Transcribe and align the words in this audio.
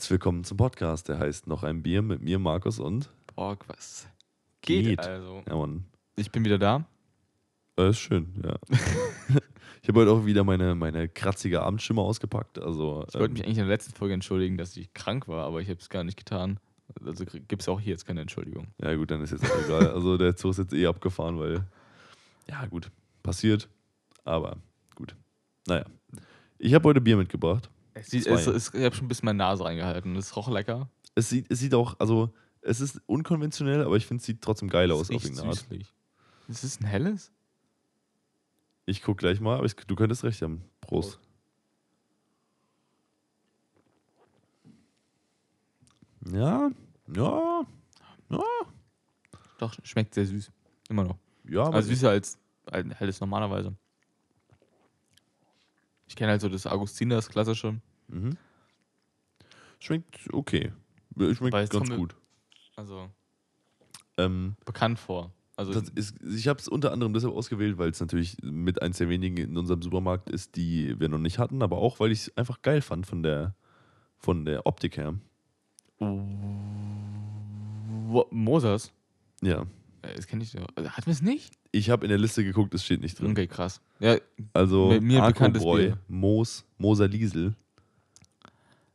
Herzlich 0.00 0.12
willkommen 0.12 0.44
zum 0.44 0.56
Podcast, 0.56 1.10
der 1.10 1.18
heißt 1.18 1.46
Noch 1.46 1.62
ein 1.62 1.82
Bier 1.82 2.00
mit 2.00 2.22
mir, 2.22 2.38
Markus 2.38 2.78
und. 2.78 3.10
Boah, 3.36 3.58
was 3.66 4.08
geht, 4.62 4.86
Geht. 4.86 5.06
also? 5.06 5.42
Ja, 5.46 5.54
Mann. 5.54 5.84
Ich 6.16 6.32
bin 6.32 6.42
wieder 6.42 6.56
da. 6.56 6.86
Das 7.76 7.90
ist 7.90 7.98
schön, 7.98 8.32
ja. 8.42 8.56
ich 9.82 9.88
habe 9.90 10.00
heute 10.00 10.12
auch 10.12 10.24
wieder 10.24 10.42
meine, 10.42 10.74
meine 10.74 11.06
kratzige 11.06 11.60
Abendstimme 11.60 12.00
ausgepackt. 12.00 12.58
Also, 12.58 13.04
Ich 13.08 13.12
wollte 13.12 13.26
ähm, 13.26 13.32
mich 13.34 13.44
eigentlich 13.44 13.58
in 13.58 13.64
der 13.66 13.74
letzten 13.74 13.92
Folge 13.92 14.14
entschuldigen, 14.14 14.56
dass 14.56 14.74
ich 14.74 14.90
krank 14.94 15.28
war, 15.28 15.44
aber 15.44 15.60
ich 15.60 15.68
habe 15.68 15.80
es 15.80 15.90
gar 15.90 16.02
nicht 16.02 16.16
getan. 16.16 16.58
Also 17.04 17.26
gibt 17.26 17.60
es 17.60 17.68
auch 17.68 17.78
hier 17.78 17.90
jetzt 17.90 18.06
keine 18.06 18.22
Entschuldigung. 18.22 18.68
ja, 18.82 18.94
gut, 18.94 19.10
dann 19.10 19.20
ist 19.20 19.32
jetzt 19.32 19.44
auch 19.44 19.64
egal. 19.66 19.86
Also, 19.94 20.16
der 20.16 20.34
Zug 20.34 20.52
ist 20.52 20.58
jetzt 20.60 20.72
eh 20.72 20.86
abgefahren, 20.86 21.38
weil. 21.38 21.66
Ja, 22.48 22.64
gut. 22.64 22.90
Passiert. 23.22 23.68
Aber 24.24 24.56
gut. 24.94 25.14
Naja. 25.66 25.84
Ich 26.56 26.72
habe 26.72 26.88
heute 26.88 27.02
Bier 27.02 27.18
mitgebracht. 27.18 27.68
Es 28.00 28.06
sieht, 28.06 28.26
es, 28.26 28.46
es, 28.46 28.74
ich 28.74 28.84
habe 28.84 28.94
schon 28.94 29.04
ein 29.04 29.08
bisschen 29.08 29.26
meine 29.26 29.38
Nase 29.38 29.64
reingehalten. 29.64 30.16
Es 30.16 30.34
roch 30.34 30.48
lecker. 30.48 30.88
Es 31.14 31.28
sieht, 31.28 31.50
es 31.50 31.58
sieht 31.58 31.74
auch, 31.74 31.96
also, 31.98 32.32
es 32.62 32.80
ist 32.80 33.00
unkonventionell, 33.06 33.84
aber 33.84 33.96
ich 33.96 34.06
finde, 34.06 34.20
es 34.20 34.26
sieht 34.26 34.40
trotzdem 34.42 34.68
geil 34.68 34.90
aus 34.90 35.10
auf 35.10 35.24
irgendeine 35.24 35.50
Art. 35.50 35.66
Ist 36.48 36.64
es 36.64 36.80
ein 36.80 36.86
helles? 36.86 37.30
Ich 38.86 39.02
guck 39.02 39.18
gleich 39.18 39.40
mal, 39.40 39.56
aber 39.56 39.66
ich, 39.66 39.74
du 39.74 39.94
könntest 39.94 40.24
recht 40.24 40.42
haben. 40.42 40.64
Prost. 40.80 41.20
Ja, 46.26 46.70
ja, 47.14 47.66
ja, 48.28 48.40
Doch, 49.58 49.74
schmeckt 49.82 50.14
sehr 50.14 50.26
süß. 50.26 50.50
Immer 50.88 51.04
noch. 51.04 51.18
ja, 51.44 51.62
aber 51.64 51.76
Also 51.76 51.88
süßer 51.88 52.10
als 52.10 52.38
ein 52.66 52.90
helles 52.92 53.20
normalerweise. 53.20 53.74
Ich 56.06 56.16
kenne 56.16 56.32
halt 56.32 56.40
so 56.40 56.48
das 56.48 56.66
Augustiner, 56.66 57.16
das 57.16 57.28
klassische. 57.28 57.80
Mhm. 58.10 58.36
schmeckt 59.78 60.32
okay. 60.32 60.72
Schmeckt 61.16 61.40
Aber 61.54 61.60
jetzt 61.60 61.72
ganz 61.72 61.90
gut. 61.90 62.14
Also 62.76 63.08
Ähm, 64.18 64.56
bekannt 64.64 64.98
vor. 64.98 65.32
Also 65.56 65.72
ist, 65.94 66.14
ich 66.22 66.48
habe 66.48 66.58
es 66.58 66.68
unter 66.68 66.90
anderem 66.92 67.12
deshalb 67.12 67.34
ausgewählt, 67.34 67.76
weil 67.76 67.90
es 67.90 68.00
natürlich 68.00 68.36
mit 68.42 68.80
eins 68.80 68.96
der 68.98 69.10
wenigen 69.10 69.36
in 69.36 69.56
unserem 69.58 69.82
Supermarkt 69.82 70.30
ist, 70.30 70.56
die 70.56 70.98
wir 70.98 71.08
noch 71.10 71.18
nicht 71.18 71.38
hatten, 71.38 71.60
aber 71.62 71.76
auch, 71.78 72.00
weil 72.00 72.12
ich 72.12 72.20
es 72.20 72.36
einfach 72.36 72.62
geil 72.62 72.80
fand 72.80 73.06
von 73.06 73.22
der, 73.22 73.54
von 74.16 74.46
der 74.46 74.64
Optik 74.66 74.96
her. 74.96 75.14
Wo- 78.08 78.26
Mosers. 78.30 78.90
Ja. 79.42 79.62
Äh, 80.02 80.14
Das 80.16 80.26
kenne 80.26 80.42
ich. 80.44 80.56
Also, 80.74 80.90
Hatten 80.90 81.06
wir 81.06 81.12
es 81.12 81.20
nicht? 81.22 81.54
Ich 81.72 81.90
habe 81.90 82.04
in 82.06 82.08
der 82.08 82.18
Liste 82.18 82.42
geguckt, 82.42 82.72
es 82.74 82.84
steht 82.84 83.00
nicht 83.02 83.18
drin. 83.20 83.32
Okay, 83.32 83.46
krass. 83.46 83.80
Ja, 84.00 84.16
Also 84.54 84.98
mir 85.00 85.22
Arco 85.22 85.34
bekanntes 85.34 85.62
Bräu, 85.62 85.78
Bier. 85.88 85.98
Moos, 86.08 86.64
Moser 86.78 87.06
Liesel. 87.08 87.54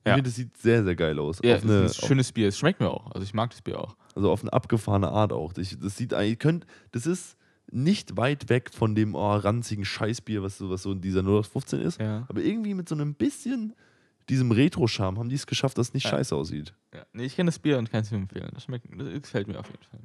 Ich 0.06 0.10
Ja. 0.10 0.14
finde, 0.16 0.30
das 0.30 0.36
sieht 0.36 0.56
sehr, 0.58 0.84
sehr 0.84 0.96
geil 0.96 1.18
aus. 1.20 1.40
ja 1.44 1.56
auf 1.56 1.64
eine, 1.64 1.86
ist 1.86 2.04
ein 2.04 2.08
schönes 2.08 2.32
Bier. 2.32 2.48
Es 2.50 2.58
schmeckt 2.60 2.80
mir 2.80 2.90
auch. 2.92 3.12
Also 3.12 3.24
ich 3.26 3.34
mag 3.34 3.50
das 3.50 3.62
Bier 3.62 3.80
auch. 3.80 3.96
also 4.16 4.32
auf 4.32 4.42
eine 4.42 4.54
abgefahrene 4.54 5.10
Art 5.10 5.34
auch. 5.34 5.52
Das, 5.52 5.76
das 5.80 5.98
sieht 5.98 6.14
eigentlich, 6.14 6.38
könnt, 6.40 6.66
das 6.92 7.06
ist 7.08 7.36
nicht 7.72 8.16
weit 8.16 8.48
weg 8.50 8.70
von 8.72 8.94
dem 8.94 9.16
oh, 9.16 9.36
ranzigen 9.36 9.84
Scheißbier, 9.84 10.44
was 10.44 10.60
so, 10.60 10.70
was 10.70 10.84
so 10.84 10.92
in 10.92 11.02
dieser 11.02 11.22
0815 11.22 11.82
ist. 11.82 12.00
Ja. 12.00 12.26
Aber 12.30 12.42
irgendwie 12.42 12.76
mit 12.76 12.88
so 12.88 12.94
einem 12.94 13.16
bisschen 13.16 13.74
diesem 14.30 14.52
Retro-Charme 14.52 15.18
haben 15.18 15.30
die 15.30 15.36
es 15.36 15.48
geschafft, 15.48 15.78
dass 15.80 15.88
es 15.88 15.94
nicht 15.96 16.04
Ja. 16.06 16.12
scheiße 16.12 16.36
aussieht. 16.36 16.74
ja. 16.94 17.04
Nee, 17.14 17.26
ich 17.26 17.36
kenne 17.36 17.48
das 17.48 17.58
Bier 17.58 17.80
und 17.80 17.90
kann 17.92 18.02
es 18.02 18.12
mir 18.12 18.18
empfehlen. 18.18 18.52
Das 18.54 18.64
schmeckt, 18.64 18.86
das 18.96 19.08
gefällt 19.22 19.48
mir 19.48 19.60
auf 19.60 19.68
jeden 19.68 19.84
Fall. 19.84 20.00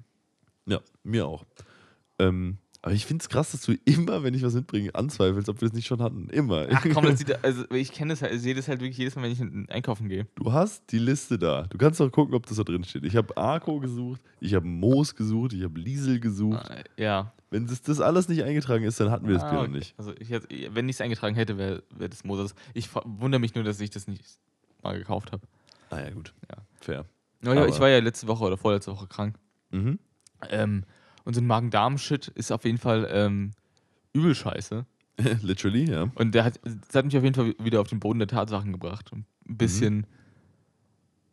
Ja, 0.67 0.81
mir 1.05 1.27
auch. 1.27 1.45
Ähm, 2.19 2.57
aber 2.83 2.95
ich 2.95 3.05
finde 3.07 3.23
es 3.23 3.29
krass, 3.29 3.53
dass 3.53 3.63
du 3.63 3.75
immer, 3.85 4.23
wenn 4.23 4.33
ich 4.35 4.43
was 4.43 4.55
mitbringe, 4.55 4.95
anzweifelst, 4.95 5.49
ob 5.49 5.61
wir 5.61 5.69
es 5.69 5.75
nicht 5.75 5.87
schon 5.87 6.01
hatten. 6.01 6.29
Immer. 6.31 6.67
Ach 6.73 6.85
komm, 6.93 7.05
das 7.05 7.19
sieht, 7.19 7.33
also 7.45 7.65
ich 7.73 7.93
kenne 7.93 8.13
das 8.15 8.23
halt, 8.23 8.33
ich 8.35 8.41
sehe 8.41 8.55
das 8.55 8.69
halt 8.69 8.81
wirklich 8.81 8.97
jedes 8.99 9.17
Mal, 9.17 9.23
wenn 9.25 9.33
ich 9.33 9.41
in- 9.41 9.69
einkaufen 9.69 10.09
gehe. 10.09 10.27
Du 10.37 10.53
hast 10.53 10.91
die 10.91 10.99
Liste 10.99 11.39
da. 11.39 11.65
Du 11.65 11.77
kannst 11.79 12.01
doch 12.01 12.11
gucken, 12.11 12.35
ob 12.35 12.47
das 12.47 12.57
da 12.57 12.63
drin 12.65 12.85
steht. 12.85 13.05
Ich 13.05 13.17
habe 13.17 13.37
Arco 13.37 13.81
gesucht, 13.81 14.21
ich 14.41 14.55
habe 14.55 14.67
Moos 14.67 15.15
gesucht, 15.15 15.53
ich 15.53 15.63
habe 15.63 15.79
Liesel 15.79 16.21
gesucht. 16.21 16.71
Ah, 16.71 16.83
ja. 16.97 17.33
Wenn 17.51 17.67
das, 17.67 17.83
das 17.83 18.01
alles 18.01 18.29
nicht 18.29 18.45
eingetragen 18.45 18.85
ist, 18.85 19.01
dann 19.01 19.11
hatten 19.11 19.27
wir 19.27 19.35
das 19.35 19.43
Ah, 19.43 19.51
Bier 19.51 19.59
noch 19.59 19.65
okay. 19.69 19.77
nicht. 19.79 19.95
Also 19.99 20.13
ich 20.19 20.31
wenn 20.75 20.89
ich 20.89 20.97
es 20.97 21.01
eingetragen 21.01 21.35
hätte, 21.35 21.59
wäre 21.59 21.83
wär 21.91 22.09
das 22.09 22.23
Mosers. 22.25 22.55
Ich 22.75 22.89
wundere 23.05 23.41
mich 23.41 23.55
nur, 23.55 23.65
dass 23.65 23.81
ich 23.81 23.91
das 23.91 24.07
nicht 24.07 24.25
mal 24.83 24.97
gekauft 24.97 25.33
habe. 25.33 25.43
Ah 25.91 25.99
ja, 26.01 26.11
gut. 26.11 26.33
Ja. 26.49 26.57
Fair. 26.81 27.05
Ja, 27.43 27.67
ich 27.67 27.81
war 27.81 27.89
ja 27.89 27.99
letzte 27.99 28.29
Woche 28.29 28.45
oder 28.45 28.57
vorletzte 28.57 28.93
Woche 28.93 29.07
krank. 29.09 29.37
Mhm. 29.71 29.99
Ähm, 30.49 30.85
und 31.25 31.35
so 31.35 31.41
ein 31.41 31.47
Magen-Darm-Shit 31.47 32.29
ist 32.29 32.51
auf 32.53 32.65
jeden 32.65 32.79
Fall 32.79 33.09
ähm, 33.11 33.53
übel 34.13 34.35
scheiße. 34.35 34.85
Literally, 35.43 35.91
ja. 35.91 36.11
Und 36.15 36.35
der 36.35 36.45
hat, 36.45 36.61
das 36.63 36.95
hat 36.95 37.05
mich 37.05 37.17
auf 37.17 37.23
jeden 37.23 37.35
Fall 37.35 37.55
wieder 37.59 37.81
auf 37.81 37.89
den 37.89 38.01
Boden 38.01 38.19
der 38.19 38.29
Tatsachen 38.29 38.73
gebracht. 38.73 39.11
Ein 39.13 39.25
bisschen. 39.47 40.07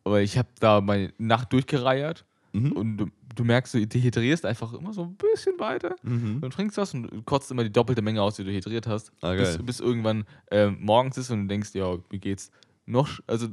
Aber 0.03 0.21
ich 0.21 0.37
habe 0.37 0.47
da 0.59 0.81
meine 0.81 1.13
Nacht 1.17 1.51
durchgereiert 1.53 2.25
Mhm. 2.53 2.71
und 2.71 2.97
du, 2.97 3.07
du 3.35 3.43
merkst, 3.43 3.73
du 3.73 3.85
dehydrierst 3.85 4.45
einfach 4.45 4.73
immer 4.73 4.93
so 4.93 5.03
ein 5.03 5.15
bisschen 5.15 5.59
weiter. 5.59 5.95
Mhm. 6.01 6.39
Du 6.41 6.47
trinkst 6.49 6.77
was 6.77 6.93
und 6.93 7.25
kotzt 7.25 7.51
immer 7.51 7.63
die 7.63 7.71
doppelte 7.71 8.01
Menge 8.01 8.21
aus, 8.21 8.37
die 8.37 8.45
du 8.45 8.51
hydriert 8.51 8.87
hast. 8.87 9.11
Ah, 9.21 9.33
bis, 9.33 9.57
bis 9.57 9.79
irgendwann 9.81 10.23
ähm, 10.49 10.77
morgens 10.79 11.17
ist 11.17 11.29
und 11.29 11.41
du 11.41 11.47
denkst, 11.47 11.75
ja, 11.75 11.97
wie 12.09 12.19
geht's 12.19 12.49
noch? 12.85 13.19
Also, 13.27 13.49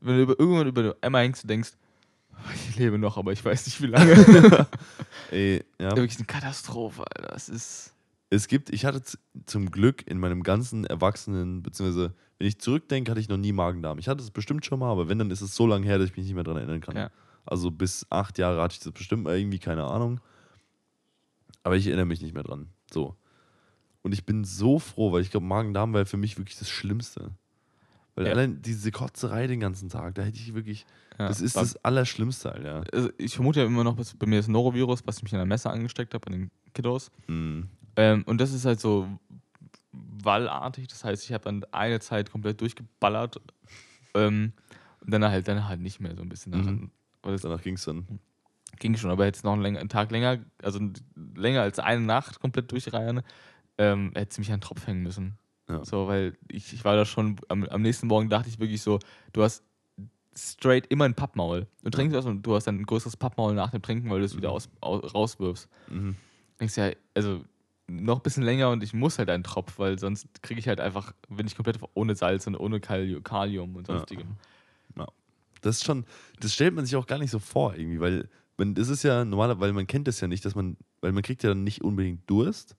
wenn 0.00 0.16
du 0.16 0.22
über, 0.22 0.40
irgendwann 0.40 0.66
über 0.66 0.96
einmal 1.02 1.22
hängst, 1.24 1.44
du 1.44 1.48
denkst, 1.48 1.72
ich 2.54 2.76
lebe 2.76 2.98
noch, 2.98 3.16
aber 3.16 3.32
ich 3.32 3.44
weiß 3.44 3.66
nicht 3.66 3.80
wie 3.82 3.86
lange. 3.86 4.12
Ey, 5.30 5.64
ja. 5.78 5.96
Wirklich 5.96 6.16
eine 6.16 6.26
Katastrophe, 6.26 7.04
Alter. 7.14 7.32
Das 7.32 7.48
ist. 7.48 7.94
Es 8.32 8.46
gibt, 8.46 8.70
ich 8.70 8.84
hatte 8.84 9.02
zum 9.46 9.70
Glück 9.72 10.06
in 10.06 10.18
meinem 10.18 10.44
ganzen 10.44 10.84
Erwachsenen, 10.84 11.62
beziehungsweise 11.62 12.14
wenn 12.38 12.46
ich 12.46 12.60
zurückdenke, 12.60 13.10
hatte 13.10 13.20
ich 13.20 13.28
noch 13.28 13.36
nie 13.36 13.52
Magen-Darm. 13.52 13.98
Ich 13.98 14.08
hatte 14.08 14.22
es 14.22 14.30
bestimmt 14.30 14.64
schon 14.64 14.78
mal, 14.78 14.90
aber 14.90 15.08
wenn, 15.08 15.18
dann 15.18 15.30
ist 15.30 15.40
es 15.40 15.54
so 15.54 15.66
lange 15.66 15.84
her, 15.84 15.98
dass 15.98 16.10
ich 16.10 16.16
mich 16.16 16.26
nicht 16.26 16.34
mehr 16.34 16.44
daran 16.44 16.58
erinnern 16.58 16.80
kann. 16.80 16.96
Ja. 16.96 17.10
Also 17.44 17.70
bis 17.70 18.06
acht 18.08 18.38
Jahre 18.38 18.62
hatte 18.62 18.74
ich 18.74 18.80
das 18.80 18.92
bestimmt 18.92 19.26
irgendwie, 19.26 19.58
keine 19.58 19.84
Ahnung. 19.84 20.20
Aber 21.64 21.76
ich 21.76 21.86
erinnere 21.86 22.06
mich 22.06 22.22
nicht 22.22 22.32
mehr 22.32 22.44
dran. 22.44 22.68
So. 22.92 23.16
Und 24.02 24.12
ich 24.12 24.24
bin 24.24 24.44
so 24.44 24.78
froh, 24.78 25.12
weil 25.12 25.22
ich 25.22 25.30
glaube, 25.30 25.46
Magen-Darm 25.46 25.92
war 25.92 26.06
für 26.06 26.16
mich 26.16 26.38
wirklich 26.38 26.58
das 26.58 26.70
Schlimmste. 26.70 27.32
Weil 28.14 28.26
Ja. 28.26 28.32
allein 28.32 28.60
diese 28.62 28.90
Kotzerei 28.90 29.46
den 29.46 29.60
ganzen 29.60 29.88
Tag, 29.88 30.14
da 30.14 30.22
hätte 30.22 30.38
ich 30.38 30.54
wirklich. 30.54 30.84
Ja, 31.18 31.28
das 31.28 31.40
ist 31.40 31.56
das 31.56 31.76
Allerschlimmste, 31.84 32.50
halt, 32.50 32.64
ja. 32.64 32.82
also 32.92 33.10
ich 33.18 33.34
vermute 33.34 33.60
ja 33.60 33.66
immer 33.66 33.84
noch, 33.84 33.96
bei 34.18 34.26
mir 34.26 34.36
das 34.38 34.48
Norovirus, 34.48 35.06
was 35.06 35.18
ich 35.18 35.22
mich 35.22 35.32
in 35.32 35.38
der 35.38 35.46
Messe 35.46 35.70
angesteckt 35.70 36.14
habe, 36.14 36.26
an 36.26 36.32
den 36.32 36.50
Kiddos. 36.72 37.10
Mhm. 37.26 37.68
Ähm, 37.96 38.22
und 38.26 38.40
das 38.40 38.52
ist 38.52 38.64
halt 38.64 38.80
so 38.80 39.06
wallartig. 39.92 40.88
Das 40.88 41.04
heißt, 41.04 41.24
ich 41.24 41.32
habe 41.32 41.44
dann 41.44 41.64
eine 41.72 42.00
Zeit 42.00 42.30
komplett 42.30 42.60
durchgeballert. 42.60 43.40
Ähm, 44.14 44.52
und 45.00 45.10
dann 45.12 45.24
halt, 45.24 45.48
dann 45.48 45.68
halt 45.68 45.80
nicht 45.80 46.00
mehr 46.00 46.14
so 46.16 46.22
ein 46.22 46.28
bisschen. 46.28 46.52
Mhm. 46.52 46.90
Das 47.22 47.42
Danach 47.42 47.62
ging 47.62 47.74
es 47.74 47.84
dann. 47.84 48.06
ging 48.78 48.96
schon, 48.96 49.10
aber 49.10 49.26
jetzt 49.26 49.44
noch 49.44 49.52
einen, 49.52 49.76
einen 49.76 49.88
Tag 49.88 50.10
länger, 50.10 50.38
also 50.62 50.80
länger 51.34 51.62
als 51.62 51.78
eine 51.78 52.00
Nacht 52.02 52.40
komplett 52.40 52.72
durchreihen, 52.72 53.22
ähm, 53.78 54.12
hätte 54.14 54.34
sie 54.34 54.40
mich 54.40 54.50
an 54.52 54.56
den 54.56 54.62
Tropf 54.62 54.86
hängen 54.86 55.02
müssen. 55.02 55.38
Ja. 55.70 55.84
So, 55.84 56.06
weil 56.08 56.36
ich, 56.48 56.72
ich 56.72 56.84
war 56.84 56.96
da 56.96 57.04
schon, 57.04 57.36
am, 57.48 57.64
am 57.64 57.82
nächsten 57.82 58.06
Morgen 58.06 58.28
dachte 58.28 58.48
ich 58.48 58.58
wirklich 58.58 58.82
so, 58.82 58.98
du 59.32 59.42
hast 59.42 59.62
straight 60.34 60.86
immer 60.88 61.04
ein 61.04 61.14
Pappmaul. 61.14 61.66
Du 61.82 61.90
trinkst 61.90 62.16
was 62.16 62.26
und 62.26 62.42
du 62.42 62.54
hast 62.54 62.66
dann 62.66 62.76
ein 62.76 62.86
größeres 62.86 63.16
Pappmaul 63.16 63.54
nach 63.54 63.70
dem 63.70 63.82
Trinken, 63.82 64.10
weil 64.10 64.20
du 64.20 64.24
es 64.24 64.36
wieder 64.36 64.50
aus, 64.52 64.68
aus, 64.80 65.14
rauswirfst. 65.14 65.68
Mhm. 65.88 66.16
Denkst 66.58 66.76
ja, 66.76 66.90
also 67.14 67.44
noch 67.88 68.18
ein 68.18 68.22
bisschen 68.22 68.44
länger 68.44 68.70
und 68.70 68.82
ich 68.84 68.92
muss 68.94 69.18
halt 69.18 69.28
einen 69.30 69.42
Tropf, 69.42 69.78
weil 69.78 69.98
sonst 69.98 70.28
kriege 70.42 70.60
ich 70.60 70.68
halt 70.68 70.80
einfach, 70.80 71.12
bin 71.28 71.46
ich 71.46 71.56
komplett 71.56 71.78
ohne 71.94 72.14
Salz 72.14 72.46
und 72.46 72.54
ohne 72.56 72.78
Kali- 72.78 73.20
Kalium 73.22 73.74
und 73.74 73.88
Ja. 73.88 73.94
sonstigem. 73.96 74.36
Das 75.62 75.76
ist 75.76 75.84
schon, 75.84 76.06
das 76.40 76.54
stellt 76.54 76.74
man 76.74 76.86
sich 76.86 76.96
auch 76.96 77.06
gar 77.06 77.18
nicht 77.18 77.30
so 77.30 77.38
vor, 77.38 77.74
irgendwie, 77.74 78.00
weil 78.00 78.30
man, 78.56 78.74
das 78.74 78.88
ist 78.88 79.02
ja 79.02 79.26
normaler, 79.26 79.60
weil 79.60 79.74
man 79.74 79.86
kennt 79.86 80.08
das 80.08 80.18
ja 80.18 80.26
nicht, 80.26 80.42
dass 80.46 80.54
man, 80.54 80.78
weil 81.02 81.12
man 81.12 81.22
kriegt 81.22 81.42
ja 81.42 81.50
dann 81.50 81.64
nicht 81.64 81.82
unbedingt 81.82 82.28
Durst. 82.30 82.76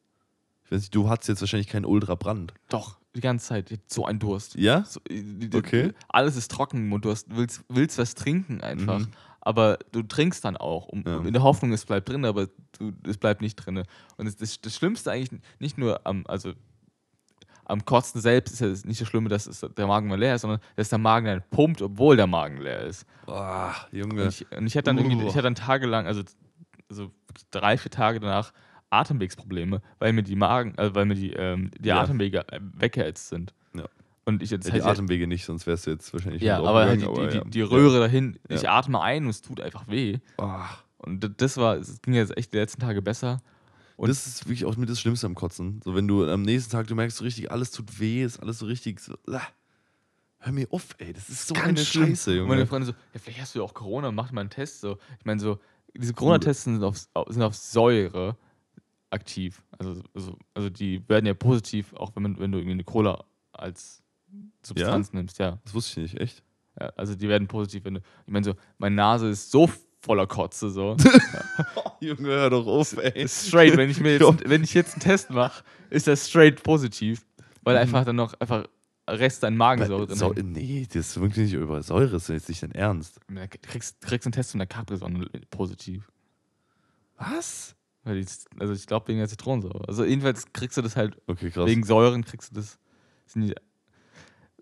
Nicht, 0.71 0.95
du 0.95 1.09
hattest 1.09 1.29
jetzt 1.29 1.41
wahrscheinlich 1.41 1.67
keinen 1.67 1.85
Ultrabrand. 1.85 2.53
Doch, 2.69 2.97
die 3.15 3.21
ganze 3.21 3.47
Zeit, 3.47 3.79
so 3.87 4.05
ein 4.05 4.19
Durst. 4.19 4.55
Ja? 4.55 4.83
So, 4.85 4.99
äh, 5.09 5.49
Okay. 5.53 5.93
Alles 6.07 6.35
ist 6.35 6.49
trocken 6.51 6.91
und 6.91 7.05
du 7.05 7.11
hast, 7.11 7.27
willst, 7.35 7.63
willst 7.69 7.97
was 7.97 8.15
trinken 8.15 8.61
einfach. 8.61 8.99
Mhm. 8.99 9.09
Aber 9.41 9.79
du 9.91 10.03
trinkst 10.03 10.45
dann 10.45 10.55
auch, 10.55 10.87
um, 10.87 11.03
Ja. 11.05 11.17
in 11.19 11.33
der 11.33 11.41
Hoffnung, 11.43 11.73
es 11.73 11.85
bleibt 11.85 12.07
drin, 12.09 12.25
aber 12.25 12.47
du, 12.77 12.91
es 13.07 13.17
bleibt 13.17 13.41
nicht 13.41 13.55
drin. 13.55 13.83
Und 14.17 14.25
das, 14.25 14.35
das, 14.37 14.61
das 14.61 14.75
Schlimmste 14.75 15.11
eigentlich 15.11 15.41
nicht 15.59 15.77
nur 15.77 16.05
am, 16.05 16.25
also 16.27 16.53
am 17.65 17.83
Kotzen 17.85 18.21
selbst 18.21 18.51
ist 18.53 18.59
ja 18.59 18.67
nicht 18.87 19.01
das 19.01 19.07
Schlimme, 19.07 19.29
dass 19.29 19.45
der 19.77 19.87
Magen 19.87 20.07
mal 20.09 20.19
leer 20.19 20.35
ist, 20.35 20.41
sondern 20.41 20.59
dass 20.75 20.89
der 20.89 20.97
Magen 20.99 21.25
dann 21.25 21.43
pumpt, 21.49 21.81
obwohl 21.81 22.17
der 22.17 22.27
Magen 22.27 22.57
leer 22.57 22.81
ist. 22.81 23.05
Boah, 23.25 23.73
Junge. 23.91 24.23
Und 24.23 24.29
ich, 24.29 24.51
und 24.51 24.67
ich 24.67 24.75
hatte 24.75 24.85
dann 24.85 24.97
irgendwie, 24.97 25.25
ich 25.25 25.31
hatte 25.33 25.43
dann 25.43 25.55
tagelang, 25.55 26.05
also, 26.05 26.21
also 26.89 27.11
drei, 27.49 27.77
vier 27.77 27.91
Tage 27.91 28.19
danach 28.19 28.51
Atemwegsprobleme, 28.91 29.81
weil 29.99 30.13
mir 30.13 30.23
die 30.23 30.35
Magen, 30.35 30.73
also 30.77 30.93
weil 30.95 31.05
mir 31.05 31.15
die, 31.15 31.31
ähm, 31.33 31.71
die 31.79 31.89
Ja. 31.89 32.01
Atemwege 32.01 32.47
äh, 32.51 32.59
weggehetzt 32.61 33.29
sind. 33.29 33.53
Ja. 33.73 33.85
Und 34.25 34.43
ich 34.43 34.51
jetzt 34.51 34.67
ja, 34.67 34.73
die 34.75 34.83
Atemwege 34.83 35.25
nicht, 35.27 35.45
sonst 35.45 35.65
wärst 35.65 35.87
du 35.87 35.91
jetzt 35.91 36.13
wahrscheinlich 36.13 36.41
ja, 36.43 36.59
aber 36.59 36.85
halt 36.85 37.01
die, 37.01 37.05
die, 37.05 37.11
aber 37.11 37.27
die, 37.27 37.49
die 37.49 37.59
ja. 37.59 37.65
Röhre 37.65 37.99
dahin, 37.99 38.37
ich 38.49 38.69
atme 38.69 39.01
ein 39.01 39.23
und 39.23 39.29
es 39.31 39.41
tut 39.41 39.59
einfach 39.61 39.87
weh. 39.87 40.19
Ah, 40.37 40.69
Und 40.99 41.41
das 41.41 41.57
war, 41.57 41.77
es 41.77 42.01
ging 42.01 42.13
jetzt 42.13 42.37
echt 42.37 42.53
die 42.53 42.57
letzten 42.57 42.81
Tage 42.81 43.01
besser. 43.01 43.41
Und- 43.97 44.09
das 44.09 44.27
ist 44.27 44.45
wirklich 44.45 44.65
auch 44.65 44.77
mit 44.77 44.89
das 44.89 44.99
Schlimmste 44.99 45.25
am 45.27 45.35
Kotzen. 45.35 45.79
So, 45.83 45.95
wenn 45.95 46.07
du 46.07 46.27
am 46.29 46.41
nächsten 46.43 46.71
Tag, 46.71 46.87
du 46.87 46.95
merkst 46.95 47.17
so 47.17 47.23
richtig, 47.23 47.51
alles 47.51 47.71
tut 47.71 47.99
weh, 47.99 48.23
ist 48.23 48.39
alles 48.39 48.59
so 48.59 48.65
richtig 48.65 48.99
so. 48.99 49.15
ah. 49.31 49.41
Hör 50.43 50.51
mir 50.53 50.67
auf, 50.71 50.87
ey, 50.97 51.13
das 51.13 51.29
ist 51.29 51.47
so 51.47 51.53
Ganz 51.53 51.67
eine 51.67 51.79
schlimm. 51.85 52.07
Scheiße, 52.09 52.31
Und 52.31 52.37
Junge. 52.37 52.49
meine 52.49 52.65
Freunde 52.65 52.87
so, 52.87 52.93
ja, 53.13 53.19
vielleicht 53.19 53.41
hast 53.41 53.53
du 53.53 53.59
ja 53.59 53.65
auch 53.65 53.75
Corona, 53.75 54.11
mach 54.11 54.31
mal 54.31 54.41
einen 54.41 54.49
Test. 54.49 54.81
So. 54.81 54.97
Ich 55.19 55.25
meine, 55.25 55.39
so, 55.39 55.59
diese 55.95 56.13
Corona-Tests 56.15 56.63
sind 56.63 56.83
auf, 56.83 56.97
sind 57.27 57.43
auf 57.43 57.53
Säure 57.55 58.37
aktiv. 59.11 59.61
Also, 59.77 60.01
also, 60.13 60.37
also 60.53 60.69
die 60.69 61.07
werden 61.07 61.25
ja 61.25 61.33
positiv, 61.33 61.93
auch 61.93 62.15
wenn, 62.15 62.23
man, 62.23 62.39
wenn 62.39 62.51
du 62.51 62.57
irgendwie 62.57 62.73
eine 62.73 62.83
Cola 62.83 63.23
als 63.51 64.01
Substanz 64.63 65.13
nimmst, 65.13 65.39
ja. 65.39 65.59
Das 65.63 65.73
wusste 65.73 66.01
ich 66.01 66.13
nicht, 66.13 66.21
echt. 66.21 66.43
ja. 66.79 66.87
Also 66.95 67.15
die 67.15 67.27
werden 67.27 67.47
positiv, 67.47 67.83
wenn 67.85 67.95
du. 67.95 67.99
Ich 68.25 68.31
meine, 68.31 68.45
so, 68.45 68.53
meine 68.77 68.95
Nase 68.95 69.29
ist 69.29 69.51
so 69.51 69.69
voller 69.99 70.27
Kotze, 70.27 70.69
so. 70.69 70.95
Junge, 71.99 72.27
hör 72.27 72.49
doch 72.49 72.65
auf, 72.65 72.97
ey. 72.97 73.27
straight, 73.27 73.77
wenn 73.77 73.89
ich 73.89 73.99
mir 73.99 74.17
jetzt, 74.17 74.25
wenn 74.49 74.63
ich 74.63 74.73
jetzt 74.73 74.93
einen 74.93 75.01
Test 75.01 75.29
mache, 75.29 75.63
ist 75.89 76.07
das 76.07 76.27
straight 76.27 76.63
positiv. 76.63 77.25
Weil 77.63 77.77
einfach 77.77 78.03
dann 78.05 78.15
noch 78.15 78.33
einfach 78.39 78.65
Rest 79.07 79.43
an 79.43 79.55
Magensäure 79.57 80.07
drin 80.07 80.15
so, 80.15 80.33
nee, 80.33 80.87
das 80.87 81.09
ist 81.09 81.19
wirklich 81.21 81.51
nicht 81.51 81.53
über 81.53 81.83
Säure, 81.83 82.11
das 82.11 82.23
ist 82.23 82.29
jetzt 82.29 82.49
nicht 82.49 82.63
dein 82.63 82.71
Ernst. 82.71 83.19
Du 83.27 83.35
kriegst, 83.61 84.01
kriegst 84.01 84.25
einen 84.25 84.31
Test 84.31 84.51
von 84.51 84.59
der 84.59 84.67
Capri-Sonne 84.67 85.27
positiv. 85.49 86.11
Was? 87.17 87.75
Also 88.03 88.73
ich 88.73 88.87
glaube 88.87 89.07
wegen 89.09 89.19
der 89.19 89.27
Zitronensäure. 89.27 89.87
Also 89.87 90.03
jedenfalls 90.03 90.51
kriegst 90.53 90.77
du 90.77 90.81
das 90.81 90.95
halt, 90.95 91.17
Okay, 91.27 91.51
wegen 91.55 91.83
Säuren 91.83 92.25
kriegst 92.25 92.51
du 92.51 92.55
das. 92.55 92.79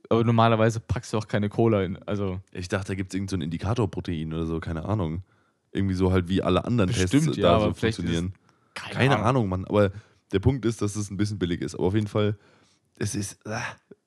aber 0.10 0.24
normalerweise 0.24 0.80
packst 0.80 1.14
du 1.14 1.18
auch 1.18 1.28
keine 1.28 1.50
Cola 1.50 1.84
in. 1.84 1.98
Also 2.04 2.42
Ich 2.52 2.68
dachte, 2.68 2.90
da 2.90 2.96
gibt 2.96 3.12
es 3.12 3.16
irgendein 3.16 3.30
so 3.30 3.38
ein 3.38 3.42
Indikatorprotein 3.42 4.34
oder 4.34 4.46
so, 4.46 4.60
keine 4.60 4.86
Ahnung. 4.86 5.24
Irgendwie 5.72 5.96
so 5.96 6.12
halt 6.12 6.28
wie 6.28 6.42
alle 6.42 6.66
anderen 6.66 6.90
Bestimmt, 6.90 7.12
Tests 7.26 7.38
ja, 7.38 7.60
da 7.60 7.60
so 7.66 7.74
funktionieren. 7.74 8.34
keine, 8.74 8.94
Keine 8.96 9.20
Ahnung. 9.20 9.48
Mann. 9.50 9.66
Aber 9.66 9.92
der 10.32 10.40
Punkt 10.40 10.66
ist, 10.66 10.82
dass 10.82 10.96
es 10.96 11.10
ein 11.12 11.18
bisschen 11.18 11.38
billig 11.40 11.62
ist. 11.62 11.76
Aber 11.76 11.86
auf 11.86 11.94
jeden 11.96 12.08
Fall, 12.08 12.38
es 13.00 13.16
ist. 13.16 13.46
ah, 13.48 13.62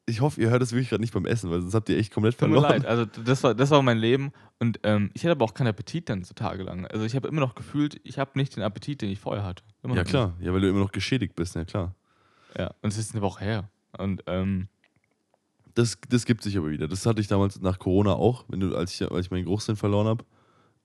Ich 0.06 0.20
hoffe, 0.20 0.40
ihr 0.40 0.50
hört 0.50 0.62
es 0.62 0.72
wirklich 0.72 0.88
gerade 0.90 1.00
nicht 1.00 1.12
beim 1.14 1.26
Essen, 1.26 1.50
weil 1.50 1.60
sonst 1.60 1.74
habt 1.74 1.88
ihr 1.88 1.96
echt 1.98 2.12
komplett 2.12 2.38
Tut 2.38 2.48
mir 2.48 2.54
verloren. 2.60 2.82
leid. 2.82 2.86
Also 2.86 3.04
das 3.04 3.42
war, 3.42 3.54
das 3.54 3.70
war 3.70 3.82
mein 3.82 3.98
Leben. 3.98 4.32
Und 4.58 4.80
ähm, 4.84 5.10
ich 5.14 5.22
hatte 5.24 5.32
aber 5.32 5.44
auch 5.44 5.54
keinen 5.54 5.68
Appetit 5.68 6.08
dann 6.08 6.22
so 6.24 6.34
tagelang. 6.34 6.86
Also 6.86 7.04
ich 7.04 7.14
habe 7.16 7.28
immer 7.28 7.40
noch 7.40 7.54
gefühlt, 7.54 8.00
ich 8.04 8.18
habe 8.18 8.30
nicht 8.34 8.54
den 8.56 8.62
Appetit, 8.62 9.02
den 9.02 9.10
ich 9.10 9.20
vorher 9.20 9.44
hatte. 9.44 9.62
Immer 9.82 9.96
Ja, 9.96 10.04
klar. 10.04 10.36
Ja, 10.40 10.52
weil 10.52 10.60
du 10.60 10.68
immer 10.68 10.80
noch 10.80 10.92
geschädigt 10.92 11.34
bist, 11.34 11.54
ja 11.54 11.64
klar. 11.64 11.94
Nicht. 12.48 12.58
Ja, 12.60 12.74
und 12.82 12.90
es 12.92 12.98
ist 12.98 13.12
eine 13.12 13.22
Woche 13.22 13.44
her. 13.44 13.70
Und 13.98 14.22
ähm, 14.26 14.68
Das, 15.74 15.98
das 16.08 16.26
gibt 16.26 16.42
sich 16.42 16.58
aber 16.58 16.70
wieder. 16.70 16.86
Das 16.88 17.06
hatte 17.06 17.20
ich 17.20 17.28
damals 17.28 17.60
nach 17.60 17.78
Corona 17.78 18.12
auch, 18.12 18.44
wenn 18.48 18.60
du, 18.60 18.76
als 18.76 18.92
ich, 18.92 19.10
als 19.10 19.26
ich 19.26 19.30
meinen 19.30 19.44
Geruchssinn 19.44 19.76
verloren 19.76 20.06
habe. 20.06 20.24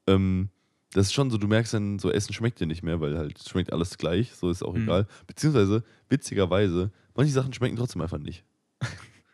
Ähm, 0.08 0.50
das 0.98 1.08
ist 1.08 1.14
schon 1.14 1.30
so, 1.30 1.38
du 1.38 1.48
merkst 1.48 1.74
dann, 1.74 2.00
so 2.00 2.12
Essen 2.12 2.34
schmeckt 2.34 2.60
dir 2.60 2.66
nicht 2.66 2.82
mehr, 2.84 3.00
weil 3.00 3.18
halt 3.18 3.38
schmeckt 3.48 3.72
alles 3.72 3.98
gleich, 3.98 4.34
so 4.34 4.50
ist 4.50 4.64
auch 4.64 4.74
Mhm. 4.74 4.84
egal. 4.84 5.08
Beziehungsweise, 5.28 5.84
witzigerweise, 6.10 6.92
manche 7.16 7.32
Sachen 7.32 7.54
schmecken 7.54 7.76
trotzdem 7.78 8.02
einfach 8.02 8.18
nicht. 8.20 8.44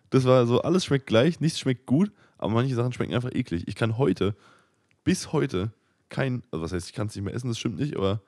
Das 0.09 0.25
war 0.25 0.45
so, 0.45 0.61
alles 0.61 0.85
schmeckt 0.85 1.07
gleich, 1.07 1.39
nichts 1.39 1.59
schmeckt 1.59 1.87
gut, 1.87 2.11
aber 2.37 2.51
manche 2.53 2.75
Sachen 2.75 2.93
schmecken 2.93 3.15
einfach 3.15 3.33
eklig. 3.33 3.63
Ich 3.67 3.73
kann 3.73 3.97
heute, 3.97 4.35
bis 5.03 5.33
heute, 5.33 5.73
kein, 6.09 6.43
also 6.51 6.63
was 6.63 6.71
heißt, 6.71 6.87
ich 6.87 6.93
kann 6.93 7.07
es 7.07 7.15
nicht 7.15 7.25
mehr 7.25 7.33
essen, 7.33 7.47
das 7.47 7.57
stimmt 7.57 7.79
nicht, 7.79 7.95
aber 7.97 8.21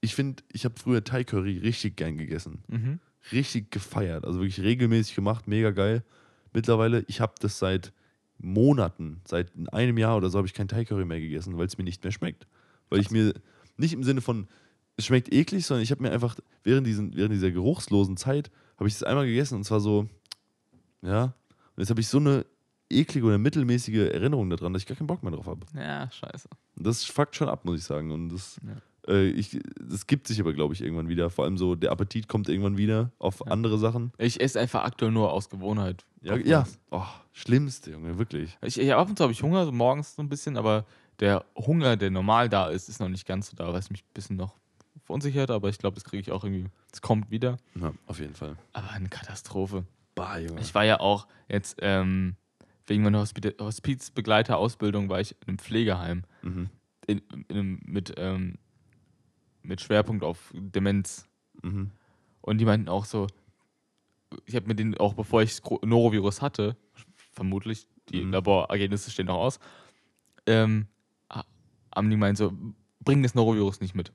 ich 0.00 0.14
finde, 0.14 0.44
ich 0.52 0.64
habe 0.64 0.78
früher 0.78 1.02
Thai 1.02 1.24
Curry 1.24 1.58
richtig 1.58 1.96
gern 1.96 2.16
gegessen 2.16 2.62
mhm. 2.68 3.00
richtig 3.32 3.72
gefeiert. 3.72 4.24
Also 4.24 4.38
wirklich 4.38 4.60
regelmäßig 4.60 5.16
gemacht, 5.16 5.48
mega 5.48 5.72
geil. 5.72 6.04
Mittlerweile, 6.52 7.04
ich 7.08 7.20
habe 7.20 7.34
das 7.40 7.58
seit 7.58 7.92
Monaten, 8.38 9.20
seit 9.24 9.50
einem 9.72 9.98
Jahr 9.98 10.16
oder 10.18 10.28
so, 10.30 10.38
habe 10.38 10.46
ich 10.46 10.54
kein 10.54 10.68
Thai 10.68 10.84
Curry 10.84 11.04
mehr 11.04 11.20
gegessen, 11.20 11.58
weil 11.58 11.66
es 11.66 11.76
mir 11.76 11.84
nicht 11.84 12.04
mehr 12.04 12.12
schmeckt. 12.12 12.46
Weil 12.92 13.00
ich 13.00 13.10
mir, 13.10 13.32
nicht 13.76 13.92
im 13.94 14.04
Sinne 14.04 14.20
von, 14.20 14.46
es 14.96 15.06
schmeckt 15.06 15.32
eklig, 15.32 15.64
sondern 15.66 15.82
ich 15.82 15.90
habe 15.90 16.02
mir 16.02 16.12
einfach, 16.12 16.36
während, 16.62 16.86
diesen, 16.86 17.16
während 17.16 17.32
dieser 17.34 17.50
geruchslosen 17.50 18.16
Zeit, 18.16 18.50
habe 18.78 18.88
ich 18.88 18.94
es 18.94 19.02
einmal 19.02 19.26
gegessen 19.26 19.56
und 19.56 19.64
zwar 19.64 19.80
so, 19.80 20.08
ja, 21.02 21.24
und 21.24 21.78
jetzt 21.78 21.90
habe 21.90 22.00
ich 22.00 22.08
so 22.08 22.18
eine 22.18 22.44
eklige 22.90 23.26
oder 23.26 23.38
mittelmäßige 23.38 24.12
Erinnerung 24.12 24.50
daran, 24.50 24.72
dass 24.72 24.82
ich 24.82 24.88
gar 24.88 24.96
keinen 24.96 25.06
Bock 25.06 25.22
mehr 25.22 25.32
drauf 25.32 25.46
habe. 25.46 25.66
Ja, 25.74 26.10
scheiße. 26.10 26.48
Das 26.76 27.04
fuckt 27.04 27.34
schon 27.36 27.48
ab, 27.48 27.64
muss 27.64 27.78
ich 27.78 27.84
sagen. 27.84 28.10
Und 28.10 28.28
das, 28.28 28.60
Ja. 28.66 29.12
äh, 29.14 29.28
ich, 29.30 29.58
das 29.80 30.06
gibt 30.06 30.28
sich 30.28 30.38
aber, 30.40 30.52
glaube 30.52 30.74
ich, 30.74 30.82
irgendwann 30.82 31.08
wieder. 31.08 31.30
Vor 31.30 31.44
allem 31.46 31.56
so, 31.56 31.74
der 31.74 31.90
Appetit 31.90 32.28
kommt 32.28 32.50
irgendwann 32.50 32.76
wieder 32.76 33.10
auf 33.18 33.40
Ja. 33.40 33.50
andere 33.52 33.78
Sachen. 33.78 34.12
Ich 34.18 34.40
esse 34.42 34.60
einfach 34.60 34.84
aktuell 34.84 35.10
nur 35.10 35.32
aus 35.32 35.48
Gewohnheit. 35.48 36.04
Ja, 36.20 36.36
ja. 36.36 36.66
Oh, 36.90 37.02
schlimmste, 37.32 37.92
Junge, 37.92 38.18
wirklich. 38.18 38.58
Ich, 38.62 38.78
ich, 38.78 38.92
ab 38.92 39.08
und 39.08 39.16
zu 39.16 39.22
habe 39.24 39.32
ich 39.32 39.42
Hunger, 39.42 39.64
so 39.64 39.72
morgens 39.72 40.14
so 40.14 40.22
ein 40.22 40.28
bisschen, 40.28 40.58
aber 40.58 40.84
der 41.22 41.44
Hunger, 41.56 41.96
der 41.96 42.10
normal 42.10 42.48
da 42.48 42.68
ist, 42.68 42.88
ist 42.88 42.98
noch 43.00 43.08
nicht 43.08 43.26
ganz 43.26 43.48
so 43.48 43.56
da, 43.56 43.72
was 43.72 43.90
mich 43.90 44.02
ein 44.02 44.12
bisschen 44.12 44.36
noch 44.36 44.58
verunsichert, 45.04 45.50
aber 45.52 45.68
ich 45.68 45.78
glaube, 45.78 45.94
das 45.94 46.02
kriege 46.04 46.20
ich 46.20 46.32
auch 46.32 46.42
irgendwie, 46.42 46.66
es 46.92 47.00
kommt 47.00 47.30
wieder. 47.30 47.56
Ja, 47.76 47.92
auf 48.06 48.18
jeden 48.18 48.34
Fall. 48.34 48.56
Aber 48.72 48.90
eine 48.90 49.08
Katastrophe. 49.08 49.84
Bah, 50.16 50.38
Junge. 50.38 50.60
Ich 50.60 50.74
war 50.74 50.84
ja 50.84 50.98
auch 51.00 51.28
jetzt, 51.48 51.78
ähm, 51.80 52.34
wegen 52.86 53.04
meiner 53.04 53.20
Hospita- 53.22 53.56
Hospizbegleiterausbildung 53.58 55.08
war 55.08 55.20
ich 55.20 55.36
in 55.42 55.48
einem 55.48 55.58
Pflegeheim 55.58 56.24
mhm. 56.42 56.68
in, 57.06 57.18
in 57.30 57.44
einem, 57.48 57.80
mit, 57.84 58.14
ähm, 58.16 58.58
mit 59.62 59.80
Schwerpunkt 59.80 60.24
auf 60.24 60.52
Demenz. 60.54 61.28
Mhm. 61.62 61.92
Und 62.40 62.58
die 62.58 62.64
meinten 62.64 62.88
auch 62.88 63.04
so, 63.04 63.28
ich 64.44 64.56
habe 64.56 64.66
mir 64.66 64.74
den 64.74 64.98
auch 64.98 65.14
bevor 65.14 65.42
ich 65.42 65.60
Norovirus 65.84 66.42
hatte, 66.42 66.76
vermutlich, 67.32 67.86
die 68.08 68.22
Mhm. 68.24 68.32
Laborergebnisse 68.32 69.12
stehen 69.12 69.26
noch 69.26 69.36
aus, 69.38 69.60
ähm, 70.46 70.86
die 72.00 72.16
meint 72.16 72.38
so, 72.38 72.52
bring 73.00 73.22
das 73.22 73.34
Norovirus 73.34 73.80
nicht 73.80 73.94
mit. 73.94 74.12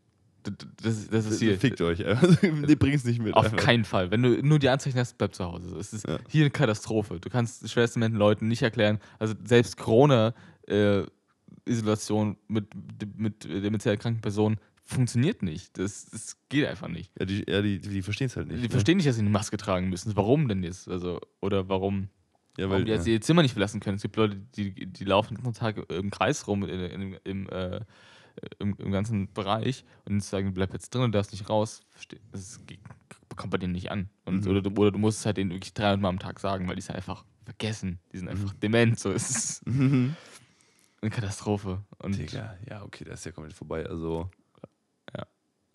Das, 0.82 1.10
das 1.10 1.26
ist 1.26 1.40
hier. 1.40 1.60
Fickt 1.60 1.82
euch. 1.82 2.00
nee, 2.42 2.76
bring's 2.76 3.04
nicht 3.04 3.22
mit. 3.22 3.34
Auf 3.34 3.44
einfach. 3.46 3.58
keinen 3.58 3.84
Fall. 3.84 4.12
Wenn 4.12 4.24
du 4.24 4.42
nur 4.42 4.60
die 4.60 4.70
Anzeichen 4.70 4.98
hast, 4.98 5.18
bleib 5.18 5.36
zu 5.36 5.44
Hause. 5.44 5.76
Es 5.78 5.92
ist 5.94 6.08
Ja. 6.08 6.20
hier 6.30 6.44
eine 6.44 6.52
Katastrophe. 6.52 7.20
Du 7.20 7.30
kannst 7.30 7.70
schwersten 7.70 8.02
Leuten 8.14 8.48
nicht 8.48 8.62
erklären. 8.62 9.00
Also 9.20 9.34
selbst 9.44 9.76
Corona-Isolation 9.78 12.38
mit, 12.48 12.68
mit 13.18 13.44
demenziell 13.44 13.98
kranken 13.98 14.22
Personen 14.22 14.58
funktioniert 14.88 15.44
nicht. 15.44 15.78
Das, 15.78 16.06
das 16.06 16.38
geht 16.50 16.66
einfach 16.66 16.88
nicht. 16.88 17.12
Ja, 17.20 17.26
die, 17.26 17.46
ja, 17.48 17.62
die, 17.62 17.80
die 17.80 18.02
verstehen 18.02 18.28
es 18.28 18.38
halt 18.38 18.48
nicht. 18.48 18.60
Die 18.60 18.64
ne? 18.64 18.70
verstehen 18.70 18.98
nicht, 18.98 19.08
dass 19.08 19.16
sie 19.16 19.22
eine 19.22 19.30
Maske 19.30 19.58
tragen 19.58 19.90
müssen. 19.90 20.16
Warum 20.16 20.48
denn 20.48 20.64
jetzt? 20.64 20.88
Also, 20.88 21.20
oder 21.42 21.68
warum, 21.68 22.08
Ja, 22.58 22.70
weil, 22.70 22.84
die 22.86 22.92
jetzt 22.92 23.06
ja. 23.08 23.14
ihr 23.14 23.22
Zimmer 23.22 23.44
nicht 23.44 23.54
verlassen 23.54 23.80
können. 23.80 23.96
Es 23.98 24.02
gibt 24.02 24.16
Leute, 24.16 24.36
die, 24.56 24.74
die 24.88 25.04
laufen 25.04 25.36
den 25.36 25.44
ganzen 25.44 25.60
Tag 25.60 25.78
im 25.92 26.10
Kreis 26.10 26.48
rum 26.48 26.64
in, 26.64 26.70
in, 26.80 27.14
im, 27.24 27.50
äh, 27.50 27.82
im, 28.60 28.76
im 28.78 28.92
ganzen 28.92 29.32
Bereich 29.34 29.86
und 30.06 30.24
sagen, 30.24 30.54
bleib 30.54 30.74
jetzt 30.74 30.94
drin 30.94 31.04
und 31.04 31.12
darfst 31.14 31.32
nicht 31.32 31.50
raus. 31.50 31.82
Das 32.32 32.60
kommt 33.36 33.52
bei 33.52 33.58
denen 33.58 33.74
nicht 33.74 33.92
an. 33.92 34.10
Und, 34.26 34.46
Mhm. 34.46 34.52
oder, 34.52 34.62
du, 34.62 34.70
oder 34.72 34.92
du 34.92 34.98
musst 34.98 35.20
es 35.20 35.26
halt 35.26 35.38
denen 35.38 35.52
wirklich 35.52 35.74
300 35.74 36.02
Mal 36.02 36.10
am 36.10 36.20
Tag 36.20 36.40
sagen, 36.40 36.68
weil 36.68 36.76
die 36.76 36.82
es 36.82 36.90
einfach 36.90 37.24
vergessen. 37.46 38.00
Die 38.12 38.18
sind 38.18 38.28
einfach 38.28 38.54
dement. 38.54 39.00
So. 39.00 39.12
Es 39.12 39.30
ist 39.30 39.68
Mhm. 39.68 40.16
eine 41.02 41.12
Katastrophe. 41.12 41.84
Und 42.00 42.18
Digga, 42.18 42.58
ja, 42.68 42.84
okay, 42.84 43.04
das 43.06 43.20
ist 43.20 43.26
ja 43.26 43.32
komplett 43.32 43.56
vorbei. 43.56 43.86
Also, 43.86 44.30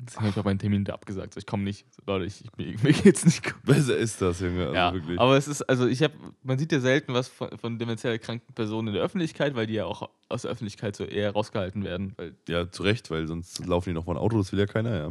deswegen 0.04 0.22
habe 0.26 0.30
ich 0.30 0.38
auch 0.38 0.44
meinen 0.44 0.58
Termin 0.58 0.84
da 0.84 0.94
abgesagt. 0.94 1.34
So, 1.34 1.38
ich 1.38 1.46
komme 1.46 1.64
nicht. 1.64 1.86
So, 1.94 2.02
Leute, 2.06 2.24
ich, 2.26 2.42
mir, 2.56 2.74
mir 2.82 2.92
geht's 2.92 3.24
nicht 3.24 3.44
gut. 3.44 3.62
besser 3.64 3.96
ist 3.96 4.20
das, 4.20 4.40
Junge. 4.40 4.62
Also 4.64 4.74
ja, 4.74 4.92
wirklich. 4.94 5.18
aber 5.20 5.36
es 5.36 5.48
ist, 5.48 5.62
also 5.62 5.86
ich 5.86 6.02
habe, 6.02 6.14
man 6.42 6.58
sieht 6.58 6.72
ja 6.72 6.80
selten 6.80 7.14
was 7.14 7.28
von, 7.28 7.56
von 7.58 7.78
demenziell 7.78 8.12
erkrankten 8.12 8.54
Personen 8.54 8.88
in 8.88 8.94
der 8.94 9.02
Öffentlichkeit, 9.02 9.54
weil 9.54 9.66
die 9.66 9.74
ja 9.74 9.84
auch 9.86 10.10
aus 10.28 10.42
der 10.42 10.50
Öffentlichkeit 10.50 10.96
so 10.96 11.04
eher 11.04 11.32
rausgehalten 11.32 11.84
werden. 11.84 12.14
Ja, 12.48 12.70
zu 12.70 12.82
Recht, 12.82 13.10
weil 13.10 13.26
sonst 13.26 13.64
laufen 13.66 13.90
die 13.90 13.94
noch 13.94 14.06
mal 14.06 14.14
ein 14.14 14.18
Auto, 14.18 14.38
das 14.38 14.52
will 14.52 14.58
ja 14.58 14.66
keiner, 14.66 14.96
ja. 14.96 15.10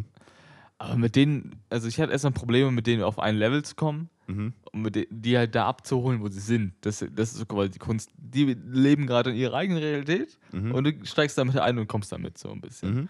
aber 0.78 0.98
mit 0.98 1.16
denen, 1.16 1.56
also 1.70 1.88
ich 1.88 2.00
hatte 2.00 2.12
erstmal 2.12 2.34
Probleme, 2.34 2.72
mit 2.72 2.88
denen 2.88 3.04
auf 3.04 3.20
ein 3.20 3.36
Level 3.36 3.64
zu 3.64 3.76
kommen 3.76 4.10
Mhm. 4.28 4.54
und 4.72 4.82
mit 4.84 4.96
de, 4.96 5.08
die 5.10 5.38
halt 5.38 5.56
da 5.56 5.68
abzuholen, 5.68 6.22
wo 6.22 6.30
sie 6.30 6.40
sind. 6.40 6.74
Das, 6.82 7.00
das 7.12 7.32
ist 7.32 7.38
so 7.40 7.46
quasi 7.46 7.72
die 7.72 7.80
Kunst. 7.80 8.12
Die 8.16 8.46
leben 8.46 9.06
gerade 9.06 9.32
in 9.32 9.36
ihrer 9.36 9.56
eigenen 9.58 9.82
Realität 9.82 10.38
Mhm. 10.54 10.72
und 10.74 10.84
du 10.86 10.94
steigst 11.06 11.38
damit 11.38 11.58
ein 11.58 11.78
und 11.80 11.88
kommst 11.88 12.12
damit 12.14 12.38
so 12.38 12.50
ein 12.52 12.62
bisschen. 12.62 12.94
Mhm. 12.96 13.10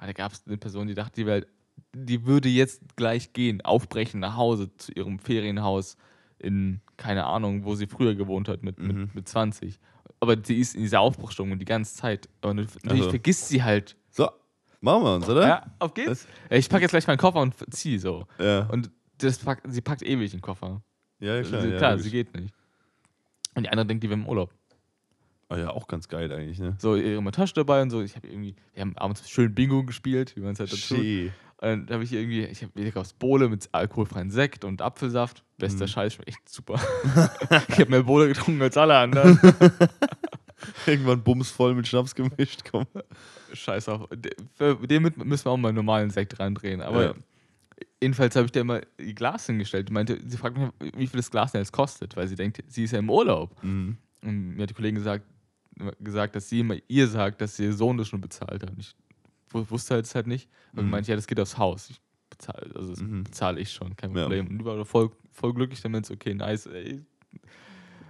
Aber 0.00 0.06
Da 0.06 0.12
gab 0.14 0.32
es 0.32 0.42
eine 0.46 0.56
Person, 0.56 0.86
die 0.86 0.94
dachte, 0.94 1.12
die, 1.16 1.26
wär, 1.26 1.44
die 1.94 2.24
würde 2.24 2.48
jetzt 2.48 2.96
gleich 2.96 3.34
gehen, 3.34 3.60
aufbrechen 3.60 4.18
nach 4.20 4.34
Hause 4.34 4.74
zu 4.78 4.92
ihrem 4.92 5.18
Ferienhaus 5.18 5.98
in, 6.38 6.80
keine 6.96 7.26
Ahnung, 7.26 7.64
wo 7.66 7.74
sie 7.74 7.86
früher 7.86 8.14
gewohnt 8.14 8.48
hat, 8.48 8.62
mit, 8.62 8.78
Mhm. 8.78 8.86
mit, 8.86 9.14
mit 9.14 9.28
20. 9.28 9.78
Aber 10.18 10.36
sie 10.42 10.56
ist 10.58 10.74
in 10.74 10.80
dieser 10.82 11.00
Aufbruchstimmung 11.00 11.58
die 11.58 11.66
ganze 11.66 11.94
Zeit. 11.96 12.30
Und 12.40 12.56
natürlich 12.56 12.90
Also. 13.02 13.10
vergisst 13.10 13.48
sie 13.48 13.62
halt. 13.62 13.94
So, 14.08 14.30
machen 14.80 15.02
wir 15.04 15.14
uns, 15.16 15.28
oder? 15.28 15.46
Ja, 15.46 15.66
auf 15.80 15.92
geht's. 15.92 16.26
Ja, 16.50 16.56
Ich 16.56 16.70
packe 16.70 16.82
jetzt 16.82 16.92
gleich 16.92 17.06
meinen 17.06 17.18
Koffer 17.18 17.40
und 17.42 17.54
zieh 17.70 17.98
so. 17.98 18.26
Ja, 18.38 18.60
Und 18.70 18.90
das 19.18 19.38
packt, 19.38 19.70
sie 19.70 19.82
packt 19.82 20.00
ewig 20.02 20.30
den 20.30 20.40
Koffer. 20.40 20.80
ja, 21.20 21.36
ja 21.36 21.42
klar. 21.42 21.60
sie, 21.60 21.68
ja, 21.68 21.76
klar 21.76 21.90
logisch. 21.92 22.04
sie 22.04 22.10
geht 22.10 22.34
nicht. 22.34 22.54
Und 23.54 23.64
die 23.64 23.68
andere 23.68 23.86
denkt, 23.86 24.02
die 24.02 24.08
wäre 24.08 24.18
im 24.18 24.26
Urlaub. 24.26 24.50
Ah, 25.50 25.58
ja, 25.58 25.70
auch 25.70 25.86
ganz 25.88 26.08
geil 26.08 26.30
eigentlich, 26.32 26.58
ne? 26.60 26.76
So, 26.78 26.94
ihre 26.96 27.22
Tasche 27.32 27.54
dabei 27.54 27.82
und 27.82 27.90
so. 27.90 28.00
Ich 28.02 28.14
habe 28.16 28.26
irgendwie, 28.28 28.54
wir 28.72 28.80
haben 28.82 28.96
abends 28.96 29.28
schön 29.28 29.52
Bingo 29.54 29.82
gespielt, 29.84 30.34
wie 30.36 30.40
man 30.40 30.52
es 30.52 30.60
halt 30.60 30.72
dazu. 30.72 30.94
Schee. 30.94 31.30
Und 31.60 31.90
da 31.90 31.94
habe 31.94 32.04
ich 32.04 32.12
irgendwie, 32.12 32.44
ich 32.44 32.62
habe 32.62 32.72
wieder 32.74 32.98
aus 33.00 33.12
Bohle 33.12 33.48
mit 33.48 33.68
alkoholfreien 33.72 34.30
Sekt 34.30 34.64
und 34.64 34.80
Apfelsaft. 34.80 35.44
Bester 35.58 35.84
Mhm. 35.84 35.88
Scheiß, 35.88 36.14
schmeckt 36.14 36.28
echt 36.30 36.48
super. 36.48 36.80
ich 37.68 37.78
habe 37.80 37.90
mehr 37.90 38.02
Bohle 38.04 38.28
getrunken 38.28 38.62
als 38.62 38.76
alle 38.78 38.96
anderen. 38.96 39.38
Irgendwann 40.86 41.22
bumsvoll 41.22 41.74
mit 41.74 41.86
Schnaps 41.88 42.14
gemischt, 42.14 42.62
komm. 42.70 42.86
Scheiß 43.52 43.88
auf. 43.88 44.08
De- 44.14 44.32
Für 44.54 44.76
den 44.86 45.02
mit- 45.02 45.16
müssen 45.22 45.46
wir 45.46 45.50
auch 45.52 45.56
mal 45.56 45.68
einen 45.68 45.76
normalen 45.76 46.10
Sekt 46.10 46.38
reindrehen. 46.38 46.80
Aber 46.82 47.04
Ja. 47.06 47.14
jedenfalls 48.02 48.36
habe 48.36 48.46
ich 48.46 48.52
dir 48.52 48.60
immer 48.60 48.80
ihr 48.98 49.14
Glas 49.14 49.46
hingestellt. 49.46 49.88
Die 49.88 49.92
meinte, 49.92 50.18
sie 50.24 50.36
fragt 50.36 50.56
mich, 50.58 50.68
wie 50.96 51.06
viel 51.06 51.18
das 51.18 51.30
Glas 51.30 51.52
denn 51.52 51.60
jetzt 51.62 51.72
kostet, 51.72 52.14
weil 52.16 52.28
sie 52.28 52.36
denkt, 52.36 52.62
sie 52.68 52.84
ist 52.84 52.92
ja 52.92 52.98
im 52.98 53.10
Urlaub. 53.10 53.54
Mhm. 53.62 53.96
Und 54.22 54.56
mir 54.56 54.62
hat 54.64 54.70
die 54.70 54.74
Kollegin 54.74 54.96
gesagt, 54.96 55.24
gesagt, 56.00 56.34
dass 56.36 56.48
sie 56.48 56.60
immer 56.60 56.76
ihr 56.88 57.06
sagt, 57.08 57.40
dass 57.40 57.58
ihr 57.58 57.72
Sohn 57.72 57.96
das 57.98 58.08
schon 58.08 58.20
bezahlt 58.20 58.62
hat. 58.62 58.70
Und 58.70 58.80
ich 58.80 58.94
wu- 59.50 59.64
wusste 59.68 59.94
halt 59.94 60.06
es 60.06 60.14
halt 60.14 60.26
nicht. 60.26 60.48
Und 60.74 60.84
Mhm. 60.84 60.90
meinte, 60.90 61.10
ja, 61.10 61.16
das 61.16 61.26
geht 61.26 61.40
aufs 61.40 61.58
Haus. 61.58 61.90
Ich 61.90 62.00
bezahle, 62.30 62.70
also 62.74 62.90
das 62.90 63.00
Mhm. 63.00 63.24
bezahle 63.24 63.60
ich 63.60 63.72
schon, 63.72 63.96
kein 63.96 64.14
Ja. 64.14 64.22
Problem. 64.22 64.46
Und 64.48 64.58
die 64.58 64.64
war 64.64 64.84
voll, 64.84 65.10
voll 65.32 65.52
glücklich 65.54 65.80
damit, 65.80 66.06
so, 66.06 66.14
okay, 66.14 66.34
nice, 66.34 66.66
ey. 66.66 67.04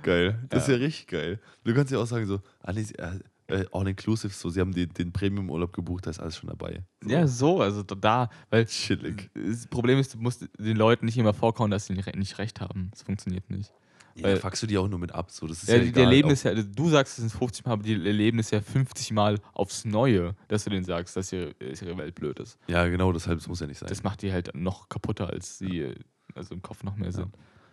Geil. 0.03 0.39
Das 0.49 0.67
Ja. 0.69 0.75
ist 0.75 0.81
ja 0.81 0.85
richtig 0.87 1.07
geil. 1.09 1.41
Du 1.65 1.75
kannst 1.75 1.93
ja 1.93 1.99
auch 1.99 2.07
sagen, 2.07 2.27
so, 2.27 2.41
sie- 2.73 2.95
äh, 2.99 3.19
äh, 3.49 3.67
all-inclusive, 3.73 4.33
so, 4.33 4.49
sie 4.49 4.61
haben 4.61 4.73
den, 4.73 4.89
den 4.95 5.13
Premium-Urlaub 5.13 5.73
gebucht, 5.73 6.07
da 6.07 6.11
ist 6.11 6.21
alles 6.21 6.37
schon 6.37 6.49
dabei. 6.49 6.85
So. 7.03 7.11
Ja, 7.11 7.27
so, 7.27 7.61
also 7.61 7.83
da- 7.83 8.31
weil 8.49 8.65
Chillig. 8.67 9.29
das 9.35 9.67
Problem 9.67 9.99
ist, 9.99 10.15
du 10.15 10.19
musst 10.19 10.49
den 10.59 10.77
Leuten 10.77 11.05
nicht 11.05 11.19
immer 11.19 11.35
vorkauen, 11.35 11.71
dass 11.71 11.87
sie 11.87 11.95
nicht 11.95 12.39
recht 12.39 12.61
haben. 12.61 12.89
Das 12.93 13.03
funktioniert 13.03 13.51
nicht. 13.51 13.73
Ja, 14.17 14.25
Weil- 14.25 14.37
fuckst 14.39 14.63
du 14.63 14.67
die 14.67 14.77
auch 14.77 14.89
nur 14.89 14.99
mit 14.99 15.13
ab, 15.13 15.31
so, 15.31 15.47
das 15.47 15.63
ist 15.63 15.69
Ja, 15.69 15.77
ja, 15.77 15.85
die, 15.85 15.93
die 15.93 16.01
erleben 16.01 16.31
es 16.31 16.43
ja, 16.43 16.53
du 16.55 16.89
sagst 16.89 17.13
es 17.19 17.19
sind 17.19 17.31
50 17.31 17.65
Mal, 17.65 17.73
aber 17.73 17.83
die 17.83 17.93
erleben 17.95 18.39
es 18.39 18.51
ja 18.51 18.61
50 18.61 19.13
Mal 19.13 19.39
aufs 19.53 19.85
Neue, 19.85 20.35
dass 20.49 20.65
du 20.65 20.71
denen 20.71 20.85
sagst, 20.85 21.17
dass 21.17 21.33
ihre, 21.33 21.55
dass 21.55 21.81
ihre 21.83 21.97
Welt 21.97 22.15
blöd 22.15 22.39
ist. 22.41 22.59
Ja, 22.67 22.87
genau, 22.89 23.13
deshalb, 23.13 23.39
das 23.39 23.49
muss 23.49 23.61
ja 23.61 23.67
nicht 23.67 23.79
sein. 23.79 23.89
Das 23.89 24.03
macht 24.03 24.23
die 24.23 24.33
halt 24.33 24.55
noch 24.55 24.89
kaputter, 24.89 25.29
als 25.31 25.59
sie 25.59 25.81
äh, 25.81 25.95
also 26.35 26.55
im 26.55 26.63
Kopf 26.63 26.83
noch 26.83 26.97
mehr 26.97 27.13
sind. 27.13 27.29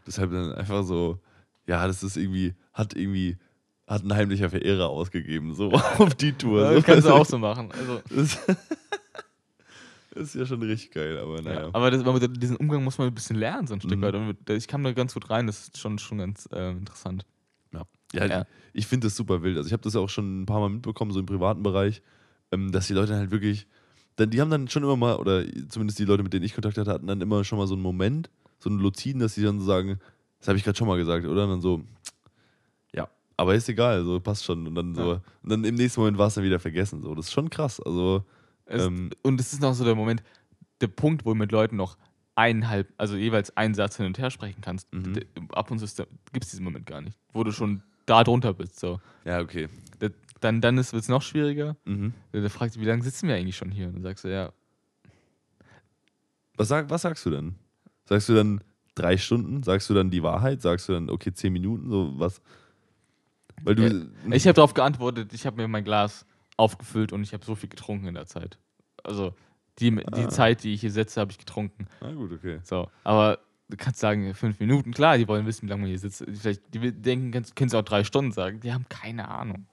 Deshalb 0.05 0.31
dann 0.31 0.53
einfach 0.53 0.83
so, 0.83 1.19
ja, 1.65 1.85
das 1.87 2.03
ist 2.03 2.17
irgendwie, 2.17 2.53
hat 2.73 2.95
irgendwie, 2.95 3.37
hat 3.87 4.03
ein 4.03 4.13
heimlicher 4.13 4.49
Verehrer 4.49 4.89
ausgegeben, 4.89 5.53
so 5.53 5.71
auf 5.97 6.15
die 6.15 6.33
Tour. 6.33 6.61
Ja, 6.61 6.69
so. 6.69 6.75
das 6.75 6.83
kannst 6.85 7.07
du 7.07 7.13
auch 7.13 7.25
so 7.25 7.37
machen. 7.37 7.71
Also, 7.71 8.01
Das, 10.17 10.29
ist 10.29 10.35
ja 10.35 10.45
schon 10.45 10.61
richtig 10.61 10.91
geil, 10.91 11.17
aber 11.17 11.41
naja. 11.41 11.61
ja. 11.63 11.69
Aber 11.73 11.91
das, 11.91 12.03
diesen 12.33 12.55
Umgang 12.57 12.83
muss 12.83 12.97
man 12.97 13.07
ein 13.07 13.13
bisschen 13.13 13.35
lernen, 13.37 13.67
so 13.67 13.73
ein 13.73 13.81
Stück 13.81 13.97
Mhm. 13.99 14.01
weit. 14.01 14.49
Ich 14.51 14.67
kam 14.67 14.83
da 14.83 14.91
ganz 14.93 15.13
gut 15.13 15.29
rein, 15.29 15.47
das 15.47 15.63
ist 15.63 15.77
schon, 15.77 15.97
schon 15.99 16.17
ganz 16.19 16.47
äh, 16.51 16.71
interessant. 16.71 17.25
Ja, 17.73 17.83
ja, 18.13 18.25
Ja. 18.25 18.45
ich 18.73 18.87
finde 18.87 19.07
das 19.07 19.15
super 19.15 19.43
wild. 19.43 19.57
Also 19.57 19.67
ich 19.67 19.73
habe 19.73 19.83
das 19.83 19.93
ja 19.93 19.99
auch 19.99 20.09
schon 20.09 20.41
ein 20.41 20.45
paar 20.45 20.59
Mal 20.61 20.69
mitbekommen, 20.69 21.11
so 21.11 21.19
im 21.19 21.25
privaten 21.25 21.61
Bereich, 21.63 22.01
ähm, 22.51 22.71
dass 22.71 22.87
die 22.87 22.93
Leute 22.93 23.15
halt 23.15 23.31
wirklich, 23.31 23.67
dann, 24.15 24.29
die 24.29 24.39
haben 24.41 24.49
dann 24.49 24.67
schon 24.69 24.83
immer 24.83 24.95
mal, 24.95 25.15
oder 25.17 25.43
zumindest 25.69 25.99
die 25.99 26.05
Leute, 26.05 26.23
mit 26.23 26.31
denen 26.33 26.45
ich 26.45 26.53
Kontakt 26.53 26.77
hatte, 26.77 26.89
hatten 26.91 27.07
dann 27.07 27.19
immer 27.21 27.43
schon 27.43 27.57
mal 27.59 27.67
so 27.67 27.73
einen 27.73 27.83
Moment, 27.83 28.29
so 28.59 28.69
einen 28.69 28.79
Luzin, 28.79 29.19
dass 29.19 29.35
sie 29.35 29.43
dann 29.43 29.59
so 29.59 29.65
sagen, 29.65 29.99
das 30.39 30.47
habe 30.47 30.57
ich 30.57 30.63
gerade 30.63 30.77
schon 30.77 30.87
mal 30.87 30.97
gesagt, 30.97 31.25
oder? 31.25 31.43
Und 31.43 31.49
dann 31.49 31.61
so, 31.61 31.83
ja, 32.95 33.07
aber 33.35 33.55
ist 33.55 33.67
egal, 33.69 34.03
so 34.05 34.19
passt 34.19 34.45
schon. 34.45 34.65
Und 34.67 34.75
dann 34.75 34.95
so, 34.95 35.19
und 35.43 35.49
dann 35.51 35.63
im 35.63 35.75
nächsten 35.75 35.99
Moment 35.99 36.17
war 36.17 36.27
es 36.27 36.35
dann 36.35 36.43
wieder 36.43 36.59
vergessen. 36.59 37.01
So, 37.01 37.13
das 37.15 37.25
ist 37.27 37.33
schon 37.33 37.49
krass. 37.49 37.79
Also, 37.81 38.23
Es, 38.67 38.83
Ähm, 38.85 39.09
und 39.23 39.39
es 39.39 39.53
ist 39.53 39.61
noch 39.61 39.73
so 39.73 39.83
der 39.85 39.95
Moment, 39.95 40.23
der 40.81 40.87
Punkt, 40.87 41.25
wo 41.25 41.29
du 41.31 41.35
mit 41.35 41.51
Leuten 41.51 41.75
noch 41.75 41.97
eineinhalb, 42.35 42.93
also 42.97 43.15
jeweils 43.15 43.55
einen 43.57 43.73
Satz 43.73 43.97
hin 43.97 44.05
und 44.05 44.17
her 44.19 44.29
sprechen 44.29 44.61
kannst. 44.61 44.93
Mhm. 44.93 45.19
Ab 45.53 45.71
und 45.71 45.79
zu 45.79 46.05
gibt 46.33 46.45
es 46.45 46.51
diesen 46.51 46.63
Moment 46.63 46.85
gar 46.85 47.01
nicht, 47.01 47.17
wo 47.33 47.43
du 47.43 47.51
schon 47.51 47.81
da 48.05 48.23
drunter 48.23 48.53
bist. 48.53 48.79
So. 48.79 49.01
ja, 49.25 49.39
okay. 49.41 49.67
Da- 49.99 50.09
Dann, 50.39 50.61
dann 50.61 50.75
wird 50.77 50.93
es 50.93 51.09
noch 51.09 51.23
schwieriger. 51.23 51.75
Mhm. 51.85 52.13
Da 52.31 52.41
da 52.41 52.49
fragt 52.49 52.73
sie, 52.73 52.79
wie 52.81 52.85
lange 52.85 53.01
sitzen 53.01 53.27
wir 53.27 53.35
eigentlich 53.35 53.57
schon 53.57 53.71
hier? 53.71 53.87
Und 53.87 53.95
dann 53.95 54.03
sagst 54.03 54.23
du, 54.23 54.31
ja, 54.31 54.51
Was, 56.57 56.67
sag, 56.67 56.89
was 56.89 57.01
sagst 57.03 57.25
du 57.25 57.29
denn? 57.31 57.55
Sagst 58.05 58.29
du 58.29 58.35
dann 58.35 58.61
drei 58.95 59.17
Stunden? 59.17 59.63
Sagst 59.63 59.89
du 59.89 59.93
dann 59.93 60.09
die 60.09 60.23
Wahrheit? 60.23 60.61
Sagst 60.61 60.89
du 60.89 60.93
dann, 60.93 61.09
okay, 61.09 61.33
zehn 61.33 61.53
Minuten? 61.53 61.89
So 61.89 62.13
was? 62.19 62.41
Weil 63.63 63.75
du. 63.75 63.83
Ja, 63.87 64.05
ich 64.35 64.45
habe 64.47 64.53
darauf 64.55 64.73
geantwortet, 64.73 65.33
ich 65.33 65.45
habe 65.45 65.57
mir 65.57 65.67
mein 65.67 65.83
Glas 65.83 66.25
aufgefüllt 66.57 67.13
und 67.13 67.23
ich 67.23 67.33
habe 67.33 67.45
so 67.45 67.55
viel 67.55 67.69
getrunken 67.69 68.07
in 68.07 68.15
der 68.15 68.25
Zeit. 68.25 68.57
Also 69.03 69.33
die, 69.79 69.91
die 69.91 70.03
Ah. 70.25 70.29
Zeit, 70.29 70.63
die 70.63 70.73
ich 70.73 70.81
hier 70.81 70.91
setze, 70.91 71.21
habe 71.21 71.31
ich 71.31 71.37
getrunken. 71.37 71.87
Na 72.01 72.11
gut, 72.13 72.31
okay. 72.31 72.59
So, 72.63 72.89
aber 73.03 73.39
du 73.69 73.77
kannst 73.77 73.99
sagen, 73.99 74.33
fünf 74.33 74.59
Minuten, 74.59 74.91
klar, 74.91 75.17
die 75.17 75.27
wollen 75.27 75.45
wissen, 75.45 75.63
wie 75.67 75.69
lange 75.69 75.81
man 75.83 75.89
hier 75.89 75.99
sitzt. 75.99 76.25
Vielleicht, 76.27 76.73
die 76.73 76.91
denken, 76.91 77.31
kannst- 77.31 77.55
können 77.55 77.69
sie 77.69 77.77
auch 77.77 77.83
drei 77.83 78.03
Stunden 78.03 78.31
sagen. 78.31 78.59
Die 78.59 78.73
haben 78.73 78.85
keine 78.89 79.27
Ahnung. 79.29 79.67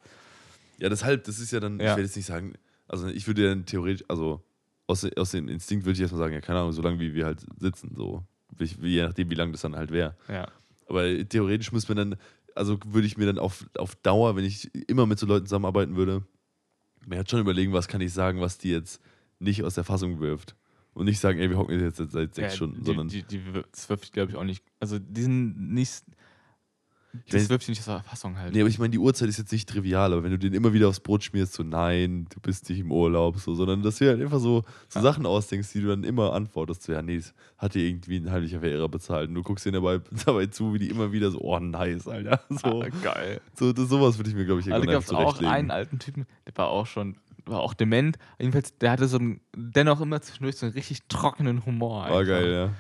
Ja, 0.79 0.89
deshalb, 0.89 1.25
das 1.25 1.39
ist 1.39 1.53
ja 1.53 1.61
dann, 1.61 1.81
ich 1.81 1.87
Ja. 1.87 1.97
will 1.97 2.05
jetzt 2.05 2.17
nicht 2.17 2.27
sagen, 2.27 2.55
also 2.87 3.07
ich 3.09 3.27
würde 3.27 3.43
ja 3.45 3.49
dann 3.49 3.65
theoretisch, 3.65 4.05
also 4.09 4.43
aus, 4.87 5.07
aus 5.17 5.31
dem 5.31 5.49
Instinkt 5.49 5.87
würde 5.87 5.95
ich 5.95 6.01
erstmal 6.03 6.19
sagen, 6.19 6.35
ja, 6.35 6.41
keine 6.43 6.59
Ahnung, 6.61 6.73
so 6.73 6.83
lange 6.83 7.01
wie 7.01 7.15
wir 7.15 7.25
halt 7.25 7.47
sitzen, 7.59 7.95
so. 7.97 8.23
Je 8.81 9.03
nachdem, 9.03 9.31
wie 9.31 9.35
lange 9.35 9.53
das 9.53 9.63
dann 9.63 9.75
halt 9.75 9.91
wäre. 9.91 10.15
Ja. 10.29 10.47
Aber 10.87 11.03
theoretisch 11.29 11.73
müsste 11.73 11.95
man 11.95 12.11
dann, 12.11 12.21
also 12.55 12.79
würde 12.87 13.07
ich 13.07 13.17
mir 13.17 13.25
dann 13.27 13.39
auf, 13.39 13.67
auf 13.79 13.97
Dauer, 13.97 14.37
wenn 14.37 14.45
ich 14.45 14.73
immer 14.89 15.07
mit 15.07 15.19
so 15.19 15.27
Leuten 15.27 15.47
zusammenarbeiten 15.47 15.97
würde, 15.97 16.23
mir 17.07 17.17
halt 17.17 17.31
schon 17.31 17.41
überlegen, 17.41 17.73
was 17.73 17.89
kann 17.89 18.01
ich 18.01 18.13
sagen, 18.13 18.41
was 18.41 18.59
die 18.59 18.71
jetzt 18.71 19.01
nicht 19.39 19.63
aus 19.65 19.75
der 19.75 19.85
Fassung 19.85 20.21
wirft. 20.21 20.57
Und 20.95 21.07
nicht 21.07 21.19
sagen, 21.19 21.41
ey, 21.41 21.51
wir 21.51 21.59
hocken 21.59 21.81
jetzt 21.81 21.97
seit 21.97 22.13
sechs 22.13 22.37
ja, 22.39 22.51
Stunden, 22.51 22.81
die, 22.81 22.87
sondern 22.87 23.09
Die, 23.09 23.25
die, 23.25 23.43
das 23.73 23.89
wirft, 23.89 24.13
glaube 24.13 24.31
ich, 24.31 24.37
auch 24.37 24.45
nicht. 24.45 24.63
Also, 24.79 24.99
die 25.01 25.23
sind 25.23 25.73
nicht. 25.73 26.05
Ich 27.27 27.33
Das 27.33 27.45
weiß- 27.45 27.49
wirft 27.51 27.67
die 27.67 27.71
nicht 27.73 27.81
aus 27.81 27.87
der 27.87 28.03
Fassung 28.03 28.37
halt. 28.39 28.53
Nee, 28.53 28.61
aber 28.61 28.69
ich 28.69 28.79
meine, 28.79 28.91
die 28.91 28.99
Uhrzeit 28.99 29.29
ist 29.29 29.39
jetzt 29.39 29.53
nicht 29.53 29.69
trivial, 29.69 30.13
aber 30.13 30.23
wenn 30.25 30.31
du 30.33 30.39
den 30.39 30.53
immer 30.53 30.73
wieder 30.73 30.89
aufs 30.89 31.01
Brot 31.01 31.23
schmierst, 31.25 31.53
so 31.55 31.63
nein, 31.63 32.27
du 32.35 32.41
bist 32.41 32.69
nicht 32.69 32.81
im 32.81 32.91
Urlaub, 32.91 33.39
so, 33.39 33.55
sondern 33.55 33.83
dass 33.83 33.99
du 33.99 34.09
halt 34.09 34.21
einfach 34.21 34.41
so, 34.41 34.63
so 34.89 34.99
Ja. 34.99 35.03
Sachen 35.03 35.25
ausdenkst, 35.27 35.73
die 35.73 35.81
du 35.81 35.89
dann 35.89 36.03
immer 36.05 36.33
antwortest, 36.33 36.83
so, 36.83 36.93
ja, 36.93 37.03
nee, 37.03 37.17
das 37.19 37.33
hat 37.59 37.75
dir 37.75 37.87
irgendwie 37.87 38.17
ein 38.17 38.31
heimlicher 38.31 38.61
Verehrer 38.61 38.89
bezahlt 38.89 39.29
und 39.29 39.35
du 39.37 39.43
guckst 39.43 39.65
denen 39.65 39.75
dabei, 39.75 40.01
dabei 40.27 40.47
zu, 40.47 40.75
wie 40.75 40.79
die 40.79 40.89
immer 40.91 41.13
wieder 41.13 41.31
so, 41.31 41.41
oh, 41.41 41.59
nice, 41.61 42.09
Alter. 42.09 42.41
So, 42.51 42.83
Ah, 42.83 42.89
geil. 43.03 43.41
so 43.55 43.73
das, 43.73 43.89
sowas 43.89 44.19
würde 44.19 44.31
ich 44.31 44.37
mir, 44.37 44.45
glaube 44.45 44.61
ich, 44.61 44.67
Also 44.73 44.77
irgendwann 44.85 44.95
gab 44.95 45.03
es 45.05 45.11
einfach 45.11 45.39
auch 45.47 45.51
einen 45.51 45.71
alten 45.71 45.99
Typen, 45.99 46.27
der 46.47 46.57
war 46.57 46.69
auch 46.69 46.87
schon, 46.87 47.17
war 47.47 47.61
auch 47.61 47.75
dement. 47.75 48.17
Jedenfalls, 48.39 48.77
der 48.79 48.91
hatte 48.91 49.07
so 49.07 49.19
einen, 49.19 49.41
dennoch 49.55 50.01
immer 50.01 50.21
zwischendurch 50.23 50.57
so 50.57 50.67
einen 50.67 50.75
richtig 50.75 51.01
trockenen 51.09 51.65
Humor. 51.67 52.03
War 52.03 52.07
einfach. 52.07 52.27
geil, 52.27 52.51
ja. 52.53 52.71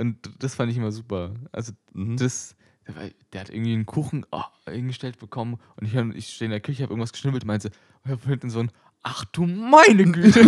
Und 0.00 0.16
das 0.40 0.54
fand 0.54 0.70
ich 0.70 0.76
immer 0.78 0.92
super. 0.92 1.32
Also 1.52 1.72
Mhm. 1.94 2.16
das, 2.18 2.54
der, 3.32 3.40
hat 3.40 3.50
irgendwie 3.50 3.74
einen 3.74 3.86
Kuchen 3.86 4.24
oh, 4.30 4.42
hingestellt 4.68 5.18
bekommen 5.18 5.58
und 5.76 5.86
ich, 5.86 5.94
ich 6.16 6.34
stehe 6.34 6.46
in 6.46 6.52
der 6.52 6.60
Küche, 6.60 6.82
habe 6.82 6.92
irgendwas 6.92 7.12
geschnibbelt 7.12 7.44
und 7.44 7.48
meinte, 7.48 7.70
und 8.04 8.12
hab 8.12 8.24
hinten 8.24 8.50
so 8.50 8.60
ein, 8.60 8.70
ach 9.02 9.24
du 9.26 9.46
meine 9.46 10.04
Güte, 10.04 10.40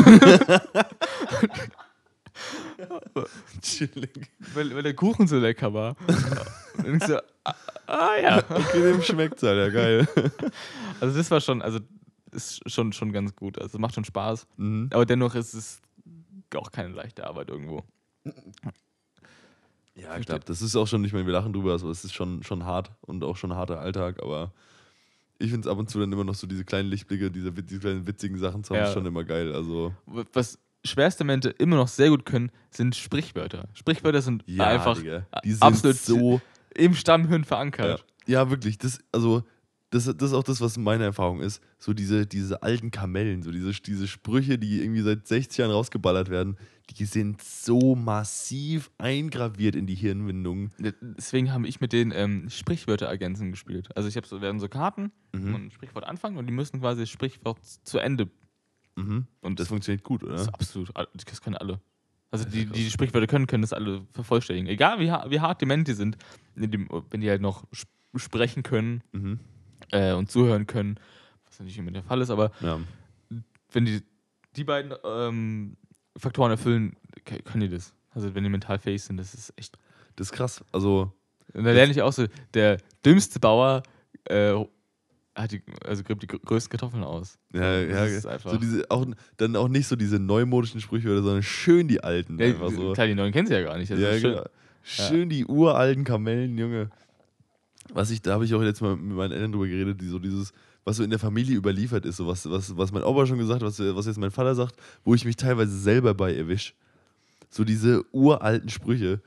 Chilling. 3.63 4.27
weil, 4.55 4.75
weil 4.75 4.83
der 4.83 4.95
Kuchen 4.95 5.27
so 5.27 5.39
lecker 5.39 5.75
war. 5.75 5.97
und 6.79 6.97
ich 6.97 7.05
so, 7.05 7.19
ah, 7.45 7.55
ah 7.87 8.17
ja. 8.21 8.39
Okay, 8.39 8.81
dem 8.83 9.03
schmeckt's, 9.03 9.45
Alter, 9.45 9.71
geil. 9.71 10.09
Also 11.01 11.17
das 11.17 11.31
war 11.31 11.41
schon, 11.41 11.63
also 11.63 11.81
ist 12.33 12.71
schon, 12.71 12.93
schon 12.93 13.13
ganz 13.13 13.35
gut. 13.35 13.59
Also 13.61 13.79
macht 13.79 13.95
schon 13.95 14.05
Spaß. 14.05 14.47
Mhm. 14.57 14.91
Aber 14.93 15.07
dennoch 15.07 15.35
ist 15.35 15.55
es 15.55 15.81
auch 16.55 16.71
keine 16.71 16.91
leichte 16.91 17.27
Arbeit 17.27 17.49
irgendwo. 17.49 17.85
Ja, 19.95 20.17
ich 20.17 20.27
glaube, 20.27 20.45
das 20.45 20.63
ist 20.63 20.77
auch 20.77 20.87
schon, 20.87 21.05
ich 21.05 21.13
meine, 21.13 21.27
wir 21.27 21.33
lachen 21.33 21.53
drüber, 21.53 21.73
also 21.73 21.91
es 21.91 22.05
ist 22.05 22.15
schon, 22.15 22.43
schon 22.43 22.65
hart 22.65 22.91
und 23.03 23.23
auch 23.25 23.37
schon 23.37 23.53
ein 23.53 23.59
harter 23.59 23.81
Alltag, 23.81 24.23
aber 24.23 24.53
ich 25.39 25.51
finde 25.51 25.67
es 25.67 25.73
ab 25.73 25.79
und 25.79 25.91
zu 25.91 25.99
dann 25.99 26.13
immer 26.13 26.25
noch 26.25 26.35
so 26.35 26.47
diese 26.47 26.65
kleinen 26.65 26.89
Lichtblicke, 26.89 27.31
diese, 27.31 27.53
diese 27.53 27.81
kleinen 27.81 28.07
witzigen 28.07 28.39
Sachen 28.39 28.63
zu 28.63 28.75
haben, 28.75 28.83
Ja. 28.83 28.89
ist 28.89 28.95
schon 28.95 29.07
immer 29.07 29.25
geil. 29.25 29.55
Also, 29.55 29.95
Was 30.33 30.59
schwerste 30.85 31.25
Momente 31.25 31.51
immer 31.51 31.77
noch 31.77 31.89
sehr 31.89 32.09
gut 32.11 32.25
können, 32.25 32.51
sind 32.71 32.95
Sprichwörter. 32.95 33.69
Sprichwörter 33.75 34.23
sind 34.23 34.45
ja, 34.47 34.67
einfach 34.69 34.97
Digga, 34.97 35.27
absolut 35.61 35.97
so. 35.97 36.41
im 36.75 36.95
Stammhirn 36.95 37.43
Ja, 37.43 37.47
verankert. 37.47 38.05
ja, 38.27 38.51
wirklich. 38.51 38.79
Das, 38.79 39.01
also, 39.13 39.43
das, 39.91 40.05
das 40.05 40.31
ist 40.31 40.33
auch 40.35 40.45
das, 40.45 40.61
was 40.61 40.79
meine 40.79 41.05
Erfahrung 41.05 41.41
ist. 41.41 41.61
So 41.79 41.93
diese, 41.93 42.27
diese 42.27 42.63
alten 42.63 42.91
Kamellen, 42.91 43.43
so 43.43 43.51
diese, 43.51 43.73
diese 43.73 44.07
Sprüche, 44.07 44.59
die 44.59 44.81
irgendwie 44.83 45.01
seit 45.03 45.27
60 45.27 45.59
Jahren 45.59 45.73
rausgeballert 45.73 46.29
werden, 46.31 46.57
die 46.97 47.05
sind 47.05 47.43
so 47.43 47.95
massiv 47.97 48.91
eingraviert 48.99 49.75
in 49.77 49.87
die 49.87 49.95
Hirnwindungen. 49.95 50.71
Deswegen 51.01 51.53
habe 51.53 51.67
ich 51.69 51.81
mit 51.81 51.93
den 51.93 52.13
ähm, 52.15 52.49
Sprichwörterergänzen 52.51 53.51
gespielt. 53.51 53.89
Also 53.97 54.09
ich 54.09 54.17
habe 54.17 54.27
so, 54.27 54.41
werden 54.41 54.61
so 54.61 54.69
Karten 54.69 55.13
Mhm. 55.33 55.55
und 55.55 55.67
ein 55.67 55.71
Sprichwort 55.71 56.05
anfangen 56.05 56.37
und 56.39 56.47
die 56.47 56.53
müssen 56.53 56.81
quasi 56.81 57.03
das 57.03 57.11
Sprichwort 57.11 57.59
zu 57.65 57.99
Ende. 57.99 58.29
Mhm. 58.97 59.27
Und 59.41 59.61
Das 59.61 59.69
funktioniert 59.69 60.03
gut, 60.03 60.25
oder? 60.25 60.33
Das 60.33 60.43
ist 60.43 60.49
absolut, 60.55 60.91
all- 60.97 61.07
das 61.15 61.41
können 61.41 61.57
alle. 61.57 61.81
Also 62.33 62.45
die, 62.45 62.65
die 62.67 62.85
die 62.85 62.91
Sprichwörter 62.91 63.27
können, 63.29 63.47
können 63.49 63.63
das 63.63 63.73
alle 63.73 64.03
vervollständigen. 64.13 64.69
Egal 64.69 64.99
wie, 65.01 65.07
wie 65.31 65.41
hart 65.41 65.61
dement 65.63 65.87
die 65.89 65.95
sind, 65.95 66.17
wenn 66.55 67.21
die 67.21 67.29
halt 67.31 67.41
noch 67.43 67.65
sp- 67.75 67.91
sprechen 68.17 68.63
können 68.65 69.03
Mhm. 69.13 69.39
Äh, 69.93 70.13
und 70.13 70.31
zuhören 70.31 70.67
können, 70.67 70.99
was 71.47 71.59
natürlich 71.59 71.79
immer 71.79 71.91
der 71.91 72.03
Fall 72.03 72.21
ist, 72.21 72.31
aber 72.31 72.51
Ja. 72.61 72.79
wenn 73.73 73.85
die 73.85 74.03
die 74.57 74.65
beiden 74.65 74.93
ähm, 75.05 75.77
Faktoren 76.17 76.51
erfüllen, 76.51 76.97
können 77.45 77.61
die 77.61 77.69
das. 77.69 77.95
Also 78.11 78.35
wenn 78.35 78.43
die 78.43 78.51
mental 78.51 78.79
fähig 78.81 79.03
sind, 79.03 79.17
das 79.17 79.33
ist 79.35 79.53
echt. 79.57 79.79
Das 80.17 80.27
ist 80.29 80.33
krass. 80.33 80.65
Also, 80.73 81.13
Und 81.55 81.63
da 81.65 81.71
lerne 81.71 81.93
ich 81.93 82.03
auch 82.03 82.13
so, 82.13 82.27
der 82.53 82.79
dümmste 83.07 83.39
Bauer 83.39 83.85
äh, 84.25 84.53
hat 85.37 85.53
die, 85.53 85.63
also 85.87 86.03
gräbt 86.03 86.25
die 86.25 86.27
grö- 86.27 86.45
größten 86.45 86.71
Kartoffeln 86.71 87.05
aus. 87.05 87.39
ja, 87.55 87.87
das 87.87 87.91
ja, 87.91 88.05
ist 88.07 88.27
einfach. 88.27 88.51
so 88.51 88.57
diese, 88.59 88.91
auch, 88.91 89.07
dann 89.37 89.55
auch 89.55 89.69
nicht 89.69 89.87
so 89.87 89.95
diese 89.95 90.19
neumodischen 90.19 90.81
Sprichwörter, 90.81 91.23
sondern 91.23 91.45
schön 91.45 91.87
die 91.87 92.03
alten. 92.03 92.37
ja, 92.41 92.47
einfach 92.47 92.71
so. 92.73 92.93
Klar, 92.93 93.07
die 93.07 93.15
neuen 93.15 93.33
kennen 93.33 93.47
sie 93.47 93.55
ja 93.55 93.63
gar 93.63 93.79
nicht. 93.79 93.93
Also 93.93 94.03
ja, 94.03 94.13
schön. 94.19 94.33
genau. 94.33 94.45
Schön 94.83 95.29
die 95.29 95.45
uralten 95.47 96.03
Kamellen, 96.05 96.59
Junge. 96.59 96.91
Was 97.95 98.11
ich, 98.11 98.23
da 98.23 98.35
habe 98.35 98.45
ich 98.45 98.55
auch 98.55 98.63
jetzt 98.63 98.81
mal 98.81 98.97
mit 98.97 99.17
meinen 99.17 99.33
Eltern 99.33 99.53
drüber 99.53 99.67
geredet, 99.67 100.01
die 100.01 100.09
so 100.09 100.19
dieses, 100.19 100.53
was 100.85 100.97
so 100.97 101.03
in 101.03 101.11
der 101.11 101.19
Familie 101.19 101.57
überliefert 101.57 102.07
ist, 102.07 102.17
so 102.17 102.27
was, 102.27 102.49
was, 102.49 102.77
was 102.77 102.93
mein 102.93 103.03
Opa 103.03 103.27
schon 103.27 103.39
gesagt 103.39 103.63
hat, 103.63 103.69
was, 103.69 103.79
was 103.79 104.07
jetzt 104.07 104.19
mein 104.19 104.31
Vater 104.31 104.55
sagt, 104.55 104.77
wo 105.05 105.15
ich 105.15 105.25
mich 105.25 105.37
teilweise 105.37 105.77
selber 105.77 106.15
bei 106.15 106.35
erwische. 106.35 106.73
So 107.49 107.65
diese 107.65 108.05
uralten 108.13 108.69
Sprüche. 108.69 109.21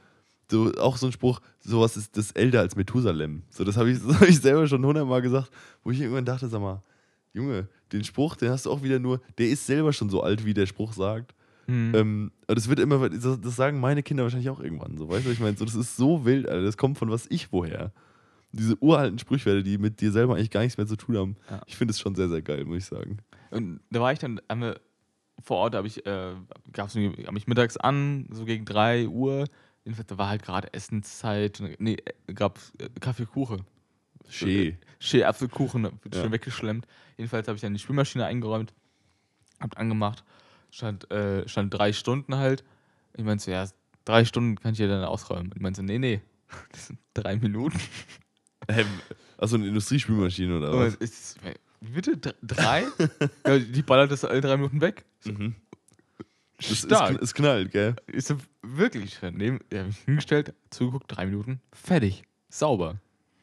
so, 0.49 0.71
auch 0.75 0.97
so 0.97 1.07
ein 1.07 1.11
Spruch, 1.11 1.41
sowas 1.59 1.97
ist 1.97 2.15
das 2.17 2.31
älter 2.31 2.59
als 2.59 2.75
Methusalem. 2.75 3.43
So, 3.49 3.63
das 3.63 3.77
habe 3.77 3.91
ich, 3.91 3.99
das 4.07 4.19
hab 4.19 4.27
ich 4.27 4.39
selber 4.39 4.67
schon 4.67 4.85
hundertmal 4.85 5.21
gesagt, 5.21 5.49
wo 5.83 5.91
ich 5.91 5.99
irgendwann 5.99 6.25
dachte, 6.25 6.47
sag 6.47 6.61
mal, 6.61 6.81
Junge, 7.33 7.67
den 7.91 8.03
Spruch, 8.03 8.35
den 8.35 8.49
hast 8.49 8.65
du 8.65 8.71
auch 8.71 8.83
wieder 8.83 8.99
nur, 8.99 9.19
der 9.37 9.49
ist 9.49 9.65
selber 9.65 9.91
schon 9.91 10.09
so 10.09 10.21
alt, 10.21 10.45
wie 10.45 10.53
der 10.53 10.67
Spruch 10.67 10.93
sagt. 10.93 11.33
Mhm. 11.67 11.91
Ähm, 11.95 12.31
aber 12.45 12.55
das 12.55 12.67
wird 12.67 12.79
immer, 12.79 13.09
das, 13.09 13.39
das 13.39 13.55
sagen 13.55 13.79
meine 13.79 14.03
Kinder 14.03 14.23
wahrscheinlich 14.23 14.49
auch 14.49 14.59
irgendwann 14.59 14.97
so, 14.97 15.09
weißt 15.09 15.25
du, 15.25 15.31
ich 15.31 15.39
meine, 15.39 15.55
so, 15.55 15.65
das 15.65 15.75
ist 15.75 15.95
so 15.95 16.25
wild, 16.25 16.47
Alter, 16.47 16.63
das 16.63 16.77
kommt 16.77 16.97
von 16.97 17.09
was 17.09 17.25
ich 17.29 17.51
woher. 17.51 17.91
Diese 18.53 18.77
uralten 18.81 19.17
Sprichwörter, 19.19 19.63
die 19.63 19.77
mit 19.77 19.99
dir 19.99 20.11
selber 20.11 20.35
eigentlich 20.35 20.51
gar 20.51 20.61
nichts 20.61 20.77
mehr 20.77 20.87
zu 20.87 20.95
tun 20.95 21.17
haben. 21.17 21.35
Ja. 21.49 21.61
Ich 21.65 21.75
finde 21.75 21.91
es 21.91 21.99
schon 21.99 22.13
sehr, 22.15 22.29
sehr 22.29 22.41
geil, 22.41 22.65
muss 22.65 22.77
ich 22.77 22.85
sagen. 22.85 23.17
Und 23.49 23.79
da 23.89 23.99
war 23.99 24.13
ich 24.13 24.19
dann, 24.19 24.39
haben 24.49 24.61
wir 24.61 24.79
vor 25.43 25.57
Ort, 25.57 25.75
habe 25.75 25.87
ich, 25.87 26.05
äh, 26.05 26.35
gab's 26.71 26.95
hab 26.95 27.33
mich 27.33 27.47
mittags 27.47 27.77
an, 27.77 28.27
so 28.31 28.45
gegen 28.45 28.63
3 28.65 29.07
Uhr. 29.07 29.45
Jedenfalls, 29.83 30.07
da 30.07 30.17
war 30.17 30.29
halt 30.29 30.43
gerade 30.43 30.71
Essenszeit. 30.73 31.61
Nee, 31.79 31.97
äh, 32.27 32.33
gab 32.33 32.59
äh, 32.79 32.87
Kaffee, 32.99 33.25
Kuchen. 33.25 33.63
Schee. 34.29 34.77
Schee 34.99 35.23
Apfelkuchen, 35.25 35.83
wird 35.83 36.15
Ja. 36.15 36.21
schön 36.21 36.31
weggeschlemmt. 36.31 36.87
Jedenfalls 37.17 37.47
habe 37.47 37.55
ich 37.55 37.61
dann 37.61 37.73
die 37.73 37.79
Spülmaschine 37.79 38.25
eingeräumt, 38.25 38.73
hab 39.59 39.77
angemacht, 39.77 40.23
stand, 40.71 41.11
äh, 41.11 41.47
stand 41.47 41.73
drei 41.73 41.91
Stunden 41.91 42.35
halt. 42.37 42.63
Ich 43.15 43.23
meinte 43.25 43.43
so, 43.43 43.51
ja, 43.51 43.67
drei 44.05 44.25
Stunden 44.25 44.55
kann 44.59 44.73
ich 44.73 44.79
ja 44.79 44.87
dann 44.87 45.03
ausräumen. 45.03 45.51
Ich 45.55 45.61
meinte 45.61 45.81
so, 45.81 45.83
nee, 45.85 45.99
nee, 45.99 46.21
das 46.71 46.87
sind 46.87 46.99
drei 47.13 47.35
Minuten. 47.35 47.79
Ähm, 48.67 48.87
Achso, 49.37 49.55
eine 49.55 49.67
Industriespülmaschine 49.67 50.57
oder 50.57 50.73
was? 50.77 50.95
ist, 50.95 51.37
bitte? 51.81 52.17
Dr- 52.17 52.35
Drei? 52.41 52.85
ja, 53.47 53.59
die 53.59 53.81
ballert 53.81 54.11
das 54.11 54.23
alle 54.23 54.41
drei 54.41 54.55
Minuten 54.57 54.79
weg. 54.81 55.03
Mhm. 55.25 55.55
Das 56.57 56.71
ist, 56.71 56.85
Stark. 56.85 57.21
es 57.21 57.33
knallt, 57.33 57.71
gell? 57.71 57.95
Ist 58.07 58.33
wirklich 58.61 59.17
daneben, 59.19 59.59
der 59.69 59.79
habe 59.79 59.89
mich 59.89 59.97
hingestellt, 59.99 60.53
zugeguckt, 60.69 61.05
drei 61.07 61.25
Minuten, 61.25 61.59
fertig. 61.73 62.23
Sauber. 62.49 63.01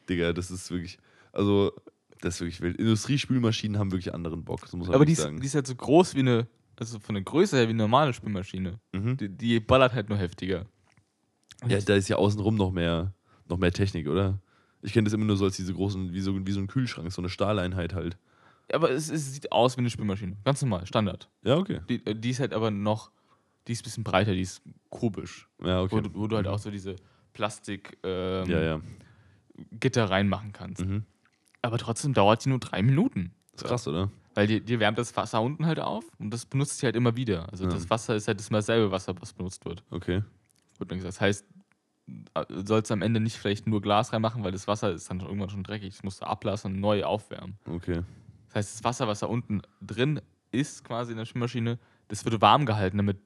Digga, 0.09 0.33
das 0.33 0.49
ist 0.49 0.71
wirklich, 0.71 0.97
also, 1.31 1.71
das 2.21 2.35
ist 2.35 2.41
wirklich 2.41 2.61
wild. 2.61 2.77
Industriespülmaschinen 2.77 3.77
haben 3.77 3.91
wirklich 3.91 4.13
anderen 4.13 4.43
Bock, 4.43 4.61
das 4.61 4.73
muss 4.73 4.87
man 4.87 4.95
Aber 4.95 5.05
die 5.05 5.11
ist, 5.13 5.21
sagen. 5.21 5.39
die 5.39 5.45
ist 5.45 5.53
halt 5.53 5.67
so 5.67 5.75
groß 5.75 6.15
wie 6.15 6.19
eine, 6.21 6.47
also 6.79 6.99
von 6.99 7.13
der 7.13 7.23
Größe 7.23 7.57
her 7.57 7.67
wie 7.67 7.71
eine 7.71 7.83
normale 7.83 8.13
Spülmaschine. 8.13 8.79
mhm. 8.93 9.17
Die, 9.17 9.29
die 9.29 9.59
ballert 9.59 9.93
halt 9.93 10.09
nur 10.09 10.17
heftiger. 10.17 10.65
Ja, 11.67 11.79
da 11.79 11.93
ist 11.95 12.07
ja 12.09 12.15
außenrum 12.15 12.55
noch 12.55 12.71
mehr, 12.71 13.13
noch 13.47 13.57
mehr 13.59 13.71
Technik, 13.71 14.07
oder? 14.07 14.39
Ich 14.81 14.93
kenne 14.93 15.05
das 15.05 15.13
immer 15.13 15.25
nur 15.25 15.37
so 15.37 15.45
als 15.45 15.55
diese 15.55 15.73
großen, 15.73 16.13
wie 16.13 16.21
so, 16.21 16.45
wie 16.45 16.51
so 16.51 16.59
ein 16.59 16.67
Kühlschrank, 16.67 17.11
so 17.11 17.21
eine 17.21 17.29
Stahleinheit 17.29 17.93
halt. 17.93 18.17
Aber 18.73 18.89
es, 18.89 19.09
es 19.09 19.33
sieht 19.33 19.51
aus 19.51 19.77
wie 19.77 19.81
eine 19.81 19.89
Spülmaschine. 19.89 20.37
Ganz 20.45 20.61
normal, 20.61 20.85
Standard. 20.85 21.29
Ja, 21.43 21.57
okay. 21.57 21.81
Die, 21.89 22.05
äh, 22.05 22.15
die 22.15 22.29
ist 22.29 22.39
halt 22.39 22.53
aber 22.53 22.71
noch, 22.71 23.11
die 23.67 23.73
ist 23.73 23.81
ein 23.81 23.83
bisschen 23.83 24.03
breiter, 24.03 24.33
die 24.33 24.41
ist 24.41 24.61
kubisch. 24.89 25.47
Ja, 25.63 25.81
okay. 25.81 25.95
Wo, 25.95 25.99
du, 26.01 26.13
wo 26.13 26.27
du 26.27 26.35
halt 26.37 26.47
auch 26.47 26.59
so 26.59 26.71
diese 26.71 26.95
Plastik 27.33 27.97
ähm, 28.03 28.49
ja, 28.49 28.61
ja. 28.61 28.81
Gitter 29.79 30.09
reinmachen 30.09 30.53
kannst. 30.53 30.85
Mhm. 30.85 31.03
Aber 31.61 31.77
trotzdem 31.77 32.13
dauert 32.13 32.45
die 32.45 32.49
nur 32.49 32.59
drei 32.59 32.81
Minuten. 32.81 33.33
Ist 33.53 33.65
krass, 33.65 33.87
oder? 33.87 34.09
Weil 34.33 34.47
dir, 34.47 34.61
dir 34.61 34.79
wärmt 34.79 34.97
das 34.97 35.15
Wasser 35.15 35.41
unten 35.41 35.65
halt 35.65 35.79
auf 35.79 36.05
und 36.17 36.31
das 36.31 36.45
benutzt 36.45 36.79
sie 36.79 36.85
halt 36.85 36.95
immer 36.95 37.15
wieder. 37.17 37.51
Also 37.51 37.65
Ja. 37.65 37.69
das 37.71 37.89
Wasser 37.89 38.15
ist 38.15 38.27
halt 38.27 38.39
immer 38.49 38.59
dasselbe 38.59 38.89
Wasser, 38.91 39.13
was 39.19 39.33
benutzt 39.33 39.65
wird. 39.65 39.83
Okay. 39.91 40.23
Wird 40.77 40.89
dann 40.91 40.97
gesagt. 40.97 41.15
Das 41.15 41.21
heißt, 41.21 41.45
sollst 42.49 42.91
am 42.91 43.01
Ende 43.01 43.19
nicht 43.19 43.37
vielleicht 43.37 43.67
nur 43.67 43.81
Glas 43.81 44.13
reinmachen, 44.13 44.43
weil 44.43 44.51
das 44.51 44.67
Wasser 44.67 44.91
ist 44.91 45.09
dann 45.09 45.19
irgendwann 45.21 45.49
schon 45.49 45.63
dreckig. 45.63 45.93
Das 45.95 46.03
musst 46.03 46.21
du 46.21 46.25
ablassen 46.25 46.73
und 46.73 46.79
neu 46.79 47.03
aufwärmen. 47.03 47.57
Okay. 47.65 48.01
Das 48.47 48.55
heißt, 48.55 48.75
das 48.75 48.83
Wasser, 48.83 49.07
was 49.07 49.19
da 49.19 49.27
unten 49.27 49.61
drin 49.81 50.21
ist, 50.51 50.83
quasi 50.83 51.11
in 51.11 51.17
der 51.17 51.25
Spülmaschine, 51.25 51.79
das 52.09 52.25
wird 52.25 52.41
warm 52.41 52.65
gehalten, 52.65 52.97
damit 52.97 53.17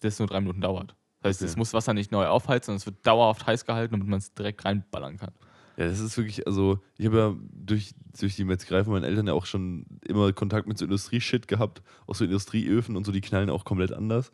das 0.00 0.18
nur 0.18 0.28
drei 0.28 0.40
Minuten 0.40 0.60
dauert. 0.60 0.94
Das 1.22 1.30
heißt, 1.30 1.42
Okay. 1.42 1.50
es 1.50 1.56
muss 1.56 1.72
Wasser 1.74 1.94
nicht 1.94 2.10
neu 2.12 2.26
aufheizen, 2.26 2.66
sondern 2.66 2.78
es 2.78 2.86
wird 2.86 3.06
dauerhaft 3.06 3.46
heiß 3.46 3.64
gehalten, 3.66 3.92
damit 3.92 4.08
man 4.08 4.18
es 4.18 4.32
direkt 4.34 4.64
reinballern 4.64 5.16
kann. 5.18 5.32
Ja, 5.76 5.86
das 5.86 6.00
ist 6.00 6.16
wirklich, 6.18 6.46
also 6.46 6.78
ich 6.98 7.06
habe 7.06 7.16
ja 7.18 7.34
durch, 7.52 7.94
durch 8.18 8.36
die 8.36 8.44
Metzgerei 8.44 8.84
von 8.84 8.92
meinen 8.92 9.04
Eltern 9.04 9.26
ja 9.26 9.32
auch 9.32 9.46
schon 9.46 9.86
immer 10.06 10.32
Kontakt 10.32 10.66
mit 10.66 10.76
so 10.76 10.84
Industrieshit 10.84 11.48
gehabt, 11.48 11.82
auch 12.06 12.14
so 12.14 12.24
Industrieöfen 12.24 12.96
und 12.96 13.04
so, 13.06 13.12
die 13.12 13.20
knallen 13.22 13.48
auch 13.48 13.64
komplett 13.64 13.92
anders. 13.92 14.32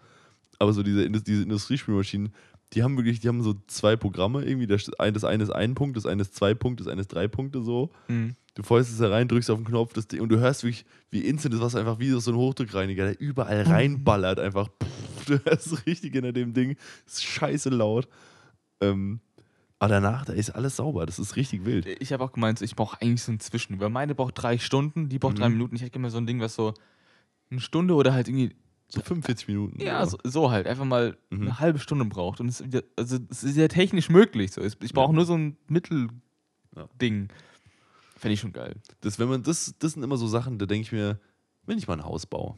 Aber 0.59 0.73
so 0.73 0.83
diese, 0.83 1.09
diese 1.11 1.43
Industriespülmaschinen, 1.43 2.33
die 2.73 2.83
haben 2.83 2.97
wirklich, 2.97 3.21
die 3.21 3.29
haben 3.29 3.43
so 3.43 3.55
zwei 3.69 3.97
Programme 3.97 4.45
irgendwie. 4.45 4.67
Das 4.67 4.93
ein- 4.99 5.15
das 5.15 5.25
eine 5.25 5.43
ist 5.43 5.51
ein 5.51 5.75
Punkt, 5.75 5.97
das 5.97 6.07
eine 6.07 6.23
ist 6.23 6.35
zwei 6.35 6.55
Punkte, 6.55 6.85
das 6.85 6.91
eine 6.93 7.01
ist 7.01 7.09
drei 7.09 7.29
Punkte 7.29 7.63
so. 7.63 7.91
Du 8.09 8.63
fäust 8.63 8.91
es 8.91 8.99
da 8.99 9.09
rein, 9.11 9.29
drückst 9.29 9.51
auf 9.51 9.59
den 9.59 9.67
Knopf 9.67 9.93
das 9.93 10.09
Ding, 10.09 10.21
und 10.21 10.31
du 10.31 10.39
hörst 10.39 10.65
wirklich, 10.65 10.85
wie 11.11 11.21
instant 11.21 11.55
das 11.55 11.61
Wasser 11.61 11.79
einfach 11.79 11.99
wie 11.99 12.09
so 12.11 12.31
ein 12.31 12.37
Hochdruckreiniger, 12.37 13.05
der 13.05 13.21
überall 13.21 13.63
reinballert, 13.63 14.41
einfach. 14.41 14.69
Pff, 14.83 15.25
du 15.27 15.45
hörst 15.45 15.67
es 15.73 15.87
richtig 15.87 16.13
hinter 16.15 16.33
dem 16.33 16.53
Ding. 16.55 16.77
ist 17.07 17.23
scheiße 17.25 17.69
laut. 17.71 18.09
Ähm, 18.81 19.21
aber 19.79 19.91
danach, 19.91 20.25
da 20.25 20.33
ist 20.33 20.51
alles 20.51 20.77
sauber. 20.77 21.05
Das 21.07 21.19
ist 21.19 21.37
richtig 21.37 21.65
wild. 21.67 21.87
Ich 22.01 22.13
habe 22.13 22.25
auch 22.25 22.33
gemeint, 22.33 22.63
ich 22.63 22.75
brauche 22.77 23.01
eigentlich 23.03 23.23
so 23.23 23.31
ein 23.33 23.41
Zwischen. 23.41 23.79
Weil 23.79 23.91
meine 23.91 24.15
braucht 24.15 24.35
drei 24.43 24.57
Stunden, 24.59 25.09
die 25.11 25.19
braucht 25.19 25.35
Mhm. 25.37 25.41
drei 25.41 25.49
Minuten. 25.51 25.77
Ich 25.77 25.83
hätte 25.83 25.91
gerne 25.93 26.03
mal 26.05 26.11
so 26.11 26.17
ein 26.19 26.27
Ding, 26.27 26.41
was 26.41 26.55
so 26.55 26.73
eine 27.51 27.61
Stunde 27.61 27.95
oder 27.95 28.13
halt 28.15 28.29
irgendwie, 28.29 28.57
So 28.89 29.01
45 29.01 29.49
Minuten. 29.49 29.81
ja, 29.83 30.07
so, 30.07 30.17
so 30.23 30.51
halt, 30.51 30.67
einfach 30.67 30.85
mal 30.85 31.17
Mhm. 31.31 31.43
eine 31.43 31.59
halbe 31.61 31.79
Stunde 31.81 32.05
braucht. 32.05 32.41
Und 32.41 32.49
es, 32.49 32.63
also, 32.97 33.19
es 33.31 33.43
ist 33.45 33.57
ja 33.57 33.67
technisch 33.69 34.09
möglich. 34.11 34.53
So. 34.53 34.61
Ich 34.63 34.79
brauche 34.93 35.11
Ja. 35.13 35.17
nur 35.17 35.25
so 35.25 35.35
ein 35.35 35.51
Ja. 35.51 35.57
Mittelding. 35.69 37.29
Fände 38.17 38.33
ich 38.35 38.41
schon 38.41 38.53
geil. 38.53 38.77
Das, 39.01 39.19
wenn 39.19 39.29
man, 39.29 39.43
das, 39.43 39.75
das 39.79 39.93
sind 39.93 40.03
immer 40.03 40.17
so 40.17 40.27
Sachen, 40.27 40.59
da 40.59 40.67
denke 40.67 40.83
ich 40.83 40.93
mir, 40.93 41.21
wenn 41.67 41.79
ich 41.79 41.87
mal 41.89 41.95
ein 41.95 42.05
Haus 42.05 42.27
baue. 42.27 42.55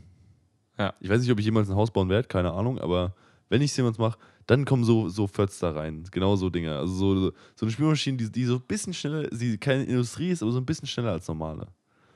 Ja. 0.79 0.95
Ich 1.01 1.09
weiß 1.09 1.21
nicht, 1.21 1.31
ob 1.33 1.39
ich 1.41 1.45
jemals 1.45 1.69
ein 1.69 1.75
Haus 1.77 1.91
bauen 1.91 2.09
werde, 2.09 2.29
keine 2.29 2.53
Ahnung, 2.53 2.79
aber 2.79 3.15
wenn 3.49 3.63
ich 3.63 3.71
es 3.73 3.77
jemals 3.77 3.99
mache, 3.99 4.19
dann 4.47 4.65
kommen 4.65 4.85
so, 4.85 5.09
so 5.09 5.27
Fötz 5.27 5.59
da 5.59 5.71
rein. 5.73 6.05
Genau 6.13 6.37
so 6.37 6.49
Dinge. 6.51 6.77
Also 6.77 6.95
so, 6.95 7.33
so 7.57 7.67
eine 7.67 7.71
Spülmaschine, 7.73 8.17
die, 8.19 8.31
die 8.31 8.45
so 8.45 8.57
ein 8.57 8.63
bisschen 8.63 8.95
schneller, 8.95 9.29
die 9.29 9.59
keine 9.59 9.85
Industrie 9.85 10.31
ist, 10.31 10.43
aber 10.43 10.53
so 10.53 10.59
ein 10.59 10.67
bisschen 10.67 10.87
schneller 10.87 11.13
als 11.13 11.27
normale. 11.27 11.67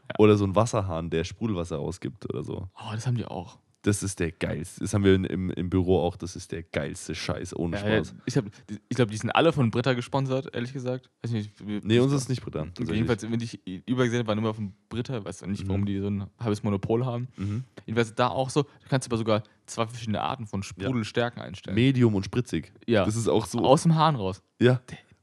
Ja. 0.08 0.14
Oder 0.18 0.36
so 0.36 0.44
ein 0.44 0.54
Wasserhahn, 0.54 1.10
der 1.10 1.24
Sprudelwasser 1.24 1.78
ausgibt 1.78 2.28
oder 2.32 2.44
so. 2.44 2.68
Oh, 2.76 2.92
das 2.92 3.06
haben 3.06 3.16
die 3.16 3.24
auch. 3.24 3.58
Das 3.84 4.04
ist 4.04 4.20
der 4.20 4.30
geilste. 4.30 4.80
Das 4.80 4.94
haben 4.94 5.02
wir 5.02 5.14
im, 5.14 5.50
im 5.50 5.68
Büro 5.68 5.98
auch. 6.00 6.14
Das 6.16 6.36
ist 6.36 6.52
der 6.52 6.62
geilste 6.62 7.16
Scheiß, 7.16 7.56
ohne 7.56 7.76
Ja, 7.80 7.88
ja, 7.88 7.96
Spaß. 8.04 8.14
ich 8.26 8.36
hab- 8.36 8.44
die- 8.68 8.78
ich 8.88 8.94
glaube, 8.96 9.10
die 9.10 9.16
sind 9.16 9.30
alle 9.30 9.52
von 9.52 9.72
Britta 9.72 9.94
gesponsert, 9.94 10.54
ehrlich 10.54 10.72
gesagt. 10.72 11.10
Weiß 11.22 11.32
nicht, 11.32 11.50
Nee, 11.60 11.98
uns 11.98 12.12
ist 12.12 12.22
es 12.22 12.28
nicht 12.28 12.42
Britta. 12.42 12.60
Okay, 12.78 12.94
jedenfalls, 12.94 13.22
wenn 13.28 13.40
ich 13.40 13.60
übergesehen 13.88 14.20
habe, 14.20 14.28
waren 14.28 14.38
immer 14.38 14.54
von 14.54 14.72
Britta, 14.88 15.24
weiß 15.24 15.44
nicht, 15.46 15.66
warum 15.66 15.80
Mhm. 15.80 15.86
die 15.86 15.98
so 15.98 16.06
ein 16.08 16.26
halbes 16.38 16.62
Monopol 16.62 17.04
haben. 17.04 17.26
Mhm. 17.36 17.64
Jedenfalls 17.84 18.14
da 18.14 18.28
auch 18.28 18.50
so, 18.50 18.62
du 18.62 18.88
kannst 18.88 19.08
aber 19.08 19.16
sogar 19.16 19.42
zwei 19.66 19.84
verschiedene 19.86 20.20
Arten 20.22 20.46
von 20.46 20.62
Sprudelstärken 20.62 21.42
einstellen. 21.42 21.74
Medium 21.74 22.14
und 22.14 22.24
spritzig. 22.24 22.72
ja, 22.86 23.04
Das 23.04 23.16
ist 23.16 23.26
auch 23.26 23.46
so. 23.46 23.58
aus 23.64 23.82
dem 23.82 23.96
Hahn 23.96 24.14
raus. 24.14 24.42
ja. 24.60 24.80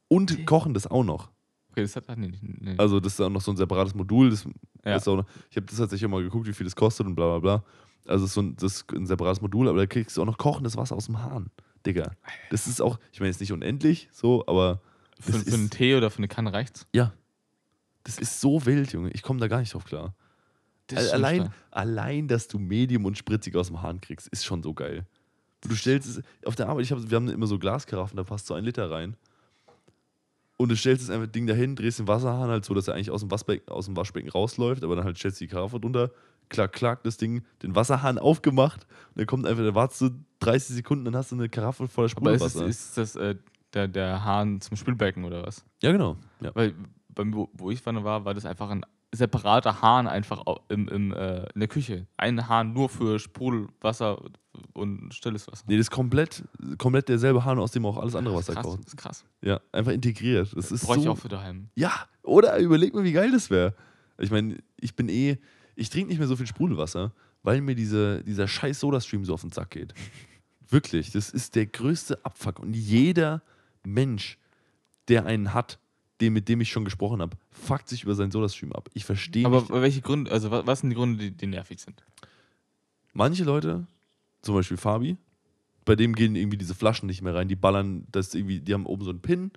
Und 0.09 0.45
kochen 0.47 0.73
das 0.73 0.85
auch 0.87 1.03
noch. 1.03 1.29
Okay, 1.71 1.83
das 1.83 1.95
hat 1.95 2.05
ach, 2.07 2.15
nee, 2.15 2.31
nee. 2.41 2.73
Also 2.77 2.99
das 2.99 3.13
ist 3.13 3.21
auch 3.21 3.29
noch 3.29 3.41
so 3.41 3.51
ein 3.51 3.57
separates 3.57 3.93
Modul. 3.95 4.31
Das 4.31 4.43
Ja. 4.83 4.95
ist 4.95 5.07
auch 5.07 5.17
noch, 5.17 5.25
ich 5.51 5.55
habe 5.55 5.67
das 5.67 5.77
tatsächlich 5.77 6.05
auch 6.07 6.09
mal 6.11 6.23
geguckt, 6.23 6.47
wie 6.47 6.53
viel 6.53 6.63
das 6.65 6.75
kostet 6.75 7.05
und 7.05 7.13
bla 7.15 7.37
bla 7.37 7.39
bla. 7.59 7.63
Also 8.09 8.25
so 8.25 8.41
ein, 8.41 8.55
das 8.55 8.77
ist 8.77 8.91
ein 8.91 9.05
separates 9.05 9.41
Modul, 9.41 9.67
aber 9.67 9.77
da 9.79 9.85
kriegst 9.85 10.17
du 10.17 10.21
auch 10.21 10.25
noch 10.25 10.37
kochendes 10.37 10.75
Wasser 10.75 10.95
aus 10.95 11.05
dem 11.05 11.21
Hahn. 11.21 11.51
Digga. 11.85 12.11
Das 12.49 12.67
ist 12.67 12.81
auch, 12.81 12.99
ich 13.11 13.19
meine 13.19 13.29
jetzt 13.29 13.39
nicht 13.39 13.53
unendlich, 13.53 14.09
so, 14.11 14.43
aber 14.47 14.81
für, 15.19 15.33
für 15.33 15.53
einen 15.53 15.65
ist, 15.65 15.73
Tee 15.73 15.95
oder 15.95 16.09
für 16.09 16.17
eine 16.17 16.27
Kanne 16.27 16.51
reicht's. 16.53 16.87
ja. 16.93 17.13
Das 18.03 18.17
ist 18.17 18.41
so 18.41 18.65
wild, 18.65 18.93
Junge. 18.93 19.11
Ich 19.11 19.21
komme 19.21 19.39
da 19.39 19.47
gar 19.47 19.59
nicht 19.59 19.73
drauf 19.73 19.83
klar. 19.83 20.15
Das 20.87 21.11
allein, 21.11 21.41
stark. 21.41 21.53
allein, 21.69 22.27
dass 22.27 22.47
du 22.47 22.57
Medium 22.57 23.05
und 23.05 23.17
spritzig 23.17 23.55
aus 23.55 23.67
dem 23.67 23.81
Hahn 23.83 24.01
kriegst, 24.01 24.27
ist 24.29 24.45
schon 24.45 24.63
so 24.63 24.73
geil. 24.73 25.05
Du 25.61 25.75
stellst 25.75 26.07
es 26.07 26.23
auf 26.45 26.55
der 26.55 26.69
Arbeit, 26.69 26.85
ich 26.85 26.91
hab, 26.91 27.07
wir 27.07 27.15
haben 27.15 27.27
immer 27.27 27.45
so 27.45 27.59
Glaskaraffen, 27.59 28.17
da 28.17 28.23
passt 28.23 28.47
so 28.47 28.55
ein 28.55 28.63
Liter 28.63 28.89
rein. 28.89 29.15
Und 30.61 30.69
du 30.69 30.75
stellst 30.75 31.07
das 31.07 31.15
einfach 31.15 31.31
Ding 31.31 31.47
dahin, 31.47 31.77
drehst 31.77 31.99
den 31.99 32.07
Wasserhahn 32.09 32.49
halt 32.49 32.65
so, 32.65 32.73
dass 32.73 32.89
er 32.89 32.93
eigentlich 32.93 33.11
aus 33.11 33.21
dem, 33.21 33.31
Waschbecken, 33.31 33.71
aus 33.71 33.85
dem 33.85 33.95
Waschbecken 33.95 34.29
rausläuft, 34.29 34.83
aber 34.83 34.97
dann 34.97 35.05
halt 35.05 35.17
stellst 35.17 35.39
du 35.39 35.45
die 35.45 35.49
Karaffe 35.49 35.79
drunter, 35.79 36.11
klack, 36.49 36.73
klack, 36.73 37.03
das 37.03 37.15
Ding, 37.15 37.45
den 37.63 37.75
Wasserhahn 37.75 38.17
aufgemacht 38.17 38.85
und 39.09 39.19
dann 39.19 39.25
kommt 39.25 39.47
einfach, 39.47 39.63
da 39.63 39.73
wartest 39.73 40.01
du 40.01 40.09
30 40.41 40.75
Sekunden, 40.75 41.05
dann 41.05 41.15
hast 41.15 41.31
du 41.31 41.37
eine 41.37 41.47
Karaffe 41.47 41.87
voller 41.87 42.11
Aber 42.17 42.33
ist, 42.33 42.41
Sprudelwasser. 42.41 42.67
ist 42.67 42.97
das 42.97 43.15
äh, 43.15 43.35
der, 43.73 43.87
der 43.87 44.25
Hahn 44.25 44.59
zum 44.59 44.75
Spülbecken 44.75 45.23
oder 45.23 45.45
was? 45.45 45.63
ja, 45.81 45.93
genau. 45.93 46.17
Ja. 46.41 46.51
Weil 46.53 46.73
beim, 47.07 47.33
wo, 47.33 47.49
wo 47.53 47.71
ich 47.71 47.81
vorne 47.81 48.03
war, 48.03 48.25
war 48.25 48.33
das 48.33 48.45
einfach 48.45 48.69
ein 48.69 48.83
separater 49.13 49.81
Hahn 49.81 50.07
einfach 50.07 50.43
im, 50.67 50.89
im, 50.89 51.13
äh, 51.13 51.45
in 51.53 51.59
der 51.59 51.69
Küche. 51.69 52.07
Ein 52.17 52.49
Hahn 52.49 52.73
nur 52.73 52.89
für 52.89 53.17
Sprudelwasser 53.17 54.19
und 54.73 55.13
stilles 55.13 55.47
Wasser. 55.47 55.63
Nee, 55.67 55.77
das 55.77 55.85
ist 55.87 55.91
komplett, 55.91 56.43
komplett 56.77 57.09
derselbe 57.09 57.43
Hahn, 57.45 57.59
aus 57.59 57.71
dem 57.71 57.85
auch 57.85 57.97
alles 57.97 58.15
andere 58.15 58.35
Wasser 58.35 58.53
krass, 58.53 58.65
kocht. 58.65 58.79
das 58.79 58.87
ist 58.93 58.97
krass. 58.97 59.25
Ja, 59.41 59.59
einfach 59.71 59.91
integriert. 59.91 60.49
Das 60.55 60.71
ist 60.71 60.85
Bräuchte 60.85 60.99
ich 61.01 61.05
so 61.05 61.11
auch 61.11 61.17
für 61.17 61.29
daheim. 61.29 61.69
Ja, 61.75 61.91
oder 62.23 62.57
überleg 62.59 62.93
mal, 62.93 63.03
wie 63.03 63.11
geil 63.11 63.31
das 63.31 63.49
wäre. 63.49 63.75
Ich 64.17 64.31
meine, 64.31 64.57
ich 64.79 64.95
bin 64.95 65.09
eh, 65.09 65.37
ich 65.75 65.89
trinke 65.89 66.09
nicht 66.09 66.19
mehr 66.19 66.27
so 66.27 66.35
viel 66.35 66.47
Sprudelwasser, 66.47 67.13
weil 67.43 67.61
mir 67.61 67.75
diese, 67.75 68.23
dieser 68.23 68.47
scheiß 68.47 68.79
Sodastream 68.79 69.23
so 69.25 69.33
auf 69.33 69.41
den 69.41 69.51
Sack 69.51 69.71
geht. 69.71 69.93
Wirklich, 70.69 71.11
das 71.11 71.29
ist 71.29 71.55
der 71.55 71.65
größte 71.65 72.23
Abfuck. 72.25 72.59
Und 72.59 72.75
jeder 72.75 73.41
Mensch, 73.85 74.37
der 75.07 75.25
einen 75.25 75.53
hat, 75.53 75.79
dem, 76.21 76.33
mit 76.33 76.49
dem 76.49 76.59
ich 76.61 76.69
schon 76.69 76.83
gesprochen 76.83 77.21
habe, 77.21 77.37
fuckt 77.49 77.87
sich 77.87 78.03
über 78.03 78.13
seinen 78.13 78.29
Sodastream 78.31 78.73
ab. 78.73 78.89
Ich 78.93 79.05
verstehe 79.05 79.45
Aber 79.45 79.61
nicht. 79.61 79.71
welche 79.71 80.01
Gründe, 80.01 80.29
also 80.31 80.51
wa- 80.51 80.63
was 80.65 80.81
sind 80.81 80.89
die 80.89 80.95
Gründe, 80.97 81.17
die, 81.17 81.31
die 81.31 81.47
nervig 81.47 81.79
sind? 81.79 82.03
Manche 83.13 83.43
Leute, 83.45 83.87
zum 84.41 84.55
Beispiel 84.55 84.77
Fabi, 84.77 85.17
bei 85.85 85.95
dem 85.95 86.13
gehen 86.13 86.35
irgendwie 86.35 86.57
diese 86.57 86.75
Flaschen 86.75 87.07
nicht 87.07 87.21
mehr 87.21 87.33
rein. 87.35 87.47
Die 87.47 87.55
ballern, 87.55 88.05
das 88.11 88.33
irgendwie, 88.35 88.59
die 88.61 88.73
haben 88.73 88.85
oben 88.85 89.03
so 89.03 89.09
einen 89.09 89.21
Pin. 89.21 89.51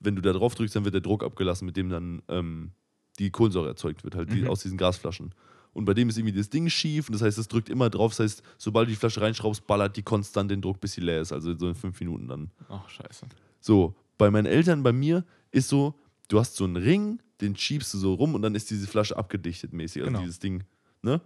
Wenn 0.00 0.14
du 0.16 0.22
da 0.22 0.32
drauf 0.32 0.54
drückst, 0.54 0.76
dann 0.76 0.84
wird 0.84 0.94
der 0.94 1.00
Druck 1.00 1.24
abgelassen, 1.24 1.66
mit 1.66 1.76
dem 1.76 1.88
dann 1.88 2.22
ähm, 2.28 2.70
die 3.18 3.30
Kohlensäure 3.30 3.68
erzeugt 3.68 4.04
wird, 4.04 4.14
halt 4.14 4.32
die, 4.32 4.42
Mhm. 4.42 4.48
aus 4.48 4.62
diesen 4.62 4.78
Gasflaschen. 4.78 5.34
Und 5.72 5.84
bei 5.84 5.94
dem 5.94 6.08
ist 6.08 6.18
irgendwie 6.18 6.36
das 6.36 6.50
Ding 6.50 6.68
schief 6.68 7.08
und 7.08 7.12
das 7.14 7.22
heißt, 7.22 7.38
es 7.38 7.48
drückt 7.48 7.68
immer 7.68 7.90
drauf. 7.90 8.12
Das 8.12 8.20
heißt, 8.20 8.42
sobald 8.58 8.86
du 8.88 8.90
die 8.92 8.96
Flasche 8.96 9.20
reinschraubst, 9.20 9.66
ballert 9.66 9.96
die 9.96 10.02
konstant 10.02 10.50
den 10.50 10.60
Druck, 10.60 10.80
bis 10.80 10.92
sie 10.92 11.00
leer 11.00 11.20
ist. 11.20 11.32
Also 11.32 11.56
so 11.56 11.68
in 11.68 11.74
fünf 11.74 11.98
Minuten 12.00 12.28
dann. 12.28 12.50
Ach, 12.68 12.88
scheiße. 12.88 13.26
So, 13.60 13.94
bei 14.18 14.30
meinen 14.30 14.46
Eltern, 14.46 14.82
bei 14.82 14.92
mir 14.92 15.24
ist 15.50 15.68
so, 15.68 15.94
du 16.28 16.38
hast 16.38 16.56
so 16.56 16.64
einen 16.64 16.76
Ring, 16.76 17.20
den 17.40 17.56
schiebst 17.56 17.92
du 17.94 17.98
so 17.98 18.14
rum 18.14 18.34
und 18.34 18.42
dann 18.42 18.54
ist 18.54 18.70
diese 18.70 18.86
Flasche 18.86 19.16
abgedichtet 19.16 19.72
mäßig, 19.72 20.02
also 20.02 20.10
Genau. 20.10 20.20
dieses 20.20 20.38
Ding, 20.38 20.64
ne? 21.02 21.20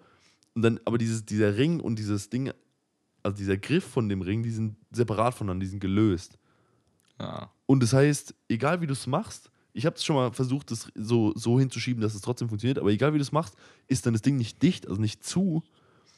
Und 0.54 0.62
dann, 0.62 0.80
aber 0.84 0.98
dieses, 0.98 1.24
dieser 1.24 1.56
Ring 1.56 1.80
und 1.80 1.98
dieses 1.98 2.28
Ding, 2.28 2.52
also 3.22 3.36
dieser 3.36 3.56
Griff 3.56 3.84
von 3.84 4.08
dem 4.08 4.22
Ring, 4.22 4.42
die 4.42 4.50
sind 4.50 4.76
separat 4.90 5.34
voneinander, 5.34 5.64
die 5.64 5.70
sind 5.70 5.80
gelöst. 5.80 6.38
Ja. 7.20 7.50
Und 7.66 7.82
das 7.82 7.92
heißt, 7.92 8.34
egal 8.48 8.80
wie 8.80 8.86
du 8.86 8.92
es 8.92 9.06
machst, 9.06 9.50
ich 9.72 9.86
habe 9.86 9.96
es 9.96 10.04
schon 10.04 10.16
mal 10.16 10.32
versucht, 10.32 10.70
das 10.70 10.88
so, 10.94 11.32
so 11.34 11.58
hinzuschieben, 11.58 12.02
dass 12.02 12.14
es 12.14 12.20
trotzdem 12.20 12.48
funktioniert, 12.48 12.78
aber 12.78 12.90
egal 12.90 13.14
wie 13.14 13.18
du 13.18 13.22
es 13.22 13.32
machst, 13.32 13.54
ist 13.88 14.04
dann 14.04 14.12
das 14.12 14.22
Ding 14.22 14.36
nicht 14.36 14.62
dicht, 14.62 14.86
also 14.86 15.00
nicht 15.00 15.24
zu. 15.24 15.62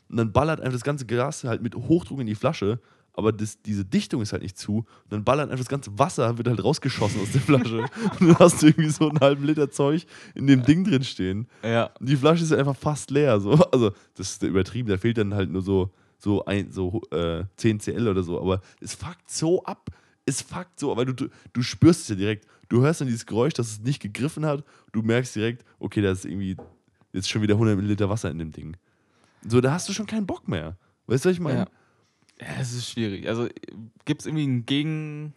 Und 0.09 0.17
dann 0.17 0.33
ballert 0.33 0.61
einfach 0.61 0.73
das 0.73 0.85
ganze 0.85 1.07
Gas 1.07 1.45
halt 1.45 1.63
mit 1.63 1.75
Hochdruck 1.75 2.21
in 2.21 2.27
die 2.27 2.35
Flasche, 2.35 2.81
aber 3.17 3.33
das, 3.33 3.63
diese 3.63 3.85
Dichtung 3.85 4.23
ist 4.23 4.33
halt 4.33 4.43
nicht 4.43 4.59
zu. 4.59 4.79
Und 4.79 5.13
dann 5.13 5.25
ballert 5.25 5.51
einfach 5.51 5.65
das 5.65 5.69
ganze 5.69 5.97
Wasser, 5.99 6.37
wird 6.37 6.49
halt 6.49 6.63
rausgeschossen 6.63 7.21
aus 7.21 7.31
der 7.31 7.41
Flasche. 7.41 7.79
Und 8.21 8.29
dann 8.29 8.39
hast 8.41 8.61
du 8.61 8.67
irgendwie 8.67 8.91
so 8.91 9.09
einen 9.09 9.21
halben 9.21 9.45
Liter 9.45 9.71
Zeug 9.71 10.05
in 10.35 10.49
dem 10.49 10.65
Ding 10.65 10.83
drin 10.83 11.05
stehen. 11.05 11.47
Ja. 11.63 11.91
Und 12.01 12.09
die 12.09 12.17
Flasche 12.17 12.43
ist 12.43 12.51
halt 12.51 12.59
einfach 12.59 12.77
fast 12.77 13.13
leer. 13.13 13.39
So. 13.39 13.53
Also, 13.73 13.93
das 14.17 14.33
ist 14.33 14.43
übertrieben, 14.43 14.89
da 14.89 14.99
fehlt 14.99 15.19
dann 15.19 15.33
halt 15.33 15.49
nur 15.49 15.63
so, 15.63 15.93
so, 16.25 16.45
ein, 16.47 16.73
so 16.73 17.03
äh, 17.11 17.45
10 17.57 17.79
CL 17.81 18.09
oder 18.09 18.23
so. 18.23 18.41
Aber 18.41 18.61
es 18.81 18.95
fuckt 18.95 19.31
so 19.31 19.63
ab. 19.65 19.91
Es 20.27 20.41
fuckt 20.41 20.81
so, 20.81 20.97
weil 20.97 21.05
du, 21.05 21.13
du, 21.13 21.29
du 21.53 21.63
spürst 21.63 22.03
es 22.03 22.09
ja 22.09 22.15
direkt. 22.15 22.47
Du 22.71 22.81
hörst 22.81 23.01
dann 23.03 23.09
dieses 23.09 23.27
Geräusch, 23.27 23.53
dass 23.53 23.69
es 23.71 23.81
nicht 23.81 24.01
gegriffen 24.01 24.47
hat. 24.47 24.65
Du 24.93 25.03
merkst 25.03 25.37
direkt, 25.37 25.65
okay, 25.79 26.01
da 26.01 26.11
ist 26.13 26.25
irgendwie 26.25 26.57
jetzt 27.13 27.29
schon 27.29 27.43
wieder 27.43 27.55
100 27.55 27.77
Milliliter 27.77 28.09
Wasser 28.09 28.31
in 28.31 28.39
dem 28.39 28.51
Ding. 28.51 28.77
So, 29.47 29.61
da 29.61 29.73
hast 29.73 29.87
du 29.89 29.93
schon 29.93 30.07
keinen 30.07 30.27
Bock 30.27 30.49
mehr. 30.49 30.77
Weißt 31.07 31.25
du, 31.25 31.29
was 31.29 31.35
ich 31.37 31.41
meine? 31.41 31.59
Ja. 31.61 31.67
Es 32.59 32.73
ist 32.73 32.89
schwierig. 32.91 33.29
Also 33.29 33.49
gibt 34.07 34.23
es 34.23 34.27
irgendwie 34.27 34.47
ein 34.47 34.65
Gegen. 34.67 35.35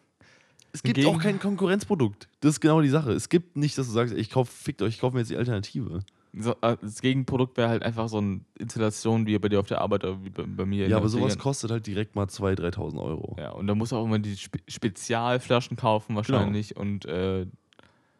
Es 0.72 0.82
gibt 0.84 0.96
Gegen- 0.96 1.08
auch 1.10 1.22
kein 1.22 1.40
Konkurrenzprodukt. 1.40 2.30
Das 2.40 2.52
ist 2.54 2.62
genau 2.62 2.82
die 2.82 2.90
Sache. 2.90 3.12
Es 3.12 3.28
gibt 3.30 3.58
nicht, 3.58 3.78
dass 3.78 3.88
du 3.88 3.94
sagst, 3.94 4.14
ich 4.16 4.30
kauf, 4.30 4.50
fickt 4.50 4.82
euch, 4.82 4.96
ich 4.96 5.00
kaufe 5.02 5.16
mir 5.16 5.20
jetzt 5.22 5.30
die 5.30 5.38
Alternative. 5.38 6.00
So, 6.34 6.52
äh, 6.62 6.78
das 6.82 7.02
Gegenprodukt 7.02 7.58
wäre 7.58 7.70
halt 7.70 7.84
einfach 7.84 8.10
so 8.10 8.18
eine 8.18 8.42
Installation 8.60 9.26
wie 9.26 9.38
bei 9.40 9.50
dir 9.50 9.60
auf 9.60 9.68
der 9.68 9.82
Arbeit 9.82 10.04
oder 10.04 10.24
wie 10.24 10.30
bei, 10.30 10.44
bei 10.44 10.66
mir. 10.66 10.88
Ja, 10.88 10.98
aber 10.98 11.10
sowas 11.10 11.34
Pflege. 11.34 11.44
kostet 11.44 11.72
halt 11.72 11.88
direkt 11.88 12.16
mal 12.16 12.26
2.000, 12.28 12.56
3.000 12.60 13.00
Euro. 13.02 13.36
Ja, 13.40 13.52
und 13.52 13.68
da 13.68 13.76
muss 13.76 13.94
auch 13.94 14.06
immer 14.06 14.20
die 14.20 14.36
Spe 14.38 14.60
Spezialflaschen 14.68 15.78
kaufen 15.78 16.16
wahrscheinlich 16.16 16.70
Genau. 16.70 16.82
und 16.82 17.06
äh, 17.06 17.46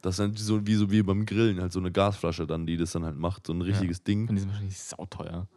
Das 0.02 0.14
ist 0.16 0.20
dann 0.20 0.36
so 0.36 0.66
wie, 0.66 0.76
so 0.76 0.90
wie 0.92 1.04
beim 1.04 1.26
Grillen, 1.26 1.60
halt 1.62 1.72
so 1.74 1.80
eine 1.80 1.92
Gasflasche 1.92 2.48
dann, 2.48 2.66
die 2.66 2.78
das 2.78 2.92
dann 2.92 3.04
halt 3.06 3.18
macht, 3.18 3.48
so 3.48 3.54
ein 3.54 3.62
richtiges 3.62 4.04
Ding. 4.04 4.28
und 4.28 4.36
die 4.36 4.42
sind 4.42 4.50
wahrscheinlich 4.50 4.80
sauteuer. 4.80 5.48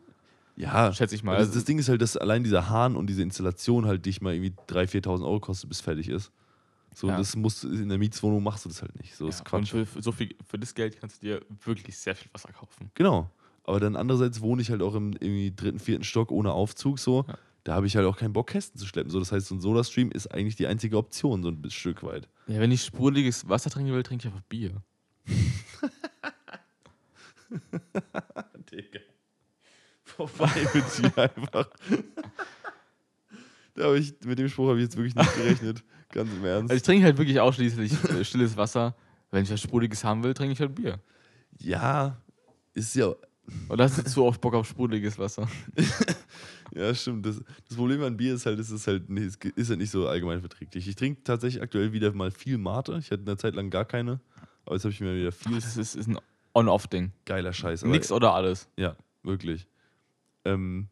Ja, 0.56 0.92
Schätze 0.92 1.14
ich 1.14 1.22
mal. 1.22 1.32
das, 1.38 1.48
Also, 1.48 1.54
das 1.60 1.64
Ding 1.64 1.78
ist 1.78 1.88
halt, 1.88 2.02
dass 2.02 2.16
allein 2.16 2.44
dieser 2.44 2.68
Hahn 2.68 2.96
und 2.96 3.06
diese 3.06 3.22
Installation 3.22 3.86
halt 3.86 4.04
dich 4.04 4.20
mal 4.20 4.34
irgendwie 4.34 4.52
3.000, 4.66 4.88
4.000 5.06 5.24
Euro 5.24 5.40
kostet, 5.40 5.68
bis 5.70 5.80
fertig 5.80 6.08
ist. 6.08 6.32
So, 6.94 7.08
Ja. 7.08 7.16
das 7.16 7.36
musst 7.36 7.64
du, 7.64 7.68
in 7.68 7.88
der 7.88 7.98
Mietswohnung 7.98 8.42
machst 8.42 8.64
du 8.64 8.68
das 8.68 8.82
halt 8.82 8.94
nicht. 9.00 9.14
So 9.14 9.24
ja, 9.24 9.30
ist 9.30 9.40
und 9.40 9.44
Quatsch. 9.46 9.70
für, 9.70 9.86
für 9.86 10.02
so 10.02 10.12
viel, 10.12 10.34
für 10.46 10.58
das 10.58 10.74
Geld 10.74 10.98
kannst 11.00 11.22
du 11.22 11.26
dir 11.26 11.42
wirklich 11.64 11.96
sehr 11.96 12.14
viel 12.14 12.28
Wasser 12.32 12.52
kaufen. 12.52 12.90
Genau. 12.94 13.30
Aber 13.64 13.78
dann 13.78 13.96
andererseits 13.96 14.40
wohne 14.40 14.62
ich 14.62 14.70
halt 14.70 14.82
auch 14.82 14.94
im 14.94 15.12
irgendwie 15.12 15.54
dritten, 15.54 15.78
vierten 15.78 16.04
Stock 16.04 16.30
ohne 16.32 16.52
Aufzug 16.52 16.98
so. 16.98 17.24
Ja. 17.28 17.38
Da 17.64 17.74
habe 17.74 17.86
ich 17.86 17.94
halt 17.94 18.06
auch 18.06 18.16
keinen 18.16 18.32
Bock, 18.32 18.48
Kästen 18.48 18.80
zu 18.80 18.86
schleppen. 18.86 19.10
So, 19.10 19.18
das 19.18 19.32
heißt, 19.32 19.46
so 19.46 19.54
ein 19.54 19.60
Soda-Stream 19.60 20.10
ist 20.10 20.28
eigentlich 20.28 20.56
die 20.56 20.66
einzige 20.66 20.96
Option, 20.96 21.42
so 21.42 21.50
ein 21.50 21.70
Stück 21.70 22.02
weit. 22.02 22.26
Ja, 22.46 22.58
wenn 22.58 22.72
ich 22.72 22.82
sprudeliges 22.82 23.48
Wasser 23.48 23.70
trinken 23.70 23.92
will, 23.92 24.02
trinke 24.02 24.26
ich 24.26 24.32
einfach 24.32 24.44
Bier. 24.48 24.82
Digga. 28.72 29.00
Vorbei 30.04 30.50
mit 30.74 30.98
dir 30.98 31.18
einfach. 31.18 31.68
da 33.74 33.94
ich, 33.94 34.14
mit 34.24 34.38
dem 34.38 34.48
Spruch 34.48 34.68
habe 34.68 34.78
ich 34.78 34.84
jetzt 34.84 34.96
wirklich 34.96 35.14
nicht 35.14 35.34
gerechnet. 35.36 35.84
Ganz 36.10 36.30
im 36.32 36.44
Ernst. 36.44 36.70
Also 36.70 36.76
ich 36.76 36.82
trinke 36.82 37.04
halt 37.04 37.18
wirklich 37.18 37.38
ausschließlich 37.40 37.92
äh, 38.10 38.24
stilles 38.24 38.56
Wasser. 38.56 38.94
Wenn 39.30 39.44
ich 39.44 39.50
was 39.50 39.60
Sprudeliges 39.60 40.02
haben 40.04 40.24
will, 40.24 40.34
trinke 40.34 40.52
ich 40.54 40.60
halt 40.60 40.74
Bier. 40.74 40.98
ja, 41.58 42.16
ist 42.74 42.94
ja. 42.96 43.12
Oder 43.68 43.84
hast 43.84 43.98
du 43.98 44.04
zu 44.04 44.24
oft 44.24 44.40
Bock 44.40 44.54
auf 44.54 44.68
sprudeliges 44.68 45.18
Wasser? 45.18 45.48
Ja, 46.72 46.94
stimmt. 46.94 47.26
Das, 47.26 47.42
das 47.68 47.76
Problem 47.76 48.00
an 48.04 48.16
Bier 48.16 48.34
ist 48.34 48.46
halt, 48.46 48.58
es 48.60 48.70
ist 48.70 48.86
halt, 48.86 49.10
nicht, 49.10 49.44
es 49.44 49.50
ist 49.56 49.70
halt 49.70 49.80
nicht 49.80 49.90
so 49.90 50.06
allgemein 50.06 50.38
verträglich. 50.38 50.86
Ich 50.86 50.94
trinke 50.94 51.22
tatsächlich 51.24 51.60
aktuell 51.62 51.92
wieder 51.92 52.12
mal 52.12 52.30
viel 52.30 52.58
Mate. 52.58 52.96
Ich 53.00 53.10
hatte 53.10 53.22
eine 53.26 53.36
Zeit 53.36 53.56
lang 53.56 53.70
gar 53.70 53.84
keine. 53.84 54.20
Aber 54.64 54.76
jetzt 54.76 54.84
habe 54.84 54.92
ich 54.92 55.00
mir 55.00 55.16
wieder 55.16 55.32
viel 55.32 55.56
Das 55.56 55.76
ist, 55.76 55.96
ist 55.96 56.06
ein 56.06 56.16
On-Off-Ding. 56.54 57.10
geiler 57.24 57.52
Scheiß. 57.52 57.82
Aber- 57.82 57.90
Nix 57.90 58.12
oder 58.12 58.34
alles. 58.34 58.68
Ja, 58.76 58.94
wirklich. 59.24 59.66
Ähm, 60.44 60.86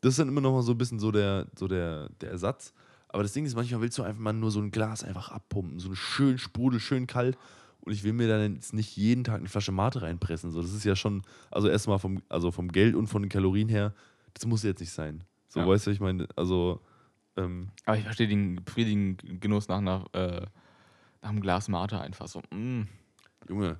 das 0.00 0.12
ist 0.12 0.18
dann 0.18 0.28
immer 0.28 0.40
noch 0.40 0.52
mal 0.52 0.62
so 0.62 0.72
ein 0.72 0.78
bisschen 0.78 0.98
so 0.98 1.10
der, 1.10 1.46
so 1.56 1.68
der, 1.68 2.08
der 2.20 2.30
Ersatz. 2.30 2.72
Aber 3.08 3.22
das 3.22 3.32
Ding 3.32 3.46
ist, 3.46 3.56
manchmal 3.56 3.80
willst 3.80 3.96
du 3.98 4.02
einfach 4.02 4.20
mal 4.20 4.32
nur 4.32 4.50
so 4.50 4.60
ein 4.60 4.70
Glas 4.70 5.02
einfach 5.02 5.30
abpumpen. 5.30 5.78
So 5.78 5.88
ein 5.88 5.96
schön 5.96 6.38
Sprudel, 6.38 6.78
schön 6.78 7.06
kalt. 7.06 7.38
Und 7.80 7.92
ich 7.92 8.04
will 8.04 8.12
mir 8.12 8.28
dann 8.28 8.54
jetzt 8.54 8.74
nicht 8.74 8.96
jeden 8.96 9.24
Tag 9.24 9.36
eine 9.36 9.48
Flasche 9.48 9.72
Mate 9.72 10.02
reinpressen. 10.02 10.50
So, 10.50 10.60
das 10.60 10.72
ist 10.74 10.84
ja 10.84 10.94
schon, 10.94 11.22
also 11.50 11.68
erstmal 11.68 11.98
vom, 11.98 12.22
also 12.28 12.50
vom 12.50 12.68
Geld 12.68 12.94
und 12.94 13.06
von 13.06 13.22
den 13.22 13.30
Kalorien 13.30 13.68
her, 13.68 13.94
das 14.34 14.44
muss 14.46 14.62
jetzt 14.62 14.80
nicht 14.80 14.92
sein. 14.92 15.24
So, 15.48 15.60
Ja. 15.60 15.68
weißt 15.68 15.86
du, 15.86 15.90
ich 15.90 16.00
meine, 16.00 16.28
also, 16.36 16.80
ähm, 17.36 17.68
Aber 17.86 17.96
ich 17.96 18.04
verstehe 18.04 18.28
den 18.28 18.56
befriedigenden 18.62 19.40
Genuss 19.40 19.68
nach, 19.68 19.78
einer, 19.78 20.04
äh, 20.12 20.42
nach 21.22 21.30
einem 21.30 21.40
Glas 21.40 21.68
Mate 21.68 21.98
einfach 21.98 22.28
so. 22.28 22.40
Mm. 22.54 22.82
Junge, 23.48 23.78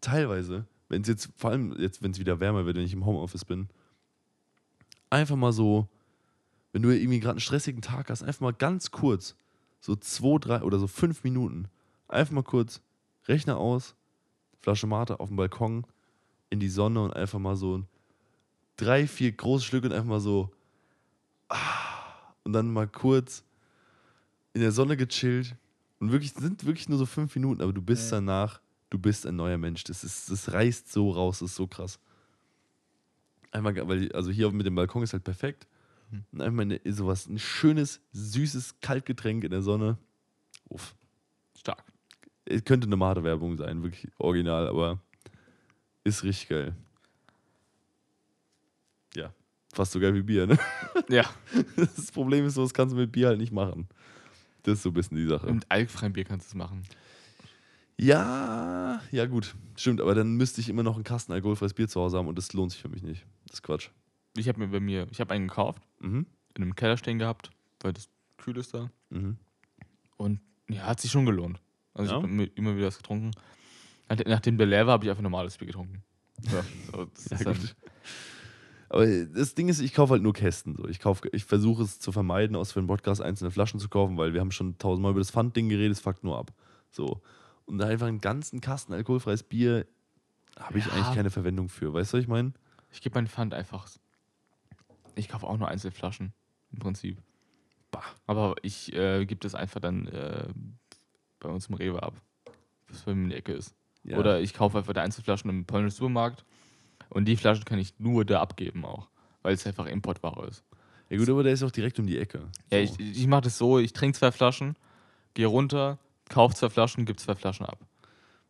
teilweise, 0.00 0.64
wenn 0.88 1.02
es 1.02 1.08
jetzt, 1.08 1.28
vor 1.36 1.50
allem 1.50 1.78
jetzt, 1.78 2.02
wenn 2.02 2.12
es 2.12 2.18
wieder 2.18 2.40
wärmer 2.40 2.64
wird, 2.64 2.76
wenn 2.76 2.84
ich 2.84 2.94
im 2.94 3.04
Homeoffice 3.04 3.44
bin, 3.44 3.68
einfach 5.10 5.36
mal 5.36 5.52
so, 5.52 5.88
wenn 6.72 6.82
du 6.82 6.90
irgendwie 6.90 7.20
gerade 7.20 7.32
einen 7.32 7.40
stressigen 7.40 7.82
Tag 7.82 8.10
hast, 8.10 8.22
einfach 8.22 8.40
mal 8.40 8.52
ganz 8.52 8.90
kurz, 8.90 9.36
so 9.80 9.96
zwei, 9.96 10.38
drei 10.38 10.62
oder 10.62 10.78
so 10.78 10.86
fünf 10.86 11.24
Minuten, 11.24 11.68
einfach 12.08 12.32
mal 12.32 12.42
kurz 12.42 12.80
Rechner 13.26 13.58
aus, 13.58 13.94
Flasche 14.60 14.86
Mate 14.86 15.20
auf 15.20 15.28
dem 15.28 15.36
Balkon, 15.36 15.86
in 16.50 16.60
die 16.60 16.68
Sonne 16.68 17.02
und 17.02 17.14
einfach 17.14 17.38
mal 17.38 17.56
so 17.56 17.84
drei, 18.76 19.06
vier 19.06 19.32
große 19.32 19.64
Stücke 19.64 19.88
und 19.88 19.92
einfach 19.92 20.08
mal 20.08 20.20
so 20.20 20.50
ah, 21.48 21.56
und 22.44 22.52
dann 22.52 22.72
mal 22.72 22.88
kurz 22.88 23.44
in 24.54 24.60
der 24.60 24.72
Sonne 24.72 24.96
gechillt 24.96 25.56
und 26.00 26.12
wirklich 26.12 26.32
sind 26.32 26.64
wirklich 26.64 26.88
nur 26.88 26.98
so 26.98 27.06
fünf 27.06 27.34
Minuten, 27.34 27.60
aber 27.60 27.72
du 27.72 27.82
bist 27.82 28.12
danach, 28.12 28.60
du 28.90 28.98
bist 28.98 29.26
ein 29.26 29.36
neuer 29.36 29.58
Mensch. 29.58 29.84
Das 29.84 30.04
ist, 30.04 30.30
das 30.30 30.52
reißt 30.52 30.90
so 30.92 31.10
raus, 31.10 31.40
das 31.40 31.50
ist 31.50 31.56
so 31.56 31.66
krass. 31.66 31.98
Einmal, 33.50 33.88
weil 33.88 34.12
also 34.12 34.30
hier 34.30 34.50
mit 34.50 34.66
dem 34.66 34.74
Balkon 34.74 35.02
ist 35.02 35.12
halt 35.12 35.24
perfekt. 35.24 35.66
Mhm. 36.10 36.24
Und 36.32 36.40
einmal 36.42 36.64
eine, 36.64 36.80
sowas, 36.84 37.26
ein 37.26 37.38
schönes, 37.38 38.00
süßes 38.12 38.80
Kaltgetränk 38.80 39.44
in 39.44 39.50
der 39.50 39.62
Sonne. 39.62 39.98
Uff. 40.68 40.94
Stark. 41.58 41.84
Es 42.44 42.64
könnte 42.64 42.86
eine 42.86 42.96
Mate-Werbung 42.96 43.56
sein, 43.56 43.82
wirklich 43.82 44.10
original, 44.18 44.68
aber 44.68 45.00
ist 46.04 46.24
richtig 46.24 46.48
geil. 46.48 46.74
Ja, 49.14 49.32
fast 49.72 49.92
so 49.92 50.00
geil 50.00 50.14
wie 50.14 50.22
Bier, 50.22 50.46
ne? 50.46 50.58
Ja. 51.08 51.24
Das 51.76 52.10
Problem 52.12 52.46
ist, 52.46 52.54
sowas 52.54 52.72
kannst 52.72 52.94
du 52.94 52.98
mit 52.98 53.12
Bier 53.12 53.28
halt 53.28 53.38
nicht 53.38 53.52
machen. 53.52 53.88
Das 54.62 54.74
ist 54.74 54.82
so 54.82 54.90
ein 54.90 54.94
bisschen 54.94 55.16
die 55.16 55.26
Sache. 55.26 55.52
Mit 55.52 55.66
alkfreiem 55.68 56.12
Bier 56.12 56.24
kannst 56.24 56.46
du 56.46 56.50
es 56.50 56.54
machen. 56.54 56.82
Ja, 58.00 59.00
ja 59.10 59.26
gut, 59.26 59.54
stimmt, 59.76 60.00
aber 60.00 60.14
dann 60.14 60.36
müsste 60.36 60.60
ich 60.60 60.68
immer 60.68 60.82
noch 60.82 60.94
einen 60.94 61.04
Kasten 61.04 61.32
alkoholfreies 61.32 61.74
Bier 61.74 61.88
zu 61.88 62.00
Hause 62.00 62.18
haben 62.18 62.28
und 62.28 62.38
das 62.38 62.52
lohnt 62.52 62.70
sich 62.72 62.80
für 62.80 62.88
mich 62.88 63.02
nicht. 63.02 63.26
Das 63.46 63.54
ist 63.54 63.62
Quatsch. 63.62 63.88
Ich 64.36 64.48
habe 64.48 64.60
mir 64.60 64.68
bei 64.68 64.80
mir, 64.80 65.08
ich 65.10 65.20
habe 65.20 65.34
einen 65.34 65.48
gekauft, 65.48 65.82
Mhm. 66.00 66.26
in 66.56 66.62
einem 66.62 66.76
Keller 66.76 66.96
stehen 66.96 67.18
gehabt, 67.18 67.50
weil 67.80 67.92
das 67.92 68.08
kühl 68.36 68.56
ist 68.56 68.72
da. 68.72 68.90
Mhm. 69.10 69.36
Und 70.16 70.40
ja, 70.68 70.82
hat 70.86 71.00
sich 71.00 71.10
schon 71.10 71.26
gelohnt. 71.26 71.60
Also 71.94 72.12
Ja? 72.12 72.18
ich 72.18 72.22
habe 72.24 72.44
immer 72.54 72.76
wieder 72.76 72.86
was 72.86 72.98
getrunken. 72.98 73.32
Nach- 74.08 74.18
Nachdem 74.26 74.58
der 74.58 74.66
leer 74.68 74.86
war, 74.86 74.92
habe 74.94 75.04
ich 75.04 75.10
einfach 75.10 75.22
normales 75.22 75.56
Bier 75.58 75.66
getrunken. 75.66 76.02
Ja, 76.52 76.62
so, 76.92 77.04
das 77.28 77.40
Ja. 77.42 77.52
Aber 78.90 79.06
das 79.06 79.54
Ding 79.54 79.68
ist, 79.68 79.80
ich 79.80 79.92
kaufe 79.92 80.12
halt 80.12 80.22
nur 80.22 80.32
Kästen. 80.32 80.74
So. 80.76 80.86
Ich, 80.88 80.98
kauf, 81.00 81.20
ich 81.32 81.44
versuche 81.44 81.82
es 81.82 81.98
zu 81.98 82.10
vermeiden, 82.12 82.56
aus 82.56 82.72
für 82.72 82.80
den 82.80 82.86
Podcast 82.86 83.20
einzelne 83.20 83.50
Flaschen 83.50 83.80
zu 83.80 83.88
kaufen, 83.88 84.16
weil 84.16 84.32
wir 84.32 84.40
haben 84.40 84.52
schon 84.52 84.78
tausendmal 84.78 85.10
über 85.10 85.20
das 85.20 85.30
Pfandding 85.30 85.68
geredet, 85.68 85.92
es 85.96 86.00
fuckt 86.00 86.22
nur 86.24 86.38
ab. 86.38 86.52
So. 86.90 87.20
Und 87.68 87.78
da 87.78 87.86
einfach 87.86 88.06
einen 88.06 88.20
ganzen 88.20 88.60
Kasten 88.60 88.92
alkoholfreies 88.92 89.42
Bier 89.42 89.86
habe 90.58 90.78
ich 90.78 90.86
Ja. 90.86 90.92
eigentlich 90.92 91.14
keine 91.14 91.30
Verwendung 91.30 91.68
für. 91.68 91.92
Weißt 91.92 92.12
du, 92.12 92.16
was 92.16 92.22
ich 92.22 92.28
meine? 92.28 92.52
ich 92.90 93.02
gebe 93.02 93.14
meinen 93.16 93.26
Pfand 93.28 93.52
einfach. 93.52 93.86
Ich 95.14 95.28
kaufe 95.28 95.46
auch 95.46 95.58
nur 95.58 95.68
Einzelflaschen 95.68 96.32
im 96.72 96.78
Prinzip. 96.78 97.18
Bah. 97.90 98.02
Aber 98.26 98.54
ich 98.62 98.92
äh, 98.94 99.26
gebe 99.26 99.40
das 99.40 99.54
einfach 99.54 99.80
dann 99.80 100.06
äh, 100.08 100.48
bei 101.40 101.48
uns 101.50 101.66
im 101.66 101.74
Rewe 101.74 102.02
ab, 102.02 102.14
was 102.88 103.02
bei 103.02 103.14
mir 103.14 103.24
in 103.24 103.28
der 103.30 103.38
Ecke 103.38 103.52
ist. 103.52 103.74
Ja. 104.04 104.16
Oder 104.16 104.40
ich 104.40 104.54
kaufe 104.54 104.78
einfach 104.78 104.94
die 104.94 105.00
Einzelflaschen 105.00 105.50
im 105.50 105.66
polnischen 105.66 105.96
Supermarkt 105.96 106.44
und 107.10 107.26
die 107.26 107.36
Flaschen 107.36 107.64
kann 107.66 107.78
ich 107.78 107.98
nur 107.98 108.24
da 108.24 108.40
abgeben 108.40 108.84
auch, 108.86 109.08
weil 109.42 109.52
es 109.54 109.66
einfach 109.66 109.86
Importware 109.86 110.46
ist. 110.46 110.64
Ja 111.10 111.18
gut, 111.18 111.28
aber 111.28 111.42
der 111.42 111.52
ist 111.52 111.62
auch 111.62 111.70
direkt 111.70 111.98
um 111.98 112.06
die 112.06 112.18
Ecke. 112.18 112.48
Ja, 112.70 112.86
So. 112.86 112.94
ich, 112.98 113.18
ich 113.18 113.26
mache 113.26 113.42
das 113.42 113.58
so, 113.58 113.78
ich 113.78 113.92
trinke 113.92 114.16
zwei 114.18 114.32
Flaschen, 114.32 114.76
gehe 115.34 115.46
runter, 115.46 115.98
kaufe 116.28 116.54
zwei 116.54 116.68
Flaschen, 116.68 117.04
gebe 117.04 117.18
zwei 117.18 117.34
Flaschen 117.34 117.66
ab. 117.66 117.78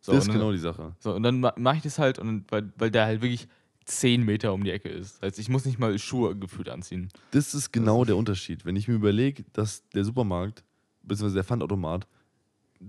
So, 0.01 0.13
das 0.13 0.21
ist 0.21 0.27
dann, 0.27 0.37
genau 0.37 0.51
die 0.51 0.57
Sache. 0.57 0.95
so, 0.99 1.13
und 1.13 1.23
dann 1.23 1.39
mache 1.39 1.77
ich 1.77 1.83
das 1.83 1.99
halt, 1.99 2.19
und 2.19 2.49
weil, 2.51 2.71
weil 2.77 2.89
der 2.89 3.05
halt 3.05 3.21
wirklich 3.21 3.47
10 3.85 4.23
Meter 4.23 4.53
um 4.53 4.63
die 4.63 4.71
Ecke 4.71 4.89
ist. 4.89 5.15
Das 5.15 5.21
heißt, 5.23 5.39
ich 5.39 5.49
muss 5.49 5.65
nicht 5.65 5.79
mal 5.79 5.97
Schuhe 5.97 6.35
gefühlt 6.35 6.69
anziehen. 6.69 7.09
Das 7.31 7.53
ist 7.53 7.71
genau 7.71 8.05
der 8.05 8.17
Unterschied. 8.17 8.65
Wenn 8.65 8.75
ich 8.75 8.87
mir 8.87 8.93
überlege, 8.93 9.43
dass 9.53 9.87
der 9.89 10.05
Supermarkt, 10.05 10.63
beziehungsweise 11.01 11.35
der 11.35 11.43
Pfandautomat, 11.43 12.07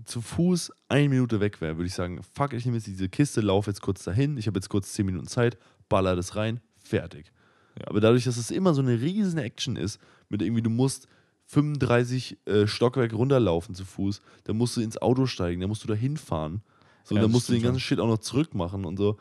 zu 0.05 0.21
Fuß 0.21 0.71
eine 0.89 1.09
Minute 1.09 1.41
weg 1.41 1.61
wäre, 1.61 1.77
würde 1.77 1.87
ich 1.87 1.95
sagen, 1.95 2.21
fuck, 2.23 2.53
ich 2.53 2.65
nehme 2.65 2.77
jetzt 2.77 2.87
diese 2.87 3.09
Kiste, 3.09 3.41
laufe 3.41 3.71
jetzt 3.71 3.81
kurz 3.81 4.05
dahin, 4.05 4.37
ich 4.37 4.47
habe 4.47 4.59
jetzt 4.59 4.69
kurz 4.69 4.93
10 4.93 5.07
Minuten 5.07 5.27
Zeit, 5.27 5.59
baller 5.89 6.15
das 6.15 6.37
rein, 6.37 6.61
fertig. 6.79 7.33
Ja. 7.79 7.89
Aber 7.89 8.01
dadurch, 8.01 8.25
dass 8.25 8.37
es 8.37 8.51
immer 8.51 8.75
so 8.75 8.83
eine 8.83 9.01
riesen 9.01 9.39
Action 9.39 9.77
ist, 9.77 9.99
mit 10.29 10.43
irgendwie, 10.43 10.63
du 10.63 10.71
musst 10.71 11.09
35 11.51 12.39
äh, 12.47 12.67
Stockwerke 12.67 13.17
runterlaufen 13.17 13.75
zu 13.75 13.85
Fuß, 13.85 14.21
dann 14.45 14.57
musst 14.57 14.77
du 14.77 14.81
ins 14.81 14.97
Auto 14.99 15.27
steigen, 15.27 15.61
dann 15.61 15.69
musst 15.69 15.83
du 15.85 15.89
da 15.89 15.95
hinfahren. 15.95 16.63
So, 17.05 17.15
Ja, 17.17 17.23
dann 17.23 17.31
musst 17.33 17.49
du 17.49 17.53
den 17.53 17.63
ganzen 17.63 17.81
Shit 17.81 17.99
auch 17.99 18.07
noch 18.07 18.19
zurückmachen 18.19 18.85
und 18.85 18.97
so. 18.97 19.17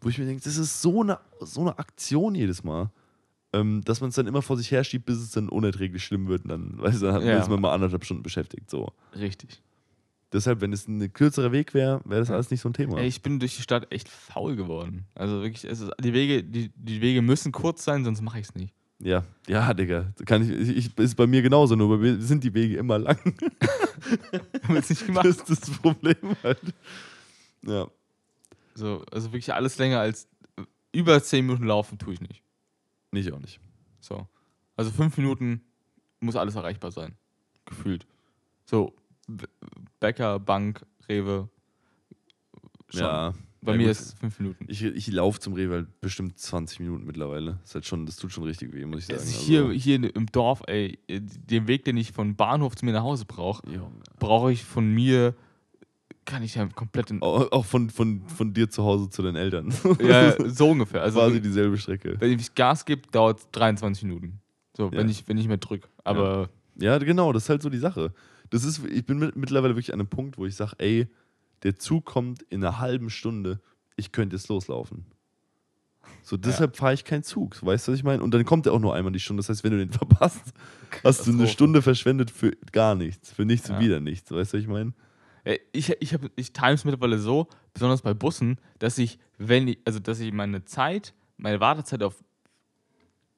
Wo 0.00 0.08
ich 0.08 0.18
mir 0.18 0.24
denke, 0.26 0.42
das 0.42 0.56
ist 0.56 0.80
so 0.82 1.02
eine, 1.02 1.18
so 1.40 1.60
eine 1.60 1.78
Aktion 1.78 2.34
jedes 2.34 2.64
Mal, 2.64 2.90
ähm, 3.52 3.82
dass 3.84 4.00
man 4.00 4.08
es 4.10 4.16
dann 4.16 4.26
immer 4.26 4.42
vor 4.42 4.56
sich 4.56 4.70
her 4.70 4.82
schiebt, 4.84 5.06
bis 5.06 5.18
es 5.18 5.30
dann 5.30 5.48
unerträglich 5.48 6.02
schlimm 6.04 6.26
wird. 6.28 6.44
Und 6.44 6.48
dann, 6.50 6.78
weißt 6.78 7.02
du, 7.02 7.06
dann 7.06 7.24
Ja. 7.26 7.40
ist 7.40 7.48
man 7.50 7.60
mal 7.60 7.72
anderthalb 7.74 8.04
Stunden 8.04 8.22
beschäftigt. 8.22 8.70
So. 8.70 8.92
Richtig. 9.14 9.62
Deshalb, 10.32 10.60
wenn 10.62 10.72
es 10.72 10.88
ein 10.88 11.12
kürzerer 11.12 11.52
Weg 11.52 11.74
wäre, 11.74 12.00
wäre 12.04 12.20
das 12.20 12.30
alles 12.30 12.50
nicht 12.50 12.60
so 12.60 12.68
ein 12.68 12.72
Thema. 12.72 12.98
Ey, 12.98 13.06
ich 13.06 13.22
bin 13.22 13.38
durch 13.38 13.56
die 13.56 13.62
Stadt 13.62 13.92
echt 13.92 14.08
faul 14.08 14.56
geworden. 14.56 15.04
Also 15.14 15.42
wirklich, 15.42 15.64
es 15.64 15.80
ist, 15.80 15.92
die, 16.00 16.12
Wege, 16.12 16.42
die, 16.42 16.70
die 16.74 17.00
Wege 17.00 17.22
müssen 17.22 17.52
kurz 17.52 17.84
sein, 17.84 18.04
sonst 18.04 18.20
mache 18.20 18.40
ich 18.40 18.48
es 18.48 18.54
nicht. 18.54 18.74
Ja, 19.04 19.22
ja, 19.46 19.74
Digga. 19.74 20.14
Kann 20.24 20.42
ich, 20.42 20.76
ich, 20.76 20.98
ist 20.98 21.14
bei 21.14 21.26
mir 21.26 21.42
genauso, 21.42 21.76
nur 21.76 21.90
bei 21.90 21.98
mir 21.98 22.18
sind 22.22 22.42
die 22.42 22.54
Wege 22.54 22.78
immer 22.78 22.98
lang. 22.98 23.18
Das 24.68 24.90
ist 24.90 25.50
das 25.50 25.70
Problem 25.78 26.36
halt. 26.42 26.60
Ja. 27.66 27.86
So, 28.74 29.02
also 29.10 29.28
wirklich 29.28 29.52
alles 29.54 29.78
länger 29.78 30.00
als 30.00 30.28
über 30.92 31.22
10 31.22 31.46
Minuten 31.46 31.64
laufen 31.64 31.98
tue 31.98 32.14
ich 32.14 32.20
nicht. 32.20 32.42
Nicht 33.12 33.32
auch 33.32 33.38
nicht. 33.38 33.60
So. 34.00 34.26
Also 34.76 34.90
fünf 34.90 35.16
Minuten 35.16 35.62
muss 36.20 36.36
alles 36.36 36.54
erreichbar 36.54 36.90
sein. 36.90 37.14
Gefühlt. 37.64 38.06
So, 38.66 38.94
Bäcker, 40.00 40.38
Bank, 40.38 40.84
Rewe. 41.08 41.48
Schon. 42.90 43.00
Ja. 43.00 43.34
Bei 43.64 43.72
ja, 43.72 43.78
mir 43.78 43.84
gut. 43.84 43.90
ist 43.92 44.00
es 44.00 44.12
fünf 44.14 44.38
Minuten. 44.40 44.66
Ich, 44.68 44.82
ich 44.84 45.06
laufe 45.10 45.40
zum 45.40 45.54
Rewe 45.54 45.74
halt 45.74 46.00
bestimmt 46.00 46.38
20 46.38 46.80
Minuten 46.80 47.04
mittlerweile. 47.06 47.58
Das, 47.62 47.74
halt 47.74 47.86
schon, 47.86 48.04
das 48.06 48.16
tut 48.16 48.30
schon 48.32 48.44
richtig 48.44 48.72
weh, 48.72 48.84
muss 48.84 49.00
ich 49.00 49.06
sagen. 49.06 49.20
Also 49.20 49.32
Also, 49.32 49.70
hier, 49.70 49.70
hier 49.98 50.14
im 50.16 50.26
Dorf, 50.26 50.62
ey, 50.66 50.98
den 51.08 51.66
Weg, 51.66 51.84
den 51.84 51.96
ich 51.96 52.12
von 52.12 52.36
Bahnhof 52.36 52.76
zu 52.76 52.84
mir 52.84 52.92
nach 52.92 53.02
Hause 53.02 53.24
brauche, 53.24 53.62
brauche 54.18 54.52
ich 54.52 54.62
von 54.64 54.88
mir, 54.92 55.34
kann 56.26 56.42
ich 56.42 56.54
ja 56.54 56.66
komplett 56.66 57.10
in. 57.10 57.22
Auch, 57.22 57.64
von, 57.64 57.90
von, 57.90 58.26
von 58.28 58.52
dir 58.54 58.68
zu 58.70 58.84
Hause 58.84 59.10
zu 59.10 59.22
deinen 59.22 59.36
Eltern. 59.36 59.72
Ja, 60.00 60.34
so 60.48 60.70
ungefähr. 60.70 61.02
Also, 61.02 61.18
Quasi 61.20 61.40
dieselbe 61.40 61.76
Strecke. 61.78 62.16
wenn 62.20 62.38
ich 62.38 62.54
Gas 62.54 62.84
gebe, 62.84 63.02
dauert 63.12 63.40
es 63.40 63.50
23 63.52 64.04
Minuten. 64.04 64.40
So, 64.76 64.90
wenn, 64.92 65.06
Ja. 65.06 65.10
ich, 65.10 65.26
wenn 65.28 65.38
ich 65.38 65.48
mehr 65.48 65.56
drücke. 65.58 65.88
Aber 66.02 66.48
Ja, 66.76 66.98
genau, 66.98 67.32
das 67.32 67.44
ist 67.44 67.48
halt 67.50 67.62
so 67.62 67.70
die 67.70 67.78
Sache. 67.78 68.12
Das 68.50 68.64
ist, 68.64 68.84
ich 68.86 69.04
bin 69.06 69.18
mit, 69.18 69.36
mittlerweile 69.36 69.74
wirklich 69.74 69.92
an 69.94 70.00
einem 70.00 70.08
Punkt, 70.08 70.36
wo 70.38 70.46
ich 70.46 70.54
sage, 70.54 70.72
ey, 70.78 71.06
der 71.64 71.76
Zug 71.78 72.04
kommt 72.04 72.42
in 72.42 72.64
einer 72.64 72.78
halben 72.78 73.10
Stunde, 73.10 73.60
ich 73.96 74.12
könnte 74.12 74.36
jetzt 74.36 74.48
loslaufen. 74.48 75.06
So, 76.22 76.36
deshalb 76.36 76.76
fahre 76.76 76.94
ich 76.94 77.04
keinen 77.04 77.22
Zug. 77.22 77.64
Weißt 77.64 77.86
du, 77.88 77.92
was 77.92 77.98
ich 77.98 78.04
meine? 78.04 78.22
Und 78.22 78.32
dann 78.32 78.44
kommt 78.44 78.66
er 78.66 78.72
auch 78.72 78.78
nur 78.78 78.94
einmal 78.94 79.12
die 79.12 79.20
Stunde. 79.20 79.40
Das 79.40 79.48
heißt, 79.48 79.64
wenn 79.64 79.72
du 79.72 79.78
den 79.78 79.92
verpasst, 79.92 80.52
hast 81.04 81.26
du 81.26 81.32
eine. 81.32 81.46
Stunde 81.48 81.82
verschwendet 81.82 82.30
für 82.30 82.52
gar 82.72 82.94
nichts. 82.94 83.32
Für 83.32 83.44
nichts 83.44 83.68
und 83.68 83.76
Ja. 83.76 83.80
wieder 83.80 84.00
nichts. 84.00 84.30
Weißt 84.30 84.52
du, 84.52 84.56
was 84.58 84.62
ich 84.62 84.68
meine? 84.68 84.92
Ich, 85.72 85.90
ich, 86.00 86.14
hab- 86.14 86.30
ich 86.36 86.52
time 86.54 86.72
es 86.72 86.84
mittlerweile 86.84 87.18
so, 87.18 87.48
besonders 87.74 88.00
bei 88.02 88.14
Bussen, 88.14 88.58
dass 88.78 88.96
ich, 88.96 89.18
wenn 89.36 89.68
ich, 89.68 89.78
also 89.84 89.98
dass 89.98 90.18
ich 90.20 90.32
meine 90.32 90.64
Zeit, 90.64 91.12
meine 91.36 91.60
Wartezeit 91.60 92.02
auf 92.02 92.22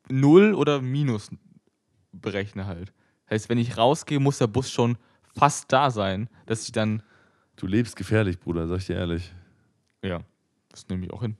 null 0.08 0.54
oder 0.54 0.80
minus 0.80 1.30
berechne 2.12 2.66
halt. 2.66 2.92
Heißt, 3.28 3.48
wenn 3.48 3.58
ich 3.58 3.76
rausgehe, 3.76 4.20
muss 4.20 4.38
der 4.38 4.46
Bus 4.46 4.70
schon 4.70 4.98
fast 5.34 5.72
da 5.72 5.90
sein, 5.90 6.28
dass 6.46 6.62
ich 6.64 6.72
dann, 6.72 7.02
Du 7.56 7.66
lebst 7.66 7.96
gefährlich, 7.96 8.38
Bruder, 8.38 8.66
sag 8.68 8.78
ich 8.78 8.86
dir 8.86 8.96
ehrlich. 8.96 9.32
ja, 10.02 10.20
das 10.70 10.88
nehme 10.88 11.06
ich 11.06 11.12
auch 11.12 11.22
hin. 11.22 11.36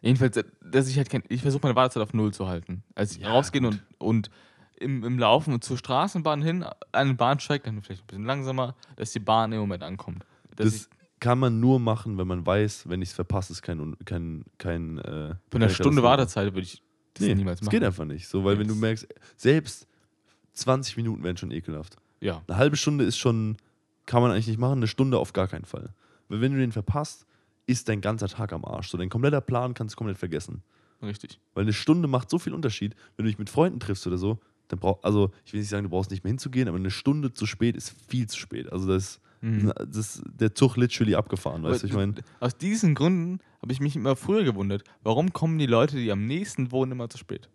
Jedenfalls, 0.00 0.36
äh, 0.36 0.44
dass 0.62 0.88
ich 0.88 0.96
halt 0.96 1.10
kein, 1.10 1.22
ich 1.28 1.42
versuche 1.42 1.62
meine 1.64 1.76
Wartezeit 1.76 2.02
auf 2.02 2.14
null 2.14 2.32
zu 2.32 2.46
halten. 2.48 2.82
Als 2.94 3.12
ich 3.12 3.18
Ja, 3.22 3.30
rausgehe 3.30 3.60
gut. 3.60 3.72
und, 3.72 3.82
und 3.98 4.30
im, 4.76 5.04
im 5.04 5.18
Laufen 5.18 5.52
und 5.52 5.64
zur 5.64 5.76
Straßenbahn 5.76 6.40
hin, 6.42 6.64
an 6.92 7.08
den 7.08 7.16
Bahnsteig, 7.16 7.64
dann 7.64 7.82
vielleicht 7.82 8.02
ein 8.04 8.06
bisschen 8.06 8.24
langsamer, 8.24 8.76
dass 8.96 9.12
die 9.12 9.18
Bahn 9.18 9.52
im 9.52 9.58
Moment 9.58 9.82
ankommt. 9.82 10.24
Dass 10.56 10.72
Das 10.72 10.90
kann 11.20 11.38
man 11.40 11.58
nur 11.58 11.80
machen, 11.80 12.16
wenn 12.16 12.28
man 12.28 12.46
weiß, 12.46 12.88
wenn 12.88 13.02
ich 13.02 13.08
es 13.10 13.14
verpasse, 13.14 13.52
ist 13.52 13.62
kein, 13.62 13.96
kein, 14.04 14.44
kein 14.56 14.98
äh, 14.98 15.02
Von 15.02 15.34
einer 15.54 15.66
keine 15.66 15.70
Stunde. 15.74 16.02
Wartezeit 16.02 16.46
würde 16.54 16.60
ich 16.62 16.80
das 17.14 17.26
Nee, 17.26 17.34
niemals 17.34 17.58
das 17.58 17.66
machen. 17.66 17.72
geht 17.72 17.84
einfach 17.84 18.04
nicht. 18.04 18.28
So, 18.28 18.44
weil 18.44 18.54
Nee, 18.54 18.60
wenn 18.60 18.68
du 18.68 18.74
das- 18.74 18.80
merkst, 18.80 19.08
selbst 19.36 19.88
20 20.52 20.96
Minuten 20.96 21.24
wären 21.24 21.36
schon 21.36 21.50
ekelhaft. 21.50 21.96
Ja, 22.20 22.42
Eine 22.46 22.56
halbe 22.56 22.76
Stunde 22.76 23.04
ist 23.04 23.18
schon, 23.18 23.56
kann 24.08 24.22
man 24.22 24.32
eigentlich 24.32 24.48
nicht 24.48 24.58
machen, 24.58 24.78
eine 24.78 24.86
Stunde 24.88 25.18
auf 25.18 25.32
gar 25.32 25.46
keinen 25.48 25.66
Fall. 25.66 25.90
Weil 26.28 26.40
wenn 26.40 26.52
du 26.52 26.58
den 26.58 26.72
verpasst, 26.72 27.26
ist 27.66 27.88
dein 27.88 28.00
ganzer 28.00 28.26
Tag 28.28 28.52
am 28.54 28.64
Arsch. 28.64 28.88
So 28.88 28.96
dein 28.98 29.10
kompletter 29.10 29.40
Plan 29.42 29.74
kannst 29.74 29.94
du 29.94 29.96
komplett 29.98 30.18
vergessen. 30.18 30.62
richtig. 31.02 31.38
Weil 31.54 31.62
eine 31.64 31.72
Stunde 31.74 32.08
macht 32.08 32.30
so 32.30 32.38
viel 32.38 32.54
Unterschied, 32.54 32.96
wenn 33.16 33.24
du 33.26 33.30
dich 33.30 33.38
mit 33.38 33.50
Freunden 33.50 33.78
triffst 33.80 34.06
oder 34.06 34.16
so, 34.18 34.38
dann 34.68 34.78
brauch, 34.78 34.98
also 35.02 35.30
ich 35.44 35.52
will 35.52 35.60
nicht 35.60 35.68
sagen, 35.68 35.84
du 35.84 35.90
brauchst 35.90 36.10
nicht 36.10 36.24
mehr 36.24 36.30
hinzugehen, 36.30 36.68
aber 36.68 36.78
eine 36.78 36.90
Stunde 36.90 37.32
zu 37.32 37.46
spät 37.46 37.76
ist 37.76 37.94
viel 38.08 38.26
zu 38.26 38.38
spät. 38.38 38.72
Also 38.72 38.88
das, 38.88 39.20
Mhm. 39.40 39.72
das 39.76 39.96
ist 39.96 40.22
der 40.26 40.52
Zug 40.54 40.76
literally 40.76 41.14
abgefahren, 41.14 41.62
weißt 41.62 41.84
du, 41.84 41.86
ich 41.86 41.92
meine. 41.92 42.14
Aus 42.40 42.56
diesen 42.58 42.94
Gründen 42.96 43.38
habe 43.62 43.72
ich 43.72 43.78
mich 43.80 43.94
immer 43.94 44.16
früher 44.16 44.42
gewundert, 44.42 44.82
warum 45.04 45.32
kommen 45.32 45.58
die 45.58 45.66
Leute, 45.66 45.96
die 45.96 46.10
am 46.10 46.26
nächsten 46.26 46.72
wohnen, 46.72 46.90
immer 46.92 47.08
zu 47.08 47.18
spät? 47.18 47.48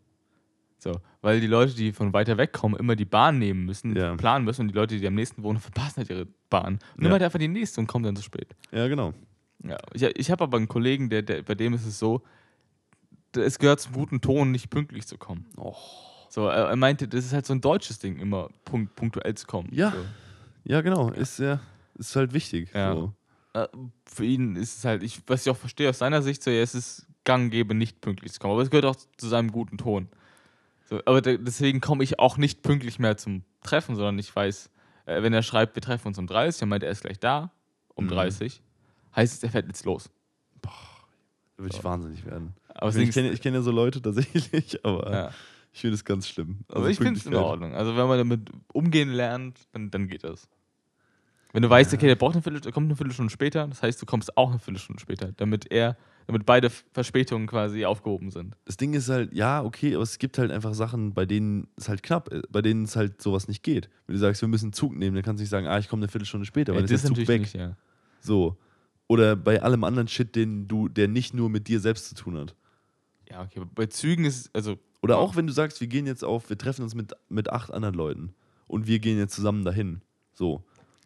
So, 0.83 0.91
weil 1.21 1.39
die 1.39 1.47
Leute, 1.47 1.73
die 1.73 1.93
von 1.93 2.11
weiter 2.11 2.37
weg 2.37 2.51
kommen, 2.51 2.75
immer 2.75 2.95
die 2.97 3.05
Bahn 3.05 3.39
nehmen 3.39 3.65
müssen, 3.65 3.95
Ja. 3.95 4.15
planen 4.15 4.43
müssen 4.43 4.61
und 4.63 4.67
die 4.67 4.73
Leute, 4.73 4.97
die 4.99 5.07
am 5.07 5.15
nächsten 5.15 5.41
wohnen, 5.41 5.59
verpassen 5.71 5.97
halt 5.97 6.09
ihre 6.09 6.27
Bahn. 6.49 6.79
Und 6.97 7.05
Ja. 7.05 7.11
halt 7.11 7.23
einfach 7.23 7.39
die 7.39 7.47
nächste 7.47 7.79
und 7.79 7.87
kommen 7.87 8.03
dann 8.03 8.15
zu 8.17 8.23
spät. 8.23 8.53
Ja, 8.71 8.87
genau. 8.89 9.13
Ja, 9.63 9.77
ich 9.93 10.03
ich 10.03 10.29
habe 10.29 10.43
aber 10.43 10.57
einen 10.57 10.67
Kollegen, 10.67 11.09
der, 11.09 11.21
der, 11.21 11.41
bei 11.41 11.55
dem 11.55 11.73
ist 11.73 11.85
es 11.85 11.97
so, 11.97 12.21
es 13.35 13.57
gehört 13.59 13.79
zum 13.79 13.93
guten 13.93 14.19
Ton, 14.21 14.51
nicht 14.51 14.69
pünktlich 14.69 15.07
zu 15.07 15.17
kommen. 15.17 15.45
Oh. 15.57 15.73
So, 16.29 16.47
er, 16.47 16.65
er 16.67 16.75
meinte, 16.75 17.07
das 17.07 17.25
ist 17.25 17.33
halt 17.33 17.45
so 17.45 17.53
ein 17.53 17.61
deutsches 17.61 17.99
Ding, 17.99 18.17
immer 18.17 18.49
punkt, 18.65 18.95
punktuell 18.95 19.35
zu 19.35 19.47
kommen. 19.47 19.69
Ja. 19.71 19.91
So. 19.91 19.97
Ja, 20.65 20.81
genau. 20.81 21.11
Ist 21.11 21.39
ja, 21.39 21.61
ist 21.97 22.15
halt 22.15 22.33
wichtig. 22.33 22.69
Ja. 22.73 22.93
So. 22.93 23.13
Äh, 23.53 23.67
für 24.05 24.25
ihn 24.25 24.55
ist 24.55 24.79
es 24.79 24.85
halt, 24.85 25.03
ich, 25.03 25.21
was 25.27 25.45
ich 25.45 25.49
auch 25.51 25.57
verstehe 25.57 25.89
aus 25.89 25.99
seiner 25.99 26.21
Sicht, 26.21 26.43
so, 26.43 26.51
ja, 26.51 26.61
es 26.61 26.75
ist 26.75 27.07
gang 27.23 27.51
gäbe, 27.51 27.73
nicht 27.73 28.01
pünktlich 28.01 28.33
zu 28.33 28.39
kommen. 28.39 28.53
Aber 28.53 28.61
es 28.63 28.69
gehört 28.69 28.85
auch 28.85 28.95
zu 29.17 29.27
seinem 29.29 29.51
guten 29.51 29.77
Ton. 29.77 30.09
So, 30.93 31.01
aber 31.05 31.21
de 31.21 31.39
deswegen 31.39 31.81
komme 31.81 32.03
ich 32.03 32.19
auch 32.19 32.37
nicht 32.37 32.61
pünktlich 32.61 32.99
mehr 32.99 33.17
zum 33.17 33.43
Treffen, 33.63 33.95
sondern 33.95 34.19
ich 34.19 34.35
weiß, 34.35 34.69
äh, 35.07 35.23
wenn 35.23 35.33
er 35.33 35.41
schreibt, 35.41 35.75
wir 35.75 35.81
treffen 35.81 36.09
uns 36.09 36.19
um 36.19 36.27
30, 36.27 36.59
dann 36.59 36.69
meint 36.69 36.83
er, 36.83 36.89
er 36.89 36.91
ist 36.91 37.01
gleich 37.01 37.19
da, 37.19 37.51
um 37.95 38.05
Mhm. 38.05 38.09
30, 38.09 38.61
heißt 39.15 39.33
es, 39.33 39.41
er 39.43 39.49
fährt 39.49 39.65
jetzt 39.65 39.85
los. 39.85 40.11
Da 40.61 40.69
würde 41.63 41.75
ich 41.75 41.83
wahnsinnig 41.83 42.23
werden. 42.27 42.53
Aber 42.69 42.89
Ich, 42.89 42.97
ich 43.09 43.11
kenne 43.11 43.31
ich 43.31 43.41
kenn 43.41 43.55
ja 43.55 43.61
so 43.63 43.71
Leute 43.71 44.03
tatsächlich, 44.03 44.79
aber 44.85 45.11
ja. 45.11 45.31
ich 45.71 45.81
finde 45.81 45.95
es 45.95 46.05
ganz 46.05 46.27
schlimm. 46.27 46.59
Aber 46.67 46.87
ich 46.89 46.97
finde 46.97 47.19
es 47.19 47.25
in. 47.25 47.33
Ordnung. 47.33 47.73
Also 47.73 47.97
wenn 47.97 48.07
man 48.07 48.19
damit 48.19 48.51
umgehen 48.71 49.09
lernt, 49.09 49.57
dann, 49.71 49.89
dann 49.89 50.07
geht 50.07 50.23
das. 50.23 50.47
Wenn 51.53 51.63
du 51.63 51.69
weißt, 51.71 51.91
okay, 51.91 52.05
der 52.05 52.15
braucht 52.15 52.33
eine 52.35 52.43
Viertelstunde, 52.43 52.71
kommt 52.73 52.85
eine 52.85 52.95
Viertelstunde 52.95 53.31
später, 53.31 53.67
das 53.67 53.81
heißt, 53.81 53.99
du 53.99 54.05
kommst 54.05 54.37
auch 54.37 54.51
eine 54.51 54.59
Viertelstunde 54.59 54.99
später, 54.99 55.31
damit 55.37 55.71
er, 55.71 55.97
damit 56.27 56.45
beide 56.45 56.69
Verspätungen 56.69 57.47
quasi 57.47 57.85
aufgehoben 57.85 58.31
sind. 58.31 58.55
Das 58.65 58.77
Ding 58.77 58.93
ist 58.93 59.09
halt, 59.09 59.33
ja, 59.33 59.63
okay, 59.63 59.93
aber 59.95 60.03
es 60.03 60.17
gibt 60.19 60.37
halt 60.37 60.51
einfach 60.51 60.73
Sachen, 60.73 61.13
bei 61.13 61.25
denen 61.25 61.67
es 61.77 61.89
halt 61.89 62.03
knapp 62.03 62.29
ist, 62.29 62.51
bei 62.51 62.61
denen 62.61 62.83
es 62.85 62.95
halt 62.95 63.21
sowas 63.21 63.47
nicht 63.47 63.63
geht. 63.63 63.89
Wenn 64.07 64.13
du 64.15 64.19
sagst, 64.19 64.41
wir 64.41 64.47
müssen 64.47 64.65
einen 64.67 64.73
Zug 64.73 64.95
nehmen, 64.95 65.15
dann 65.15 65.23
kannst 65.23 65.39
du 65.39 65.43
nicht 65.43 65.49
sagen, 65.49 65.67
ah, 65.67 65.77
ich 65.79 65.89
komme 65.89 66.01
eine 66.01 66.07
Viertelstunde 66.11 66.45
später, 66.45 66.73
weil 66.73 66.81
Ja, 66.81 66.87
dann 66.87 66.95
ist 66.95 67.03
der 67.03 67.13
Zug 67.13 67.27
weg. 67.27 67.41
nicht, 67.41 67.55
ja. 67.55 67.75
So. 68.21 68.57
Oder 69.07 69.35
bei 69.35 69.61
allem 69.61 69.83
anderen 69.83 70.07
Shit, 70.07 70.35
den 70.35 70.67
du, 70.67 70.87
der 70.87 71.07
nicht 71.07 71.33
nur 71.33 71.49
mit 71.49 71.67
dir 71.67 71.79
selbst 71.79 72.07
zu 72.09 72.15
tun 72.15 72.37
hat. 72.37 72.55
Ja, 73.29 73.41
okay. 73.41 73.59
aber 73.59 73.69
Bei 73.73 73.85
Zügen 73.87 74.25
ist, 74.25 74.49
also, 74.55 74.77
Oder 75.01 75.17
auch 75.17 75.35
wenn 75.35 75.45
du 75.47 75.53
sagst, 75.53 75.81
wir 75.81 75.87
gehen 75.87 76.05
jetzt 76.07 76.23
auf, 76.23 76.49
wir 76.49 76.57
treffen 76.57 76.83
uns 76.83 76.95
mit, 76.95 77.13
mit 77.29 77.49
acht 77.49 77.71
anderen 77.71 77.95
Leuten 77.95 78.33
und 78.67 78.87
wir 78.87 78.99
gehen 78.99 79.17
jetzt 79.17 79.35
zusammen 79.35 79.65
dahin. 79.65 80.01
So. 80.33 80.63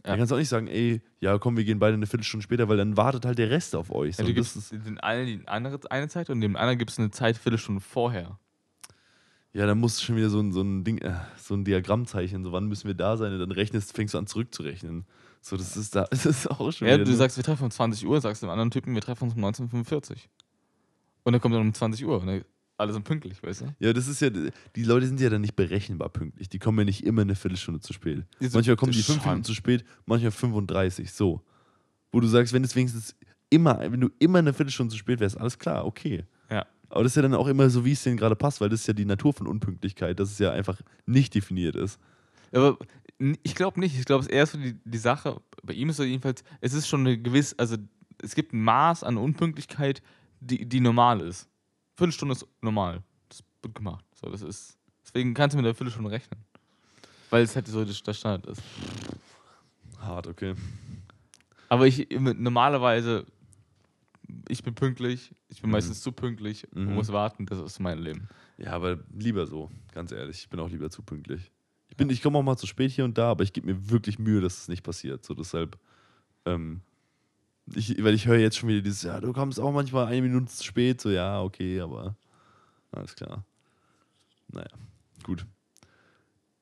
Ja. 0.07 0.13
Dann 0.13 0.19
kannst 0.19 0.31
du 0.31 0.35
auch 0.35 0.39
nicht 0.39 0.47
sagen, 0.49 0.67
ey, 0.67 1.01
ja 1.19 1.37
komm, 1.37 1.57
wir 1.57 1.65
gehen 1.65 1.79
beide 1.79 1.95
eine 1.95 2.07
Viertelstunde 2.07 2.41
später, 2.43 2.69
weil 2.69 2.77
dann 2.77 2.95
wartet 2.95 3.25
halt 3.25 3.37
der 3.37 3.49
Rest 3.49 3.75
auf 3.75 3.91
euch. 3.91 4.15
So, 4.15 4.23
ja, 4.23 4.27
du 4.29 4.33
gibst 4.33 4.71
den 4.71 4.99
einen 4.99 5.25
die 5.27 5.47
andere, 5.47 5.79
eine 5.89 6.07
Zeit 6.07 6.29
und 6.29 6.39
dem 6.41 6.55
anderen 6.55 6.77
gibst 6.79 6.97
du 6.97 7.01
eine 7.01 7.11
Zeit 7.11 7.37
Viertelstunde 7.37 7.81
vorher. 7.81 8.39
ja, 9.53 9.65
dann 9.65 9.79
musst 9.79 9.99
du 9.99 10.05
schon 10.05 10.15
wieder 10.15 10.29
so 10.29 10.39
ein, 10.39 10.51
so 10.53 10.61
ein 10.61 10.83
Ding, 10.83 10.99
äh, 10.99 11.13
so 11.37 11.55
ein 11.55 11.65
Diagramm 11.65 12.05
zeichnen, 12.05 12.43
so 12.43 12.51
wann 12.53 12.67
müssen 12.67 12.87
wir 12.87 12.93
da 12.95 13.17
sein 13.17 13.33
und 13.33 13.39
dann 13.39 13.51
rechnest, 13.51 13.93
fängst 13.95 14.13
du 14.13 14.17
an 14.17 14.27
zurückzurechnen. 14.27 15.05
So, 15.41 15.57
das 15.57 15.75
ist 15.75 15.95
da, 15.95 16.03
das 16.09 16.25
ist 16.25 16.47
auch 16.49 16.71
schon 16.71 16.87
Ja, 16.87 16.93
wieder. 16.95 17.03
du 17.05 17.11
ne? 17.11 17.17
sagst, 17.17 17.35
wir 17.37 17.43
treffen 17.43 17.65
uns 17.65 17.75
20 17.75 18.05
Uhr, 18.07 18.21
sagst 18.21 18.41
dem 18.43 18.49
anderen 18.49 18.71
Typen, 18.71 18.93
wir 18.93 19.01
treffen 19.01 19.25
uns 19.25 19.33
um 19.33 19.43
1945. 19.43 20.29
Und 21.23 21.33
dann 21.33 21.41
kommt 21.41 21.53
er 21.55 21.59
um 21.61 21.73
20 21.73 22.05
Uhr. 22.05 22.21
Und 22.21 22.27
dann, 22.27 22.45
alle 22.77 22.93
sind 22.93 23.03
pünktlich, 23.03 23.41
weißt 23.41 23.61
du? 23.61 23.75
Ja, 23.79 23.91
das 23.93 24.07
ist 24.07 24.21
ja, 24.21 24.29
die 24.29 24.83
Leute 24.83 25.07
sind 25.07 25.19
ja 25.19 25.29
dann 25.29 25.41
nicht 25.41 25.55
berechenbar 25.55 26.09
pünktlich. 26.09 26.47
Die 26.49 26.59
kommen 26.59 26.77
ja 26.79 26.85
nicht 26.85 27.03
immer 27.03 27.23
eine 27.23 27.35
Viertelstunde 27.35 27.79
zu 27.79 27.91
spät. 27.93 28.23
So- 28.39 28.49
Manchmal 28.53 28.75
kommen 28.75 28.91
die 28.91 29.01
fünf. 29.01 29.23
Minuten 29.25 29.43
zu 29.43 29.53
spät, 29.53 29.83
manchmal 30.05 30.31
35, 30.31 31.11
so. 31.11 31.41
Wo 32.11 32.19
du 32.19 32.27
sagst, 32.27 32.53
wenn 32.53 32.63
es 32.63 32.75
wenigstens 32.75 33.15
immer, 33.49 33.79
wenn 33.79 33.99
du 34.01 34.09
immer 34.19 34.39
eine 34.39 34.53
Viertelstunde 34.53 34.91
zu 34.91 34.97
spät 34.97 35.19
wärst, 35.19 35.37
alles 35.37 35.57
klar, 35.57 35.85
okay. 35.85 36.25
Ja. 36.49 36.65
Aber 36.89 37.03
das 37.03 37.11
ist 37.13 37.15
ja 37.17 37.21
dann 37.23 37.33
auch 37.33 37.47
immer 37.47 37.69
so, 37.69 37.83
wie 37.83 37.91
es 37.91 38.03
denen 38.03 38.15
gerade 38.17 38.35
passt, 38.35 38.61
weil 38.61 38.69
das 38.69 38.81
ist 38.81 38.87
ja 38.87 38.93
die 38.93 39.05
Natur 39.05 39.33
von 39.33 39.47
Unpünktlichkeit, 39.47 40.19
dass 40.19 40.31
es 40.31 40.39
ja 40.39 40.51
einfach 40.51 40.79
nicht 41.05 41.33
definiert 41.35 41.75
ist. 41.75 41.99
Aber 42.53 42.77
ich 43.43 43.55
glaube 43.55 43.79
nicht. 43.79 43.97
Ich 43.97 44.05
glaube, 44.05 44.21
es 44.21 44.27
ist 44.27 44.33
eher 44.33 44.45
so 44.45 44.57
die, 44.57 44.75
die 44.85 44.97
Sache, 44.97 45.41
bei 45.63 45.73
ihm 45.73 45.89
ist 45.89 45.97
so 45.97 46.03
jedenfalls, 46.03 46.43
es 46.61 46.73
ist 46.73 46.87
schon 46.87 47.01
eine 47.01 47.17
gewisse, 47.17 47.55
also 47.57 47.75
es 48.21 48.35
gibt 48.35 48.53
ein 48.53 48.61
Maß 48.63 49.03
an 49.03 49.17
Unpünktlichkeit, 49.17 50.01
die, 50.39 50.65
die 50.67 50.79
normal 50.79 51.19
ist. 51.21 51.49
Viertelstunde 51.97 52.33
ist 52.33 52.45
normal. 52.61 53.01
Das 53.29 53.43
wird 53.61 53.75
gemacht. 53.75 54.05
So, 54.15 54.29
das 54.29 54.41
ist, 54.41 54.77
deswegen 55.03 55.33
kannst 55.33 55.53
du 55.53 55.57
mit 55.57 55.65
der 55.65 55.73
Viertelstunde 55.75 56.11
rechnen. 56.11 56.39
Weil 57.29 57.43
es 57.43 57.55
halt 57.55 57.67
so 57.67 57.83
der 57.83 57.93
Standard 57.93 58.45
ist. 58.45 58.61
Hart, 59.99 60.27
okay. 60.27 60.55
Aber 61.69 61.85
ich 61.87 62.07
normalerweise, 62.09 63.25
ich 64.47 64.63
bin 64.63 64.75
pünktlich, 64.75 65.33
ich 65.49 65.61
bin 65.61 65.71
meistens 65.71 66.01
zu 66.01 66.11
pünktlich 66.11 66.71
und 66.71 66.85
Mhm. 66.85 66.93
muss 66.93 67.11
warten, 67.11 67.45
das 67.45 67.59
ist 67.59 67.79
mein 67.79 67.99
Leben. 67.99 68.29
Ja, 68.57 68.71
aber 68.71 68.99
lieber 69.13 69.45
so, 69.45 69.69
ganz 69.93 70.11
ehrlich. 70.11 70.37
Ich 70.39 70.49
bin 70.49 70.59
auch 70.59 70.69
lieber 70.69 70.89
zu 70.89 71.01
pünktlich. 71.01 71.51
Ich, 71.89 71.97
bin- 71.97 72.09
ich 72.09 72.21
komme 72.21 72.37
auch 72.37 72.43
mal 72.43 72.57
zu 72.57 72.67
spät 72.67 72.91
hier 72.91 73.05
und 73.05 73.17
da, 73.17 73.31
aber 73.31 73.43
ich 73.43 73.53
gebe 73.53 73.67
mir 73.67 73.89
wirklich 73.89 74.19
Mühe, 74.19 74.39
dass 74.41 74.57
es 74.59 74.67
nicht 74.67 74.83
passiert. 74.83 75.25
So 75.25 75.33
deshalb, 75.33 75.77
ähm, 76.45 76.81
ich, 77.75 78.03
weil 78.03 78.13
ich 78.13 78.25
höre 78.27 78.37
jetzt 78.37 78.57
schon 78.57 78.69
wieder 78.69 78.81
dieses, 78.81 79.03
ja, 79.03 79.19
du 79.19 79.33
kommst 79.33 79.59
auch 79.59 79.71
manchmal 79.71 80.07
eine 80.07 80.21
Minute 80.21 80.51
zu 80.51 80.63
spät. 80.63 81.01
So, 81.01 81.09
ja, 81.09 81.41
okay, 81.41 81.81
aber 81.81 82.15
alles 82.91 83.15
klar. 83.15 83.43
Naja, 84.49 84.69
gut. 85.23 85.45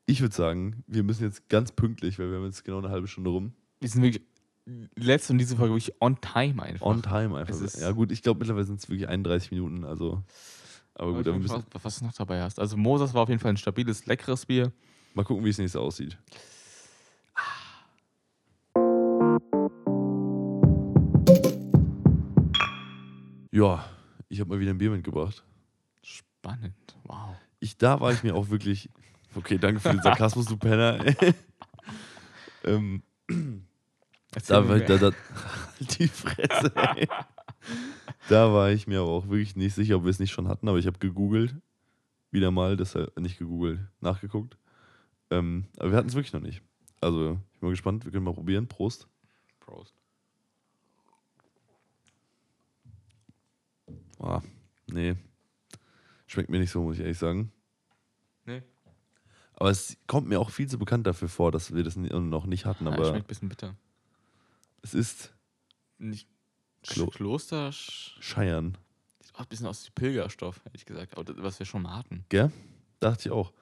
Ich 0.08 0.22
würde 0.22 0.36
sagen, 0.36 0.84
wir 0.88 1.04
müssen 1.04 1.24
jetzt 1.24 1.50
ganz 1.50 1.72
pünktlich, 1.72 2.20
weil 2.20 2.30
wir 2.30 2.38
haben 2.38 2.46
jetzt 2.46 2.64
genau 2.64 2.80
eine 2.80 2.90
halbe 2.90 3.08
Stunde 3.08 3.30
rum. 3.30 3.54
Wir 3.80 3.90
sind 3.90 4.02
wirklich, 4.04 4.24
letzte 4.96 5.34
und 5.34 5.40
diese 5.40 5.56
Folge 5.56 5.74
wirklich 5.74 6.00
on 6.02 6.20
time 6.22 6.62
einfach. 6.62 6.86
On 6.86 7.02
time 7.02 7.38
einfach. 7.38 7.80
Ja, 7.80 7.92
gut, 7.92 8.12
ich 8.12 8.22
glaube, 8.22 8.40
mittlerweile 8.40 8.66
sind 8.66 8.80
es 8.80 8.90
wirklich 8.90 9.08
31 9.08 9.52
Minuten, 9.52 9.84
also. 9.84 10.24
Aber 10.94 11.10
Aber 11.10 11.18
gut, 11.18 11.28
aber 11.28 11.40
gespannt, 11.40 11.66
was 11.84 12.00
du 12.00 12.06
noch 12.06 12.14
dabei 12.14 12.42
hast. 12.42 12.60
Also 12.60 12.78
Moses 12.78 13.14
war 13.14 13.24
auf 13.24 13.30
jeden 13.30 13.42
Fall 13.42 13.52
ein 13.52 13.58
stabiles, 13.58 14.06
leckeres 14.06 14.46
Bier. 14.46 14.72
mal 15.14 15.24
gucken, 15.24 15.44
wie 15.44 15.50
es 15.50 15.58
nächstes 15.58 15.80
aussieht. 15.80 16.18
Ja, 23.56 23.86
ich 24.28 24.42
habe 24.42 24.50
mal 24.50 24.60
wieder 24.60 24.72
ein 24.72 24.78
Bier 24.78 24.92
mitgebracht. 24.92 25.42
Spannend. 26.02 26.76
Wow. 27.06 27.38
Ich, 27.62 27.78
da 27.78 28.02
war 28.02 28.12
ich 28.12 28.22
mir 28.22 28.36
auch 28.36 28.50
wirklich. 28.50 28.90
Okay, 29.34 29.58
danke 29.58 29.80
für 29.80 29.92
den 29.92 30.02
Sarkasmus, 30.02 30.48
du 30.48 30.58
Penner. 30.58 31.00
ähm, 32.66 33.02
da, 34.48 34.68
war, 34.68 34.78
da, 34.80 34.98
da, 34.98 35.12
die 35.80 36.10
Fresse, 36.10 36.74
ey. 36.76 37.08
Da 38.28 38.52
war 38.52 38.72
ich 38.72 38.88
mir 38.88 39.00
aber 39.00 39.12
auch 39.12 39.30
wirklich 39.30 39.56
nicht 39.56 39.74
sicher, 39.74 39.96
ob 39.96 40.04
wir 40.04 40.10
es 40.10 40.20
nicht 40.20 40.34
schon 40.34 40.50
hatten, 40.50 40.68
aber 40.68 40.78
ich 40.78 40.88
habe 40.88 41.00
gegoogelt. 41.00 41.56
Wieder 42.32 42.52
mal, 42.52 42.76
deshalb 42.76 43.18
nicht 43.18 43.40
gegoogelt, 43.40 43.80
nachgeguckt. 44.02 44.58
Ähm, 45.30 45.68
aber 45.78 45.92
wir 45.92 45.98
hatten 45.98 46.10
es 46.10 46.16
wirklich 46.16 46.34
noch 46.34 46.42
nicht. 46.42 46.62
Also, 47.00 47.40
ich 47.54 47.60
bin 47.62 47.70
mal 47.70 47.72
gespannt, 47.72 48.04
wir 48.04 48.12
können 48.12 48.26
mal 48.26 48.34
probieren. 48.34 48.68
Prost. 48.68 49.08
Prost. 49.62 49.94
Ah, 54.20 54.42
nee. 54.88 55.16
Schmeckt 56.28 56.50
mir 56.50 56.60
nicht 56.60 56.72
so, 56.72 56.82
muss 56.84 56.96
ich 56.96 57.02
ehrlich 57.02 57.18
sagen. 57.18 57.52
Nee. 58.46 58.62
Aber 59.54 59.70
es 59.70 59.98
kommt 60.08 60.28
mir 60.28 60.40
auch 60.40 60.50
viel 60.50 60.68
zu 60.68 60.78
bekannt 60.78 61.08
dafür 61.08 61.30
vor, 61.30 61.52
dass 61.52 61.74
wir 61.74 61.84
das 61.84 61.96
noch 61.96 62.46
nicht 62.46 62.66
hatten. 62.66 62.86
Ja, 62.86 62.92
Aber 62.92 63.06
schmeckt 63.06 63.26
ein 63.26 63.28
bisschen 63.28 63.50
bitter. 63.50 63.76
es 64.82 64.94
ist 64.94 65.34
Nicht 65.98 66.28
Klo- 66.84 67.08
Kloster. 67.10 67.70
sch- 67.70 68.22
Scheiern. 68.22 68.78
Sieht 69.22 69.36
auch 69.36 69.40
ein 69.42 69.48
bisschen 69.48 69.68
aus 69.68 69.86
wie 69.88 69.92
Pilgerstoff, 69.92 70.58
hätte 70.66 70.76
ich 70.76 70.86
gesagt. 70.86 71.14
Aber 71.16 71.24
das, 71.24 71.36
was 71.42 71.60
wir 71.60 71.66
schon 71.66 71.84
mal 71.84 71.96
hatten. 71.98 72.26
Gell? 72.30 72.52
Dachte 73.00 73.30
ich 73.30 73.32
auch. 73.32 73.54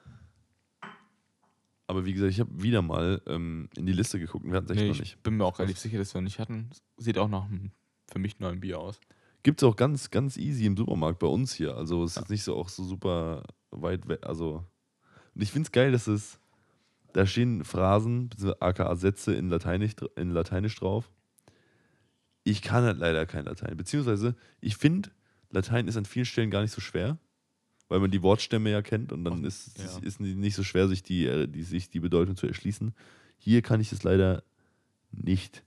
Aber 1.87 2.05
wie 2.05 2.13
gesagt, 2.13 2.31
ich 2.31 2.39
habe 2.39 2.63
wieder 2.63 2.81
mal 2.81 3.21
ähm, 3.27 3.69
in 3.75 3.85
die 3.85 3.93
Liste 3.93 4.17
geguckt 4.19 4.45
und 4.45 4.51
wir 4.51 4.57
hatten 4.57 4.67
es 4.67 4.71
echt 4.71 4.81
Nee, 4.81 4.87
noch 4.89 4.95
ich 4.95 5.01
nicht. 5.01 5.23
bin 5.23 5.35
mir 5.37 5.45
auch 5.45 5.59
relativ 5.59 5.77
sicher, 5.79 5.97
dass 5.97 6.13
wir 6.13 6.21
nicht 6.21 6.39
hatten. 6.39 6.69
Sieht 6.97 7.17
auch 7.17 7.27
nach 7.27 7.45
einem 7.45 7.71
für 8.11 8.19
mich 8.19 8.39
neuen 8.39 8.59
Bier 8.61 8.79
aus. 8.79 8.99
Gibt 9.43 9.62
es 9.62 9.67
auch 9.67 9.75
ganz, 9.75 10.10
ganz 10.10 10.38
easy 10.38 10.65
im 10.65 10.77
Supermarkt 10.77 11.19
bei 11.19 11.27
uns 11.27 11.53
hier. 11.53 11.75
Also 11.75 12.03
es 12.03 12.12
ist 12.12 12.15
Ja. 12.15 12.21
jetzt 12.21 12.29
nicht 12.29 12.43
so 12.43 12.56
auch 12.56 12.69
so 12.69 12.84
super 12.84 13.43
weit 13.71 14.08
weg. 14.08 14.25
Also. 14.25 14.63
Und 15.36 15.41
ich 15.41 15.51
finde 15.51 15.67
es 15.67 15.71
geil, 15.71 15.91
dass 15.91 16.08
es. 16.08 16.39
Da 17.12 17.27
stehen 17.27 17.63
Phrasen, 17.63 18.32
aka 18.60 18.95
Sätze 18.95 19.36
in 19.36 19.49
Lateinisch, 19.49 19.91
in 20.15 20.32
Lateinisch 20.32 20.75
drauf. 20.77 21.12
Ich 22.43 22.62
kann 22.63 22.84
halt 22.84 22.97
leider 22.97 23.25
kein 23.27 23.45
Latein. 23.45 23.77
Beziehungsweise, 23.77 24.36
ich 24.62 24.77
finde, 24.77 25.12
Latein 25.51 25.88
ist 25.88 25.95
an 25.95 26.06
vielen 26.06 26.25
Stellen 26.25 26.49
gar 26.49 26.62
nicht 26.63 26.71
so 26.71 26.82
schwer, 26.82 27.19
weil 27.88 27.99
man 27.99 28.10
die 28.10 28.23
Wortstämme 28.23 28.71
ja 28.71 28.82
kennt 28.82 29.12
und 29.13 29.23
dann 29.25 29.41
Ach, 29.41 29.47
ist 29.47 29.77
es 29.77 29.95
ja. 29.97 30.01
ist 30.01 30.19
nicht 30.19 30.56
so 30.56 30.63
schwer, 30.63 30.88
sich 30.88 31.03
die, 31.03 31.27
äh, 31.27 31.47
die, 31.47 31.62
sich 31.62 31.89
die 31.91 31.99
Bedeutung 31.99 32.36
zu 32.36 32.47
erschließen. 32.47 32.93
Hier 33.38 33.62
kann 33.62 33.79
ich 33.79 33.91
es 33.91 34.01
leider 34.03 34.43
nicht. 35.12 35.63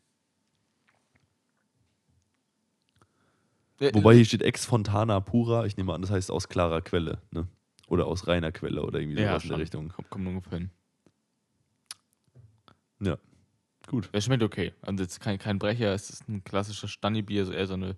Wobei 3.79 4.15
hier 4.15 4.25
steht 4.25 4.43
Ex 4.43 4.65
Fontana 4.65 5.21
pura. 5.21 5.67
Ich 5.67 5.77
nehme 5.77 5.93
an, 5.93 6.01
das 6.03 6.11
heißt 6.11 6.31
aus 6.31 6.49
klarer 6.49 6.81
Quelle. 6.83 7.21
Ne? 7.31 7.47
Oder 7.89 8.07
aus 8.07 8.27
reiner 8.27 8.51
Quelle 8.53 8.83
oder 8.83 9.01
irgendwie 9.01 9.21
ja, 9.21 9.31
sowas 9.33 9.45
in 9.45 9.49
der. 9.51 9.59
Richtung. 9.59 9.89
Kommt, 9.91 10.11
kommt 10.11 10.27
ungefähr 10.27 10.59
hin. 10.59 10.71
Gut. 13.89 14.09
Es 14.13 14.25
schmeckt 14.25 14.43
okay. 14.43 14.73
Also 14.83 15.03
jetzt 15.05 15.21
kein, 15.21 15.39
kein 15.39 15.59
Brecher, 15.59 15.95
es 15.95 16.11
ist 16.11 16.29
ein 16.29 16.43
klassisches 16.43 16.91
Stani-Bier, 16.91 17.47
so 17.47 17.53
eher 17.53 17.67
so 17.67 17.75
eine 17.75 17.97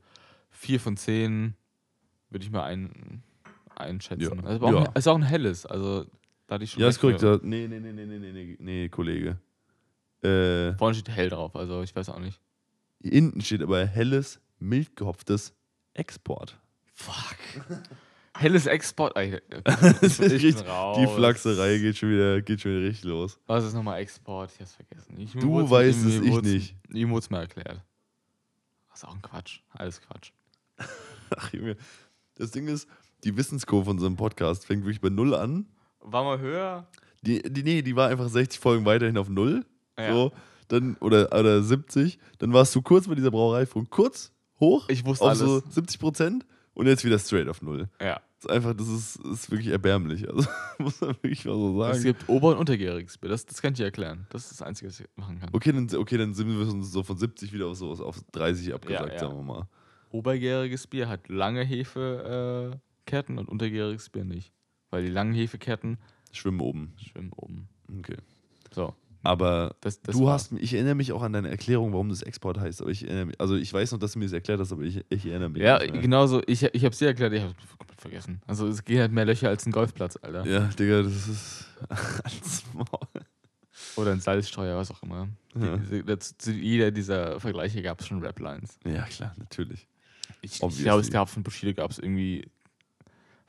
4 0.51 0.81
von 0.81 0.97
10, 0.97 1.55
würde 2.31 2.45
ich 2.45 2.51
mal 2.51 2.64
ein, 2.64 3.23
einschätzen. 3.75 4.41
Ja. 4.43 4.45
Also 4.45 4.67
auch 4.67 4.71
Ja. 4.73 4.83
ein, 4.83 4.93
ist 4.95 5.09
auch 5.09 5.14
ein 5.17 5.23
helles, 5.23 5.64
also 5.64 6.05
da 6.47 6.57
hatte 6.57 6.64
ich 6.64 6.73
schon 6.73 6.83
Ja, 6.83 6.88
ist 6.88 7.01
korrekt. 7.01 7.23
Ja, 7.23 7.38
Nee, 7.43 7.67
nee, 7.69 7.81
nee, 7.81 7.93
nee, 7.93 8.05
nee, 8.05 8.19
nee, 8.19 8.33
nee, 8.33 8.57
nee, 8.61 8.88
Kollege. 8.91 9.38
Äh, 10.23 10.75
Vorne 10.77 10.95
steht 10.95 11.09
hell 11.14 11.31
drauf, 11.31 11.57
also 11.57 11.83
ich 11.83 11.95
weiß 11.97 12.11
auch 12.11 12.19
nicht. 12.21 12.38
hinten 13.03 13.41
steht 13.41 13.62
aber 13.62 13.87
helles, 13.87 14.41
mild 14.59 14.95
gehopftes 14.95 15.55
Export. 15.99 16.59
Fuck. 16.95 17.37
Helles 18.37 18.67
Export. 18.67 19.17
Ey, 19.17 19.41
Das 19.65 19.83
ist 20.03 20.21
richtig-. 20.21 20.57
Die 20.65 21.07
Flachserei 21.07 21.79
geht 21.79 21.97
schon 21.97 22.11
wieder, 22.11 22.41
geht 22.41 22.61
schon 22.61 22.73
wieder 22.73 22.89
richtig 22.89 23.05
los. 23.05 23.41
Was 23.47 23.65
ist 23.65 23.75
nochmal 23.75 24.01
Export? 24.01 24.53
Ich 24.55 24.61
hab's 24.61 24.77
vergessen. 24.77 25.19
Ich, 25.19 25.33
Du 25.33 25.69
weißt 25.69 26.07
es, 26.07 26.15
ich 26.21 26.43
nicht. 26.43 26.77
Ihm 26.93 27.11
wurde 27.11 27.21
es 27.21 27.31
mir 27.31 27.39
erklärt. 27.39 27.83
Das 28.91 29.01
ist 29.03 29.05
auch 29.09 29.15
ein 29.15 29.23
Quatsch. 29.23 29.61
Alles 29.71 30.01
Quatsch. 30.01 30.31
Ach, 31.37 31.53
Junge. 31.53 31.77
Das 32.37 32.53
Ding 32.53 32.69
ist, 32.69 32.89
die 33.25 33.37
Wissenskurve 33.37 33.87
von 33.87 33.97
unserem 33.97 34.15
Podcast 34.17 34.67
fängt 34.67 34.85
wirklich 34.85 35.01
bei 35.01 35.09
Null 35.09 35.35
an. 35.35 35.67
War 36.01 36.23
mal 36.23 36.39
höher? 36.39 36.87
Die, 37.23 37.43
die, 37.43 37.65
nee, 37.65 37.83
die 37.83 37.97
war 37.97 38.09
einfach 38.09 38.29
60 38.29 38.61
Folgen 38.61 38.85
weiterhin 38.85 39.19
auf 39.19 39.29
Null. 39.29 39.67
Ja. 39.99 40.13
So, 40.13 40.33
dann, 40.69 40.95
oder, 41.01 41.33
oder 41.37 41.61
70. 41.63 42.21
Dann 42.39 42.53
warst 42.53 42.73
du 42.77 42.83
kurz 42.83 43.09
bei 43.09 43.17
dieser 43.17 43.33
Brauerei 43.33 43.67
von 43.67 43.91
kurz 43.91 44.33
hoch 44.61 44.88
Ich 44.88 45.05
wusste 45.05 45.25
auf 45.25 45.31
alles. 45.31 45.40
so 45.40 45.61
70 45.71 45.99
Prozent 45.99 46.47
und 46.75 46.87
jetzt 46.87 47.05
wieder 47.05 47.18
straight 47.18 47.49
auf 47.49 47.62
Null. 47.62 47.88
Ja. 48.01 48.21
Das 48.40 48.44
ist 48.44 48.51
einfach, 48.51 48.75
das 48.75 48.87
ist, 48.88 49.16
ist 49.16 49.51
wirklich 49.51 49.68
erbärmlich. 49.68 50.29
Also 50.29 50.49
muss 50.79 51.01
man 51.01 51.11
wirklich 51.23 51.44
mal 51.44 51.55
so 51.55 51.83
Es 51.85 51.97
sagen. 51.97 52.05
gibt 52.05 52.29
Ober- 52.29 52.51
und 52.53 52.59
Untergäriges 52.59 53.18
Bier. 53.18 53.31
Das, 53.31 53.44
das 53.47 53.61
kann 53.61 53.73
ich 53.73 53.79
dir 53.79 53.85
erklären. 53.85 54.27
Das 54.31 54.42
ist 54.44 54.61
das 54.61 54.62
Einzige, 54.62 54.88
was 54.88 55.01
ich 55.01 55.07
machen 55.16 55.40
kann. 55.40 55.49
Okay, 55.53 55.73
dann, 55.73 55.88
okay, 55.97 56.16
dann 56.16 56.35
sind 56.35 56.49
wir 56.49 56.68
uns 56.73 56.92
so 56.92 57.03
von 57.03 57.16
70 57.16 57.53
wieder 57.53 57.66
auf, 57.66 57.77
so, 57.77 57.90
auf 57.90 58.21
30 58.33 58.75
abgesagt, 58.75 59.14
ja. 59.14 59.18
sagen 59.18 59.35
wir 59.37 59.42
mal. 59.42 59.68
Obergäriges 60.11 60.87
Bier 60.87 61.09
hat 61.09 61.29
lange 61.29 61.64
Hefekerten 61.64 63.38
und 63.38 63.49
untergäriges 63.49 64.09
Bier 64.09 64.25
nicht. 64.25 64.53
Weil 64.90 65.05
die 65.05 65.11
langen 65.11 65.35
Hefekerten 65.35 65.99
Schwimmen 66.33 66.61
oben. 66.61 66.93
schwimmen 66.97 67.33
oben. 67.35 67.68
Okay. 67.99 68.16
So. 68.70 68.95
Aber 69.23 69.75
Das, 69.81 70.01
das 70.01 70.16
du 70.16 70.25
war- 70.27 70.35
hast, 70.35 70.53
ich 70.53 70.73
erinnere 70.75 70.95
mich 70.95 71.12
auch 71.12 71.23
an 71.23 71.33
deine 71.33 71.49
Erklärung, 71.51 71.93
warum 71.93 72.09
das 72.09 72.23
Export 72.23 72.59
heißt. 72.59 72.81
Aber 72.83 72.91
ich 72.91 73.03
mich, 73.03 73.41
also 73.41 73.57
ich 73.57 73.73
weiß 73.73 73.93
noch, 73.93 73.99
dass 73.99 74.12
du 74.12 74.19
mir 74.21 74.27
das 74.27 74.33
erklärt 74.33 74.61
hast, 74.61 74.73
aber 74.73 74.83
ich, 74.83 75.05
ich 75.09 75.27
erinnere 75.27 75.49
mich 75.51 75.62
Ja, 75.62 75.79
mehr. 75.79 75.89
genauso. 75.89 76.41
Ich, 76.47 76.62
ich 76.62 76.85
hab's 76.85 76.99
dir 76.99 77.07
erklärt, 77.09 77.33
ich 77.33 77.43
hab's 77.43 77.55
komplett 77.77 78.01
vergessen. 78.01 78.41
Also 78.47 78.66
es 78.69 78.85
geht 78.85 79.01
halt 79.01 79.12
mehr 79.12 79.25
Löcher 79.25 79.49
als 79.49 79.66
ein 79.66 79.73
Golfplatz, 79.73 80.16
Alter. 80.23 80.47
Ja, 80.47 80.61
Digga, 80.69 81.03
das 81.03 81.29
ist 81.29 81.64
als 82.25 82.62
Maul. 82.73 82.87
Oder 83.97 84.12
ein 84.12 84.21
Salzstreuer, 84.21 84.77
was 84.77 84.91
auch 84.93 85.03
immer. 85.03 85.29
Ja. 85.61 85.79
Zu 86.19 86.53
jeder 86.53 86.91
dieser 86.93 87.41
Vergleiche 87.41 87.83
gab 87.83 88.01
es 88.01 88.07
schon 88.07 88.25
Raplines. 88.25 88.79
Ja, 88.87 89.03
klar, 89.03 89.35
natürlich. 89.39 89.89
Ich, 90.43 90.62
ich 90.62 90.79
glaube, 90.83 91.01
es 91.01 91.11
gab 91.11 91.29
von 91.29 91.43
Bushido 91.43 91.75
gab 91.75 91.91
es 91.91 91.99
irgendwie. 91.99 92.49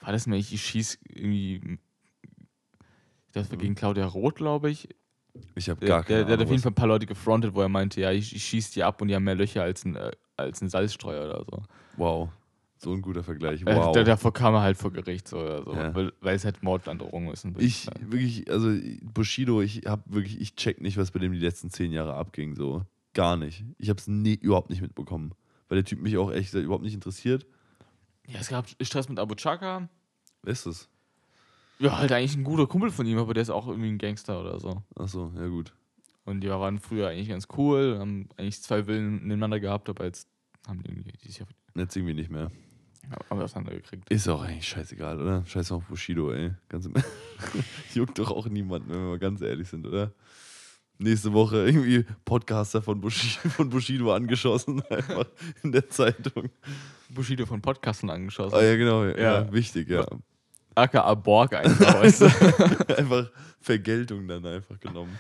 War 0.02 0.12
das 0.14 0.26
nicht? 0.26 0.52
Ich 0.52 0.64
schieß 0.66 0.98
irgendwie. 1.10 1.78
Das 3.34 3.52
war 3.52 3.58
gegen 3.58 3.76
Claudia 3.76 4.06
Roth, 4.08 4.36
glaube 4.36 4.72
ich. 4.72 4.90
Ich 5.56 5.70
habe 5.70 5.80
Der, 5.80 5.90
gar 5.90 6.04
der, 6.04 6.06
keine 6.06 6.26
der 6.26 6.34
hat 6.34 6.40
auf 6.40 6.42
Ahnung. 6.42 6.52
jeden 6.52 6.62
Fall 6.64 6.72
ein 6.72 6.76
paar 6.76 6.88
Leute 6.88 7.06
gefrontet, 7.06 7.54
wo 7.54 7.62
er 7.62 7.70
meinte, 7.70 8.02
ja, 8.02 8.12
ich, 8.12 8.36
ich 8.36 8.44
schieß 8.44 8.72
die 8.72 8.84
ab 8.84 9.02
und 9.02 9.08
die 9.08 9.16
haben 9.16 9.24
mehr 9.24 9.36
Löcher 9.36 9.64
als 9.64 9.86
ein, 9.86 9.96
äh, 9.96 10.12
als 10.38 10.62
ein 10.62 10.70
Salzstreuer 10.70 11.26
oder 11.26 11.44
so. 11.46 11.64
Wow. 11.98 12.30
So 12.78 12.94
ein 12.94 13.02
guter 13.02 13.24
Vergleich. 13.24 13.62
Äh, 13.64 13.76
Wow. 13.76 13.92
da- 13.94 14.04
davor 14.04 14.32
kam 14.32 14.54
er 14.54 14.62
halt 14.62 14.78
vor 14.78 14.92
Gericht 14.94 15.28
so 15.28 15.38
oder 15.40 15.64
so, 15.64 15.74
Ja. 15.74 15.94
weil, 15.94 16.14
weil 16.22 16.36
es 16.36 16.46
halt 16.46 16.64
Mordandrohung 16.64 17.30
ist. 17.32 17.46
Ich 17.58 17.88
wirklich, 18.00 18.50
also 18.50 18.74
Bushido, 19.14 19.62
ich 19.62 19.82
hab 19.86 20.02
wirklich, 20.12 20.40
ich 20.40 20.56
check 20.56 20.80
nicht, 20.80 20.96
was 20.98 21.12
bei 21.12 21.20
dem 21.20 21.34
die 21.34 21.40
letzten 21.40 21.70
zehn 21.70 21.92
Jahre 21.92 22.14
abging. 22.14 22.56
So. 22.56 22.86
Gar 23.14 23.36
nicht. 23.36 23.66
Ich 23.80 23.90
hab's 23.90 24.08
nie, 24.08 24.36
überhaupt 24.36 24.70
nicht 24.70 24.82
mitbekommen. 24.82 25.34
Weil 25.68 25.78
der 25.80 25.86
Typ 25.86 26.00
mich 26.02 26.18
auch 26.18 26.32
echt 26.32 26.54
überhaupt 26.54 26.84
nicht 26.84 26.94
interessiert. 26.94 27.46
ja, 28.28 28.40
es 28.40 28.48
gab 28.48 28.66
Stress 28.82 29.10
mit 29.10 29.20
Abu 29.20 29.36
Chaka. 29.36 29.90
Ist 30.46 30.66
das? 30.66 30.88
Ja, 31.82 31.98
halt 31.98 32.12
eigentlich 32.12 32.36
ein 32.36 32.44
guter 32.44 32.68
Kumpel 32.68 32.92
von 32.92 33.06
ihm, 33.06 33.18
aber 33.18 33.34
der 33.34 33.44
ist 33.44 33.50
auch 33.50 33.68
irgendwie 33.68 33.90
ein 33.90 33.98
Gangster 33.98 34.40
oder 34.42 34.60
so. 34.60 34.84
Achso, 34.96 35.32
ja 35.38 35.48
gut. 35.48 35.74
Und 36.26 36.42
die 36.42 36.50
waren 36.50 36.80
früher 36.80 37.08
eigentlich 37.08 37.30
ganz 37.30 37.48
cool, 37.58 37.98
haben 38.00 38.28
eigentlich 38.38 38.62
zwei 38.62 38.86
Willen 38.88 39.16
nebeneinander 39.22 39.60
gehabt, 39.60 39.90
aber 39.90 40.06
jetzt 40.06 40.28
haben 40.68 40.84
die, 40.84 40.92
irgendwie- 40.92 41.14
die 41.24 41.28
sich 41.32 41.42
auf- 41.42 41.48
Jetzt 41.76 41.96
irgendwie 41.96 42.14
nicht 42.14 42.30
mehr. 42.30 42.52
haben 43.30 43.40
wir 43.40 43.46
auseinandergekriegt. 43.46 44.10
Ist 44.12 44.28
auch 44.28 44.44
eigentlich 44.44 44.68
scheißegal, 44.68 45.20
oder? 45.22 45.46
Scheiß 45.46 45.72
auf 45.72 45.86
Bushido, 45.86 46.32
ey. 46.32 46.52
Ganz 46.68 46.86
im 46.86 46.94
Juckt 47.96 48.20
doch 48.20 48.30
auch 48.32 48.48
niemanden, 48.48 48.90
wenn 48.90 49.00
wir 49.00 49.08
mal 49.12 49.20
ganz 49.20 49.42
ehrlich 49.42 49.68
sind, 49.70 49.88
oder? 49.88 50.12
Nächste 51.02 51.32
Woche 51.32 51.66
irgendwie 51.66 52.06
Podcaster 52.26 52.82
von 52.82 53.00
Bushido, 53.00 53.50
von 53.50 53.70
Bushido 53.70 54.14
angeschossen, 54.14 54.82
einfach 54.90 55.26
in 55.64 55.72
der 55.72 55.88
Zeitung. 55.90 56.50
Bushido 57.10 57.46
von 57.46 57.62
Podcasten 57.62 58.10
angeschossen. 58.10 58.56
Ah 58.56 58.62
ja, 58.62 58.76
genau, 58.76 59.06
ja, 59.06 59.18
Ja. 59.18 59.54
wichtig, 59.54 59.88
ja. 59.90 60.06
Aka 60.80 61.14
Borg 61.14 61.54
einfach, 61.54 62.02
weißt 62.02 62.22
du? 62.22 62.26
einfach 62.98 63.30
Vergeltung 63.60 64.28
dann 64.28 64.46
einfach 64.46 64.80
genommen. 64.80 65.18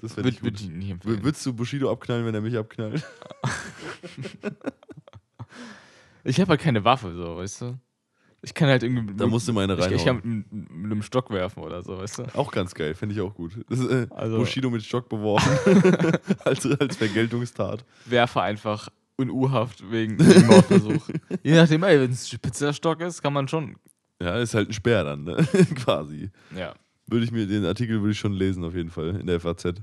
Das 0.00 0.16
wäre 0.16 0.32
gut. 0.32 0.60
nicht 0.60 0.90
empfehlen. 0.90 1.22
Würdest 1.22 1.44
du 1.44 1.52
Bushido 1.52 1.90
abknallen, 1.92 2.24
wenn 2.24 2.34
er 2.34 2.40
mich 2.40 2.56
abknallt? 2.56 3.04
Ich 6.22 6.38
habe 6.38 6.50
halt 6.50 6.60
keine 6.60 6.84
Waffe, 6.84 7.14
so, 7.14 7.38
weißt 7.38 7.62
du? 7.62 7.78
Ich 8.42 8.54
kann 8.54 8.68
halt 8.68 8.82
irgendwie. 8.82 9.14
Da 9.14 9.26
musst 9.26 9.46
du 9.48 9.52
mal 9.52 9.64
eine 9.64 9.74
ich, 9.94 10.04
kann 10.04 10.16
mit, 10.16 10.24
mit, 10.24 10.70
mit 10.70 10.92
einem 10.92 11.02
Stock 11.02 11.30
werfen 11.30 11.62
oder 11.62 11.82
so, 11.82 11.98
weißt 11.98 12.18
du? 12.18 12.24
Auch 12.34 12.50
ganz 12.50 12.74
geil, 12.74 12.94
finde 12.94 13.14
ich 13.14 13.20
auch 13.20 13.34
gut. 13.34 13.52
Das 13.68 13.78
ist, 13.80 13.90
äh, 13.90 14.06
Also- 14.10 14.38
Bushido 14.38 14.70
mit 14.70 14.82
Stock 14.82 15.08
beworfen. 15.08 16.12
als, 16.44 16.66
als 16.66 16.96
Vergeltungstat. 16.96 17.84
Werfe 18.06 18.40
einfach 18.40 18.88
in 19.18 19.30
U-Haft 19.30 19.90
wegen, 19.90 20.18
wegen 20.18 20.46
Mordversuch. 20.46 21.10
Je 21.42 21.54
nachdem, 21.54 21.82
ey, 21.82 22.00
wenn 22.00 22.12
es 22.12 22.24
ein 22.24 22.36
spitzer 22.36 22.72
Stock 22.72 23.00
ist, 23.02 23.20
kann 23.20 23.34
man 23.34 23.46
schon. 23.48 23.76
Ja, 24.22 24.36
ist 24.38 24.54
halt 24.54 24.68
ein 24.68 24.72
Speer 24.72 25.04
dann, 25.04 25.24
ne? 25.24 25.36
quasi. 25.76 26.30
Ja. 26.56 26.74
Würde 27.06 27.24
ich 27.24 27.32
mir, 27.32 27.46
den 27.46 27.64
Artikel 27.64 28.00
würde 28.00 28.12
ich 28.12 28.18
schon 28.18 28.32
lesen, 28.34 28.64
auf 28.64 28.74
jeden 28.74 28.90
Fall, 28.90 29.16
in 29.16 29.26
der 29.26 29.40
FAZ. 29.40 29.74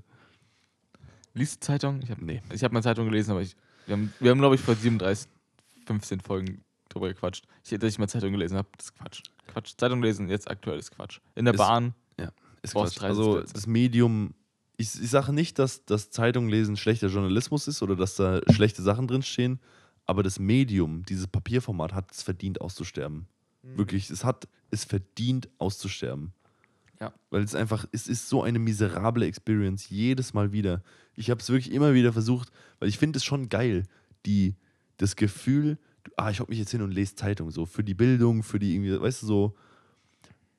Liest 1.33 1.55
du 1.63 1.67
Zeitung? 1.67 2.01
Ich 2.03 2.09
habe 2.11 2.23
Nee. 2.23 2.41
ich 2.53 2.63
hab 2.63 2.71
mal 2.71 2.81
Zeitung 2.83 3.05
gelesen, 3.05 3.31
aber 3.31 3.41
ich, 3.41 3.55
wir 3.85 3.93
haben, 3.93 4.13
wir 4.19 4.31
haben 4.31 4.39
glaube 4.39 4.55
ich, 4.55 4.61
vor 4.61 4.75
37, 4.75 5.29
15 5.85 6.19
Folgen 6.21 6.63
drüber 6.89 7.09
gequatscht. 7.09 7.45
Ich, 7.63 7.77
dass 7.77 7.91
ich 7.91 7.99
mal 7.99 8.07
Zeitung 8.07 8.31
gelesen 8.31 8.57
habe, 8.57 8.67
das 8.77 8.87
ist 8.87 8.95
Quatsch. 8.95 9.21
Quatsch. 9.47 9.73
Zeitung 9.77 10.01
lesen, 10.01 10.29
jetzt 10.29 10.49
aktuell 10.49 10.79
ist 10.79 10.91
Quatsch. 10.91 11.19
In 11.35 11.45
der 11.45 11.53
Ist- 11.53 11.57
Bahn, 11.59 11.93
Ist 12.63 12.73
Brauchst 12.73 12.93
Quatsch. 12.99 13.09
30 13.09 13.09
Also 13.09 13.39
Sätze. 13.39 13.53
das 13.53 13.67
Medium, 13.67 14.33
ich, 14.77 14.87
ich 15.01 15.09
sage 15.09 15.31
nicht, 15.33 15.59
dass 15.59 15.85
das 15.85 16.09
Zeitung 16.09 16.49
lesen 16.49 16.75
schlechter 16.75 17.07
Journalismus 17.07 17.67
ist 17.67 17.81
oder 17.83 17.95
dass 17.95 18.15
da 18.15 18.41
schlechte 18.51 18.81
Sachen 18.81 19.07
drinstehen, 19.07 19.59
aber 20.05 20.23
das 20.23 20.39
Medium, 20.39 21.03
dieses 21.03 21.27
Papierformat, 21.27 21.93
hat 21.93 22.11
es 22.11 22.23
verdient 22.23 22.61
auszusterben. 22.61 23.27
Mhm. 23.63 23.77
Wirklich, 23.77 24.09
es 24.09 24.23
hat 24.23 24.47
es 24.71 24.83
verdient 24.83 25.49
auszusterben. 25.57 26.33
Ja. 26.99 27.13
Weil 27.29 27.43
es 27.43 27.55
einfach, 27.55 27.85
es 27.91 28.07
ist 28.07 28.27
so 28.27 28.43
eine 28.43 28.59
miserable 28.59 29.25
Experience, 29.25 29.89
jedes 29.89 30.33
Mal 30.33 30.51
wieder. 30.51 30.83
Ich 31.15 31.29
habe 31.29 31.39
es 31.39 31.49
wirklich 31.49 31.71
immer 31.71 31.93
wieder 31.93 32.11
versucht, 32.11 32.51
weil 32.79 32.89
ich 32.89 32.97
finde 32.97 33.17
es 33.17 33.23
schon 33.23 33.49
geil, 33.49 33.83
die, 34.25 34.55
das 34.97 35.15
Gefühl, 35.15 35.77
ah, 36.15 36.31
ich 36.31 36.39
hocke 36.39 36.51
mich 36.51 36.59
jetzt 36.59 36.71
hin 36.71 36.81
und 36.81 36.91
lese 36.91 37.15
Zeitung, 37.15 37.51
so 37.51 37.65
für 37.65 37.83
die 37.83 37.93
Bildung, 37.93 38.43
für 38.43 38.59
die 38.59 38.73
irgendwie, 38.73 38.99
weißt 38.99 39.23
du, 39.23 39.27
so. 39.27 39.55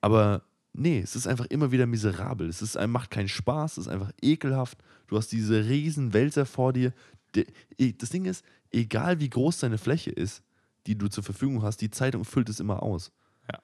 Aber 0.01 0.43
nee, 0.73 1.01
es 1.01 1.17
ist 1.17 1.27
einfach 1.27 1.47
immer 1.47 1.73
wieder 1.73 1.87
miserabel. 1.87 2.49
Es 2.49 2.63
ist, 2.63 2.77
einem 2.77 2.93
macht 2.93 3.11
keinen 3.11 3.29
Spaß, 3.29 3.79
es 3.79 3.87
ist 3.87 3.93
einfach 3.93 4.13
ekelhaft. 4.23 4.79
Du 5.09 5.17
hast 5.17 5.33
diese 5.33 5.65
riesen 5.67 6.13
Wälzer 6.13 6.47
vor 6.47 6.73
dir. 6.73 6.93
Eh, 7.79 7.93
das 7.93 8.11
Ding 8.11 8.25
ist, 8.27 8.45
egal 8.71 9.21
wie 9.21 9.31
groß 9.31 9.59
deine 9.61 9.79
Fläche 9.79 10.11
ist, 10.11 10.43
die 10.89 10.97
du 10.97 11.09
zur 11.09 11.23
Verfügung 11.23 11.63
hast, 11.63 11.83
die 11.83 11.91
Zeitung 11.91 12.25
füllt 12.25 12.49
es 12.49 12.61
immer 12.61 12.83
aus. 12.83 13.13
Ja. 13.53 13.61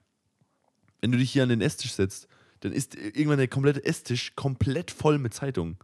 Wenn 1.01 1.11
du 1.11 1.19
dich 1.19 1.33
hier 1.33 1.43
an 1.43 1.49
den 1.49 1.63
Esstisch 1.63 1.93
setzt, 1.93 2.29
dann 2.61 2.73
ist 2.73 2.95
irgendwann 2.95 3.39
der 3.39 3.49
komplette 3.49 3.85
Esstisch 3.85 4.37
komplett 4.37 4.91
voll 4.91 5.19
mit 5.19 5.33
Zeitungen. 5.33 5.79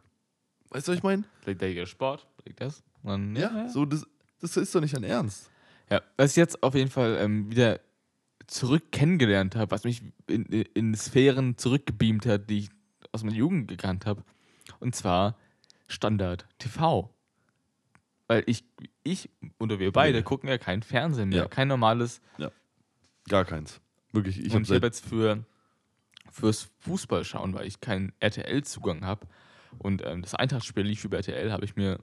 Weißt 0.69 0.87
du, 0.87 0.93
was 0.93 0.99
ich 0.99 1.03
meine? 1.03 1.25
legt 1.47 1.63
der 1.63 1.87
Sport, 1.87 2.27
legt 2.45 2.61
das. 2.61 2.83
Dann, 3.03 3.35
ja, 3.35 3.51
ja. 3.51 3.69
So, 3.71 3.87
das, 3.87 4.07
das 4.41 4.57
ist 4.57 4.75
doch 4.75 4.83
nicht 4.83 4.95
ein 4.95 5.03
Ernst. 5.03 5.51
Ja, 5.91 6.03
was 6.19 6.33
ich 6.33 6.37
jetzt 6.37 6.63
auf 6.63 6.75
jeden 6.75 6.91
Fall 6.91 7.17
ähm, 7.19 7.51
wieder 7.51 7.81
zurück 8.47 8.93
kennengelernt 8.93 9.57
habe, 9.57 9.71
was 9.71 9.85
mich 9.85 10.03
in, 10.27 10.45
in, 10.47 10.63
in 10.75 10.95
Sphären 10.95 11.57
zurückgebeamt 11.57 12.27
hat, 12.27 12.51
die 12.51 12.59
ich 12.59 12.69
aus 13.13 13.25
meiner 13.25 13.37
Jugend 13.37 13.69
gekannt 13.69 14.07
habe. 14.07 14.23
Und 14.79 14.95
zwar 14.95 15.37
Standard 15.89 16.47
TV. 16.59 17.11
Weil 18.31 18.45
ich, 18.47 18.63
ich 19.03 19.29
oder 19.59 19.81
wir 19.81 19.91
beide 19.91 20.19
Nee. 20.19 20.23
gucken 20.23 20.49
ja 20.49 20.57
kein 20.57 20.85
Fernsehen 20.85 21.31
mehr, 21.31 21.39
Ja. 21.43 21.49
kein 21.49 21.67
normales. 21.67 22.21
Gar 23.29 23.45
keins. 23.45 23.81
Wirklich, 24.13 24.39
ich 24.39 24.55
und 24.55 24.63
ich 24.63 24.71
habe 24.73 24.87
jetzt 24.87 25.05
für 25.05 25.45
fürs 26.31 26.71
Fußball 26.79 27.25
schauen, 27.25 27.55
weil 27.55 27.67
ich 27.67 27.81
keinen 27.81 28.13
RTL-Zugang 28.21 29.05
habe 29.05 29.27
und 29.81 30.03
ähm, 30.07 30.23
das 30.23 30.37
Eintrachtspiel 30.37 30.85
lief 30.85 31.05
über 31.05 31.17
RTL, 31.17 31.51
habe 31.51 31.65
ich 31.65 31.75
mir 31.75 31.99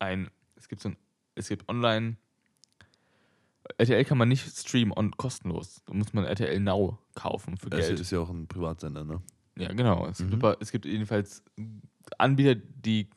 ein, 0.00 0.28
es 0.56 0.66
gibt 0.66 0.82
so 0.82 0.88
ein, 0.88 0.96
es 1.36 1.46
gibt 1.48 1.68
online, 1.68 2.16
RTL 3.76 4.04
kann 4.04 4.18
man 4.18 4.28
nicht 4.28 4.44
streamen 4.56 4.92
on, 4.96 5.12
kostenlos. 5.12 5.82
Da 5.86 5.94
muss 5.94 6.12
man 6.12 6.24
RTL 6.24 6.58
Now 6.58 6.98
kaufen 7.14 7.56
für 7.56 7.70
Geld. 7.70 8.00
ist 8.00 8.10
ja 8.10 8.18
auch 8.18 8.30
ein 8.30 8.48
Privatsender, 8.48 9.04
ne? 9.04 9.22
Ja, 9.56 9.72
genau. 9.72 10.06
Es, 10.06 10.18
gibt 10.18 10.30
Mhm. 10.30 10.38
aber, 10.38 10.56
es 10.60 10.72
gibt 10.72 10.86
jedenfalls 10.86 11.44
Anbieter, 12.18 12.56
die, 12.56 13.08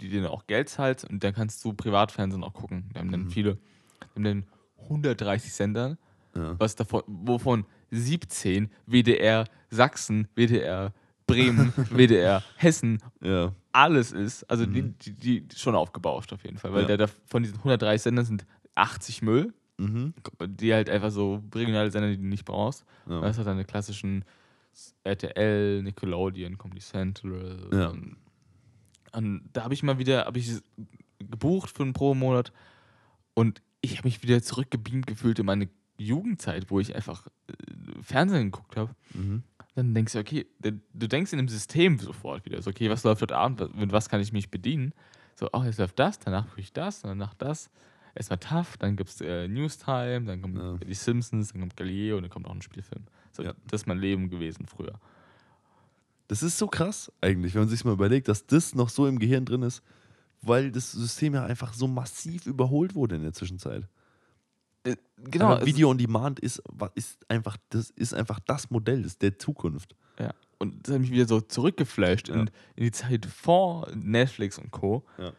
die 0.00 0.08
dir 0.08 0.30
auch 0.30 0.46
Geld 0.46 0.68
zahlen 0.68 0.96
und 1.10 1.22
dann 1.24 1.34
kannst 1.34 1.64
du 1.64 1.72
Privatfernsehen 1.72 2.42
auch 2.44 2.52
gucken. 2.54 2.84
Wir 2.92 3.00
haben 3.00 3.10
dann 3.12 3.24
Mhm. 3.24 3.30
viele, 3.30 3.54
wir 4.14 4.14
haben 4.16 4.24
dann 4.24 4.44
130 4.88 5.52
Sender, 5.52 5.96
Ja. 6.36 6.54
was 6.58 6.74
davon, 6.76 7.02
wovon 7.06 7.64
17 7.90 8.70
WDR 8.86 9.44
Sachsen, 9.70 10.28
WDR 10.34 10.92
Bremen, 11.26 11.72
WDR 11.90 12.42
Hessen, 12.56 12.98
ja. 13.20 13.52
alles 13.72 14.10
ist. 14.12 14.44
Also 14.50 14.66
Mhm. 14.66 14.72
die, 14.98 15.12
die, 15.12 15.40
die 15.42 15.56
schon 15.56 15.74
aufgebauscht 15.76 16.32
auf 16.32 16.42
jeden 16.44 16.58
Fall. 16.58 16.72
Weil 16.72 16.88
Ja. 16.90 16.96
der, 16.96 17.08
von 17.08 17.42
diesen 17.42 17.58
130 17.58 18.02
Sendern 18.02 18.24
sind 18.24 18.46
80 18.74 19.22
Müll, 19.22 19.52
Mhm. 19.78 20.12
die 20.46 20.74
halt 20.74 20.90
einfach 20.90 21.10
so 21.10 21.42
regionale 21.54 21.90
Sender, 21.90 22.08
die 22.10 22.16
du 22.18 22.24
nicht 22.26 22.44
brauchst. 22.44 22.84
ja. 23.08 23.20
Das 23.22 23.38
hat 23.38 23.46
dann 23.46 23.58
die 23.58 23.64
klassischen 23.64 24.24
RTL, 25.04 25.82
Nickelodeon, 25.82 26.58
Comedy 26.58 26.80
Central. 26.80 27.68
Ja. 27.72 27.92
Und, 29.12 29.48
da 29.52 29.64
habe 29.64 29.74
ich 29.74 29.82
mal 29.82 29.98
wieder, 29.98 30.24
habe 30.26 30.38
ich 30.38 30.52
gebucht 31.18 31.70
für 31.76 31.82
einen 31.82 31.92
Pro-Monat 31.92 32.52
und 33.34 33.62
ich 33.80 33.96
habe 33.98 34.06
mich 34.08 34.22
wieder 34.22 34.42
zurückgebeamt 34.42 35.06
gefühlt 35.06 35.38
in 35.38 35.46
meine 35.46 35.68
Jugendzeit, 35.98 36.70
wo 36.70 36.80
ich 36.80 36.94
einfach 36.94 37.26
äh, 37.48 38.02
Fernsehen 38.02 38.50
geguckt 38.50 38.76
habe. 38.76 38.94
Mhm. 39.14 39.42
Dann 39.74 39.94
denkst 39.94 40.14
du, 40.14 40.18
okay, 40.18 40.46
du 40.60 41.08
denkst 41.08 41.32
in 41.32 41.38
dem 41.38 41.48
System 41.48 41.98
sofort 41.98 42.44
wieder, 42.44 42.60
so, 42.60 42.70
okay, 42.70 42.90
was 42.90 43.04
läuft 43.04 43.22
heute 43.22 43.36
Abend, 43.36 43.74
mit 43.76 43.92
was 43.92 44.08
kann 44.08 44.20
ich 44.20 44.32
mich 44.32 44.50
bedienen? 44.50 44.92
So, 45.36 45.48
oh, 45.52 45.62
jetzt 45.62 45.78
läuft 45.78 45.98
das, 45.98 46.18
danach 46.18 46.48
gucke 46.48 46.60
ich 46.60 46.72
das, 46.72 47.02
danach 47.02 47.34
das. 47.34 47.70
Erstmal 48.14 48.38
tough, 48.40 48.76
dann 48.78 48.96
gibt 48.96 49.08
es 49.10 49.20
äh, 49.20 49.46
Newstime, 49.46 50.22
dann 50.26 50.42
kommt 50.42 50.58
Ja. 50.58 50.76
die 50.78 50.94
Simpsons, 50.94 51.52
dann 51.52 51.60
kommt 51.60 51.76
Galileo 51.76 52.16
und 52.16 52.22
dann 52.24 52.30
kommt 52.30 52.46
auch 52.46 52.54
ein 52.54 52.62
Spielfilm. 52.62 53.04
So, 53.32 53.42
Ja. 53.44 53.54
Das 53.68 53.82
ist 53.82 53.86
mein 53.86 53.98
Leben 53.98 54.28
gewesen 54.28 54.66
früher. 54.66 54.98
Das 56.30 56.44
ist 56.44 56.58
so 56.58 56.68
krass 56.68 57.10
eigentlich, 57.20 57.54
wenn 57.54 57.62
man 57.62 57.68
sich 57.68 57.84
mal 57.84 57.92
überlegt, 57.92 58.28
dass 58.28 58.46
das 58.46 58.72
noch 58.76 58.88
so 58.88 59.08
im 59.08 59.18
Gehirn 59.18 59.44
drin 59.44 59.62
ist, 59.62 59.82
weil 60.42 60.70
das 60.70 60.92
System 60.92 61.34
ja 61.34 61.44
einfach 61.44 61.72
so 61.74 61.88
massiv 61.88 62.46
überholt 62.46 62.94
wurde 62.94 63.16
in 63.16 63.22
der 63.22 63.32
Zwischenzeit. 63.32 63.88
Äh, 64.84 64.94
genau, 65.18 65.46
Aber 65.46 65.66
Video 65.66 65.90
on 65.90 65.98
Demand 65.98 66.38
ist, 66.38 66.62
ist, 66.94 67.28
einfach, 67.28 67.56
das 67.70 67.90
ist 67.90 68.14
einfach 68.14 68.38
das 68.46 68.70
Modell 68.70 69.02
das 69.02 69.18
der 69.18 69.40
Zukunft. 69.40 69.96
Ja. 70.20 70.32
Und 70.60 70.86
das 70.86 70.94
hat 70.94 71.00
mich 71.00 71.10
wieder 71.10 71.26
so 71.26 71.40
zurückgeflasht 71.40 72.28
Ja. 72.28 72.36
in, 72.36 72.50
in 72.76 72.84
die 72.84 72.92
Zeit 72.92 73.26
vor 73.26 73.88
Netflix 73.92 74.56
und 74.56 74.70
Co. 74.70 75.04
Ja. 75.18 75.32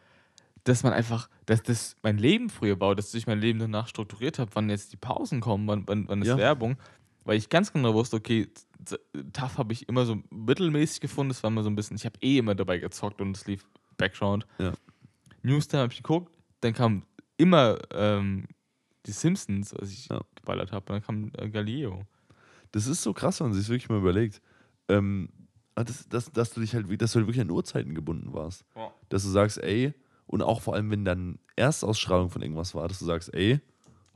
Dass 0.64 0.82
man 0.82 0.92
einfach, 0.92 1.30
dass 1.46 1.62
das 1.62 1.96
mein 2.02 2.18
Leben 2.18 2.50
früher 2.50 2.78
war, 2.80 2.94
dass 2.94 3.14
ich 3.14 3.26
mein 3.26 3.40
Leben 3.40 3.58
danach 3.60 3.88
strukturiert 3.88 4.38
habe, 4.38 4.50
wann 4.54 4.68
jetzt 4.68 4.92
die 4.92 4.98
Pausen 4.98 5.40
kommen, 5.40 5.66
wann, 5.66 5.84
wann, 5.86 6.06
wann 6.06 6.20
ist 6.20 6.28
Ja. 6.28 6.36
Werbung. 6.36 6.76
Weil 7.24 7.36
ich 7.38 7.48
ganz 7.48 7.72
genau 7.72 7.94
wusste, 7.94 8.16
okay, 8.16 8.48
TAF 9.32 9.58
habe 9.58 9.72
ich 9.72 9.88
immer 9.88 10.04
so 10.04 10.16
mittelmäßig 10.30 11.00
gefunden, 11.00 11.28
das 11.30 11.42
war 11.42 11.50
immer 11.50 11.62
so 11.62 11.70
ein 11.70 11.76
bisschen, 11.76 11.96
ich 11.96 12.04
habe 12.04 12.18
eh 12.20 12.38
immer 12.38 12.54
dabei 12.54 12.78
gezockt 12.78 13.20
und 13.20 13.36
es 13.36 13.46
lief 13.46 13.64
Background. 13.96 14.46
Ja. 14.58 14.72
Newstime 15.42 15.82
habe 15.82 15.92
ich 15.92 16.02
geguckt, 16.02 16.36
dann 16.60 16.72
kam 16.72 17.04
immer 17.36 17.78
ähm, 17.92 18.46
die 19.06 19.12
Simpsons, 19.12 19.74
was 19.78 19.90
ich 19.90 20.08
Ja. 20.08 20.20
geballert 20.34 20.72
habe, 20.72 20.84
dann 20.86 21.02
kam 21.02 21.30
äh, 21.38 21.48
Galileo. 21.48 22.02
Das 22.72 22.86
ist 22.86 23.02
so 23.02 23.12
krass, 23.12 23.40
wenn 23.40 23.48
man 23.48 23.56
sich 23.56 23.68
wirklich 23.68 23.88
mal 23.88 23.98
überlegt. 23.98 24.40
Ähm, 24.88 25.28
ah, 25.74 25.84
das, 25.84 26.08
das, 26.08 26.30
dass 26.32 26.52
du 26.52 26.60
dich 26.60 26.74
halt, 26.74 26.86
dass 27.00 27.12
du 27.12 27.18
halt 27.18 27.26
wirklich 27.26 27.40
an 27.40 27.50
Uhrzeiten 27.50 27.94
gebunden 27.94 28.32
warst. 28.32 28.64
Ja. 28.74 28.90
Dass 29.10 29.22
du 29.22 29.28
sagst, 29.28 29.58
ey, 29.58 29.92
und 30.26 30.42
auch 30.42 30.60
vor 30.62 30.74
allem, 30.74 30.90
wenn 30.90 31.04
dann 31.04 31.38
Erstausstrahlung 31.56 32.30
von 32.30 32.42
irgendwas 32.42 32.74
war, 32.74 32.88
dass 32.88 32.98
du 32.98 33.04
sagst, 33.04 33.32
ey, 33.34 33.60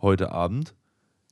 heute 0.01 0.33
Abend 0.33 0.75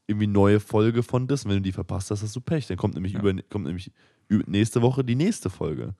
irgendwie 0.06 0.26
neue 0.26 0.60
Folge 0.60 1.02
von 1.02 1.26
das. 1.26 1.44
Und 1.44 1.50
wenn 1.50 1.58
du 1.58 1.62
die 1.62 1.72
verpasst 1.72 2.10
hast, 2.10 2.22
hast 2.22 2.36
du 2.36 2.40
Pech. 2.40 2.66
Dann 2.66 2.76
kommt 2.76 2.94
nämlich, 2.94 3.14
Ja. 3.14 3.20
über, 3.20 3.34
kommt 3.50 3.66
nämlich 3.66 3.90
nächste 4.28 4.82
Woche 4.82 5.04
die 5.04 5.14
nächste 5.14 5.50
Folge. 5.50 5.94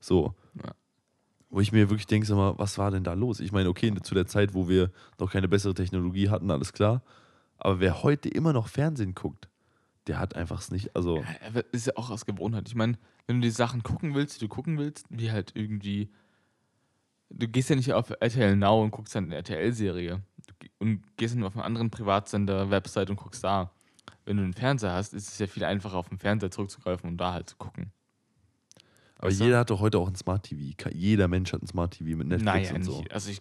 So. 0.00 0.34
Ja. 0.62 0.72
Wo 1.48 1.60
ich 1.60 1.70
mir 1.72 1.88
wirklich 1.90 2.06
denke, 2.06 2.26
sag 2.26 2.36
mal, 2.36 2.58
was 2.58 2.76
war 2.76 2.90
denn 2.90 3.04
da 3.04 3.12
los? 3.12 3.38
Ich 3.40 3.52
meine, 3.52 3.68
okay, 3.68 3.94
zu 4.02 4.14
der 4.14 4.26
Zeit, 4.26 4.52
wo 4.54 4.68
wir 4.68 4.90
noch 5.18 5.30
keine 5.30 5.48
bessere 5.48 5.74
Technologie 5.74 6.28
hatten, 6.28 6.50
alles 6.50 6.72
klar. 6.72 7.02
Aber 7.56 7.80
wer 7.80 8.02
heute 8.02 8.28
immer 8.28 8.52
noch 8.52 8.68
Fernsehen 8.68 9.14
guckt, 9.14 9.48
der 10.08 10.18
hat 10.18 10.34
einfach 10.36 10.60
es 10.60 10.70
nicht. 10.70 10.94
Also, 10.96 11.18
Ja, 11.18 11.60
ist 11.72 11.86
ja 11.86 11.92
auch 11.96 12.10
aus 12.10 12.26
Gewohnheit. 12.26 12.68
Ich 12.68 12.74
meine, 12.74 12.98
wenn 13.26 13.36
du 13.40 13.42
die 13.46 13.50
Sachen 13.52 13.82
gucken 13.82 14.14
willst, 14.14 14.36
die 14.40 14.44
du 14.44 14.48
gucken 14.48 14.76
willst, 14.78 15.06
wie 15.08 15.30
halt 15.30 15.52
irgendwie. 15.54 16.10
Du 17.30 17.48
gehst 17.48 17.70
ja 17.70 17.76
nicht 17.76 17.92
auf 17.92 18.10
RTL 18.20 18.54
Now 18.56 18.82
und 18.82 18.90
guckst 18.92 19.14
dann 19.14 19.24
eine 19.24 19.36
RTL-Serie. 19.36 20.22
Und 20.78 21.02
gehst 21.16 21.34
dann 21.34 21.44
auf 21.44 21.54
einen 21.54 21.64
anderen 21.64 21.90
Privatsender, 21.90 22.70
Website 22.70 23.10
und 23.10 23.16
guckst 23.16 23.42
da. 23.44 23.70
Wenn 24.24 24.36
du 24.36 24.42
einen 24.42 24.52
Fernseher 24.54 24.92
hast, 24.92 25.14
ist 25.14 25.28
es 25.28 25.38
ja 25.38 25.46
viel 25.46 25.64
einfacher, 25.64 25.96
auf 25.96 26.08
den 26.08 26.18
Fernseher 26.18 26.50
zurückzugreifen 26.50 27.08
und 27.08 27.16
da 27.16 27.32
halt 27.32 27.48
zu 27.48 27.56
gucken. 27.56 27.92
aber 29.18 29.30
du? 29.30 29.44
jeder 29.44 29.58
hat 29.60 29.70
doch 29.70 29.80
heute 29.80 29.98
auch 29.98 30.08
ein 30.08 30.16
Smart 30.16 30.44
TV. 30.44 30.74
Jeder 30.92 31.28
Mensch 31.28 31.52
hat 31.52 31.62
ein 31.62 31.66
Smart 31.66 31.92
TV 31.94 32.16
mit 32.16 32.28
Netflix 32.28 32.44
Naja, 32.44 32.70
und 32.74 32.78
nicht. 32.78 32.86
so. 32.86 33.04
Also 33.10 33.30
ich 33.30 33.40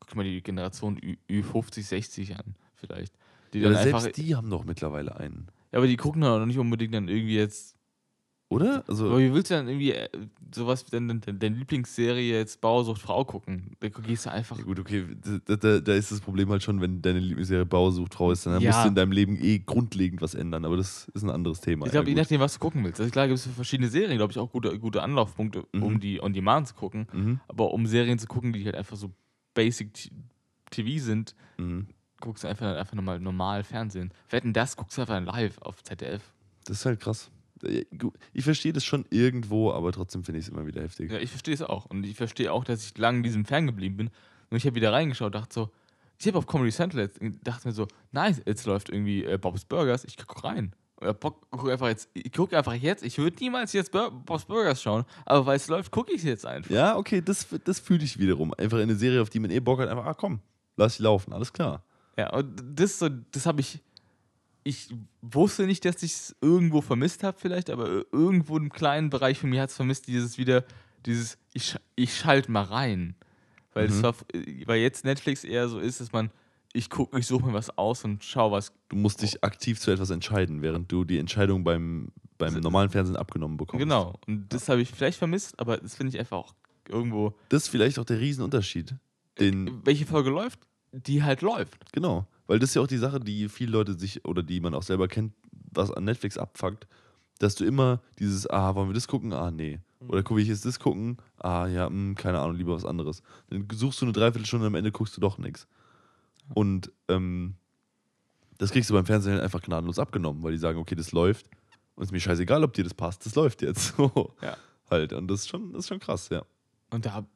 guck 0.00 0.16
mal 0.16 0.24
die 0.24 0.42
Generation 0.42 0.98
Ü, 1.02 1.16
Ü50, 1.30 1.82
60 1.82 2.36
an, 2.36 2.56
vielleicht. 2.74 3.12
Die 3.52 3.60
Ja, 3.60 3.68
dann 3.70 3.76
aber 3.88 4.00
selbst 4.00 4.16
die 4.16 4.34
haben 4.34 4.50
doch 4.50 4.64
mittlerweile 4.64 5.16
einen. 5.16 5.48
Ja, 5.72 5.78
aber 5.78 5.86
die 5.86 5.96
gucken 5.96 6.22
doch 6.22 6.38
noch 6.38 6.46
nicht 6.46 6.58
unbedingt 6.58 6.94
dann 6.94 7.08
irgendwie 7.08 7.36
jetzt 7.36 7.75
Oder? 8.48 8.84
Also, 8.86 9.06
Aber 9.06 9.18
wie 9.18 9.34
willst 9.34 9.50
du 9.50 9.54
dann 9.56 9.66
irgendwie 9.66 9.90
äh, 9.90 10.08
sowas 10.54 10.86
wie 10.86 10.90
deine, 10.90 11.18
deine, 11.18 11.56
Lieblingsserie 11.56 12.38
jetzt 12.38 12.60
Bauersucht 12.60 13.00
Frau 13.02 13.24
gucken? 13.24 13.72
Da 13.80 13.88
gehst 13.88 14.26
du 14.26 14.30
einfach. 14.30 14.56
Ja, 14.56 14.62
gut, 14.64 14.78
okay, 14.78 15.04
da, 15.46 15.56
da, 15.56 15.80
da 15.80 15.92
ist 15.94 16.12
das 16.12 16.20
Problem 16.20 16.48
halt 16.50 16.62
schon, 16.62 16.80
wenn 16.80 17.02
deine 17.02 17.18
Lieblingsserie 17.18 17.66
Bauersucht 17.66 18.14
Frau 18.14 18.30
ist, 18.30 18.46
dann 18.46 18.60
Ja. 18.62 18.70
musst 18.70 18.84
du 18.84 18.88
in 18.88 18.94
deinem 18.94 19.10
Leben 19.10 19.36
eh 19.42 19.58
grundlegend 19.58 20.22
was 20.22 20.34
ändern, 20.34 20.64
aber 20.64 20.76
das 20.76 21.08
ist 21.08 21.24
ein 21.24 21.30
anderes 21.30 21.60
Thema. 21.60 21.86
Ich 21.86 21.92
glaube, 21.92 22.08
ja, 22.08 22.14
je 22.14 22.22
nachdem, 22.22 22.38
was 22.40 22.52
du 22.54 22.60
gucken 22.60 22.84
willst. 22.84 23.00
Also 23.00 23.10
klar 23.10 23.26
gibt 23.26 23.38
es 23.40 23.44
für 23.46 23.50
verschiedene 23.50 23.88
Serien, 23.88 24.16
glaube 24.16 24.30
ich, 24.30 24.38
auch 24.38 24.52
gute, 24.52 24.78
gute 24.78 25.02
Anlaufpunkte, 25.02 25.64
um 25.72 25.94
Mhm. 25.94 26.00
die 26.00 26.22
on 26.22 26.32
demand 26.32 26.68
zu 26.68 26.74
gucken. 26.74 27.08
mhm, 27.12 27.40
Aber 27.48 27.72
um 27.72 27.84
Serien 27.88 28.20
zu 28.20 28.28
gucken, 28.28 28.52
die 28.52 28.64
halt 28.64 28.76
einfach 28.76 28.96
so 28.96 29.10
Basic 29.54 29.90
TV 30.70 31.02
sind, 31.02 31.34
mhm. 31.58 31.88
guckst 32.20 32.44
du 32.44 32.48
einfach, 32.48 32.76
einfach 32.76 32.94
nochmal 32.94 33.18
normal 33.18 33.64
Fernsehen. 33.64 34.12
Wetten, 34.30 34.52
das 34.52 34.76
guckst 34.76 34.98
du 34.98 35.02
einfach 35.02 35.20
live 35.34 35.58
auf 35.62 35.82
ZDF. 35.82 36.22
Das 36.64 36.78
ist 36.78 36.86
halt 36.86 37.00
krass. 37.00 37.28
Gut, 37.98 38.14
Ich 38.32 38.44
verstehe 38.44 38.72
das 38.72 38.84
schon 38.84 39.04
irgendwo, 39.10 39.72
aber 39.72 39.92
trotzdem 39.92 40.24
finde 40.24 40.40
ich 40.40 40.46
es 40.46 40.52
immer 40.52 40.66
wieder 40.66 40.82
heftig. 40.82 41.10
Ja, 41.10 41.18
ich 41.18 41.30
verstehe 41.30 41.54
es 41.54 41.62
auch. 41.62 41.86
Und 41.86 42.04
ich 42.04 42.16
verstehe 42.16 42.52
auch, 42.52 42.64
dass 42.64 42.84
ich 42.84 42.98
lange 42.98 43.18
in 43.18 43.22
diesem 43.22 43.44
Fern 43.44 43.66
geblieben 43.66 43.96
bin. 43.96 44.10
Und 44.50 44.56
ich 44.56 44.64
habe 44.64 44.76
wieder 44.76 44.92
reingeschaut, 44.92 45.34
dachte 45.34 45.52
so, 45.54 45.70
ich 46.18 46.26
habe 46.26 46.38
auf 46.38 46.46
Comedy 46.46 46.72
Central 46.72 47.02
jetzt, 47.02 47.20
dachte 47.42 47.68
mir 47.68 47.74
so, 47.74 47.86
nice, 48.12 48.40
jetzt 48.46 48.64
läuft 48.66 48.88
irgendwie 48.88 49.24
äh, 49.24 49.38
Bob's 49.38 49.64
Burgers, 49.64 50.04
ich 50.04 50.16
guck 50.16 50.44
rein. 50.44 50.72
Und 50.96 51.08
ich 51.08 51.16
guck, 51.20 51.70
einfach 51.70 51.88
jetzt, 51.88 52.08
ich 52.14 52.32
gucke 52.32 52.56
einfach 52.56 52.72
jetzt, 52.72 53.04
ich 53.04 53.18
würde 53.18 53.36
niemals 53.40 53.74
jetzt 53.74 53.92
Bur 53.92 54.10
Bob's 54.10 54.46
Burgers 54.46 54.80
schauen, 54.82 55.04
aber 55.26 55.44
weil 55.44 55.56
es 55.56 55.68
läuft, 55.68 55.90
gucke 55.90 56.12
ich 56.12 56.18
es 56.18 56.24
jetzt 56.24 56.46
einfach. 56.46 56.70
Ja, 56.70 56.96
okay, 56.96 57.20
das, 57.20 57.46
das 57.64 57.80
fühle 57.80 58.02
ich 58.04 58.18
wiederum. 58.18 58.54
Einfach 58.54 58.78
in 58.78 58.84
eine 58.84 58.96
Serie, 58.96 59.20
auf 59.20 59.28
die 59.28 59.40
man 59.40 59.50
eh 59.50 59.60
Bock 59.60 59.80
hat, 59.80 59.88
einfach, 59.90 60.06
ah 60.06 60.14
komm, 60.14 60.40
lass 60.76 60.96
sie 60.96 61.02
laufen, 61.02 61.34
alles 61.34 61.52
klar. 61.52 61.84
Ja, 62.16 62.32
und 62.32 62.62
das, 62.74 62.98
so, 62.98 63.10
das 63.10 63.44
habe 63.44 63.60
ich, 63.60 63.80
ich 64.66 64.88
wusste 65.22 65.64
nicht, 65.66 65.84
dass 65.84 66.02
ich 66.02 66.12
es 66.12 66.36
irgendwo 66.40 66.80
vermisst 66.80 67.22
habe 67.22 67.38
vielleicht, 67.38 67.70
aber 67.70 68.04
irgendwo 68.12 68.56
im 68.56 68.70
kleinen 68.70 69.10
Bereich 69.10 69.38
von 69.38 69.48
mir 69.50 69.62
hat 69.62 69.70
es 69.70 69.76
vermisst, 69.76 70.08
dieses 70.08 70.38
wieder, 70.38 70.64
dieses, 71.06 71.38
ich, 71.52 71.76
ich 71.94 72.16
schalte 72.16 72.50
mal 72.50 72.64
rein. 72.64 73.14
Weil, 73.74 73.88
Mhm. 73.88 74.02
war, 74.02 74.14
weil 74.64 74.80
jetzt 74.80 75.04
Netflix 75.04 75.44
eher 75.44 75.68
so 75.68 75.78
ist, 75.78 76.00
dass 76.00 76.10
man, 76.10 76.30
ich 76.72 76.90
gucke, 76.90 77.16
ich 77.18 77.26
suche 77.26 77.46
mir 77.46 77.52
was 77.52 77.76
aus 77.78 78.04
und 78.04 78.24
schaue 78.24 78.50
was. 78.52 78.72
Du 78.88 78.96
musst 78.96 79.22
dich 79.22 79.44
aktiv 79.44 79.78
zu 79.78 79.90
etwas 79.92 80.10
entscheiden, 80.10 80.62
während 80.62 80.90
du 80.90 81.04
die 81.04 81.18
Entscheidung 81.18 81.62
beim, 81.62 82.08
beim 82.36 82.54
normalen 82.54 82.90
Fernsehen 82.90 83.16
abgenommen 83.16 83.56
bekommst. 83.58 83.82
Genau. 83.82 84.18
Und 84.26 84.48
das 84.52 84.68
habe 84.68 84.80
ich 84.80 84.90
vielleicht 84.90 85.18
vermisst, 85.18 85.60
aber 85.60 85.76
das 85.76 85.94
finde 85.94 86.12
ich 86.14 86.18
einfach 86.18 86.38
auch 86.38 86.54
irgendwo. 86.88 87.34
Das 87.50 87.64
ist 87.64 87.68
vielleicht 87.68 87.98
auch 88.00 88.04
der 88.04 88.18
Riesenunterschied. 88.18 88.94
Den, 89.38 89.80
Welche 89.84 90.06
Folge 90.06 90.30
läuft? 90.30 90.58
Die 90.92 91.22
halt 91.22 91.42
läuft. 91.42 91.92
Genau, 91.92 92.26
weil 92.46 92.58
das 92.58 92.70
ist 92.70 92.74
ja 92.74 92.82
auch 92.82 92.86
die 92.86 92.98
Sache, 92.98 93.20
die 93.20 93.48
viele 93.48 93.72
Leute 93.72 93.98
sich 93.98 94.24
oder 94.24 94.42
die 94.42 94.60
man 94.60 94.74
auch 94.74 94.82
selber 94.82 95.08
kennt, 95.08 95.32
was 95.72 95.90
an 95.90 96.04
Netflix 96.04 96.38
abfuckt, 96.38 96.86
dass 97.38 97.54
du 97.54 97.64
immer 97.64 98.00
dieses, 98.18 98.48
ah, 98.48 98.74
wollen 98.74 98.88
wir 98.88 98.94
das 98.94 99.08
gucken? 99.08 99.32
Ah, 99.32 99.50
nee. 99.50 99.80
Oder 100.00 100.22
gucke 100.22 100.40
ich 100.40 100.48
jetzt 100.48 100.64
das 100.64 100.78
gucken? 100.78 101.18
Ah, 101.38 101.66
ja, 101.66 101.86
hm, 101.86 102.14
keine 102.14 102.38
Ahnung, 102.38 102.56
lieber 102.56 102.74
was 102.74 102.84
anderes. 102.84 103.22
Dann 103.50 103.66
suchst 103.72 104.00
du 104.00 104.06
eine 104.06 104.12
Dreiviertelstunde 104.12 104.66
und 104.66 104.72
am 104.72 104.76
Ende 104.76 104.92
guckst 104.92 105.16
du 105.16 105.20
doch 105.20 105.38
nichts. 105.38 105.66
Und 106.54 106.92
ähm, 107.08 107.56
das 108.58 108.70
kriegst 108.70 108.88
du 108.90 108.94
beim 108.94 109.06
Fernsehen 109.06 109.34
halt 109.34 109.42
einfach 109.42 109.62
gnadenlos 109.62 109.98
abgenommen, 109.98 110.42
weil 110.42 110.52
die 110.52 110.58
sagen, 110.58 110.78
okay, 110.78 110.94
das 110.94 111.12
läuft 111.12 111.50
und 111.96 112.02
es 112.02 112.08
ist 112.08 112.12
mir 112.12 112.20
scheißegal, 112.20 112.62
ob 112.62 112.74
dir 112.74 112.84
das 112.84 112.94
passt, 112.94 113.24
das 113.26 113.34
läuft 113.34 113.62
jetzt. 113.62 113.94
So. 113.96 114.34
Ja. 114.42 114.56
Halt, 114.90 115.12
und 115.12 115.28
das 115.28 115.40
ist 115.40 115.48
schon, 115.48 115.72
das 115.72 115.80
ist 115.80 115.88
schon 115.88 115.98
krass, 115.98 116.28
ja. 116.28 116.44
Und 116.90 117.04
da 117.04 117.26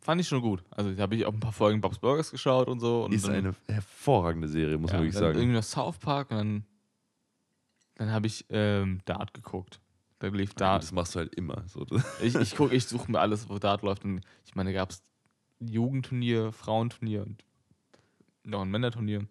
fand 0.00 0.20
ich 0.20 0.28
schon 0.28 0.40
gut. 0.40 0.62
Also 0.70 0.92
da 0.94 1.02
habe 1.02 1.14
ich 1.16 1.24
auch 1.26 1.32
ein 1.32 1.40
paar 1.40 1.52
Folgen 1.52 1.80
Bob's 1.80 1.98
Burgers 1.98 2.30
geschaut 2.30 2.68
und 2.68 2.80
so. 2.80 3.04
Und 3.04 3.12
Ist 3.12 3.26
dann- 3.26 3.34
eine 3.34 3.54
hervorragende 3.68 4.48
Serie, 4.48 4.78
muss 4.78 4.90
man 4.92 5.00
Ja, 5.00 5.04
wirklich 5.04 5.14
dann 5.14 5.22
sagen. 5.24 5.38
Irgendwie 5.38 5.56
noch 5.56 5.62
South 5.62 5.98
Park 5.98 6.30
und 6.30 6.36
dann, 6.38 6.64
dann 7.96 8.10
habe 8.12 8.26
ich 8.26 8.44
ähm, 8.48 9.00
Dart 9.04 9.34
geguckt. 9.34 9.80
Da 10.18 10.28
lief 10.28 10.50
Ja, 10.50 10.56
Dart. 10.56 10.82
das 10.82 10.92
machst 10.92 11.14
du 11.14 11.20
halt 11.20 11.34
immer. 11.34 11.64
So. 11.66 11.86
Ich, 12.22 12.34
ich 12.34 12.54
gucke, 12.56 12.74
ich 12.74 12.86
suche 12.86 13.10
mir 13.12 13.20
alles, 13.20 13.48
wo 13.48 13.58
Dart 13.58 13.82
läuft. 13.82 14.04
Und 14.04 14.20
ich 14.44 14.54
meine, 14.54 14.72
da 14.72 14.78
gab 14.80 14.90
es 14.90 15.02
Jugendturnier, 15.60 16.52
Frauenturnier 16.52 17.22
und 17.22 17.44
noch 18.44 18.62
ein 18.62 18.70
Männerturnier. 18.70 19.26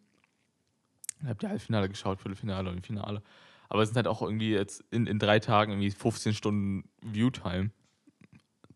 Ich 1.21 1.25
habe 1.27 1.39
die 1.39 1.47
Halbfinale 1.47 1.89
geschaut, 1.89 2.19
Viertelfinale 2.21 2.69
und 2.71 2.85
Finale. 2.85 3.21
Aber 3.67 3.81
es 3.83 3.89
sind 3.89 3.97
halt 3.97 4.07
auch 4.07 4.21
irgendwie 4.21 4.51
jetzt 4.51 4.83
in, 4.89 5.05
in 5.05 5.19
drei 5.19 5.39
Tagen 5.39 5.71
irgendwie 5.73 5.91
15 5.91 6.33
Stunden 6.33 6.89
Viewtime. 7.01 7.71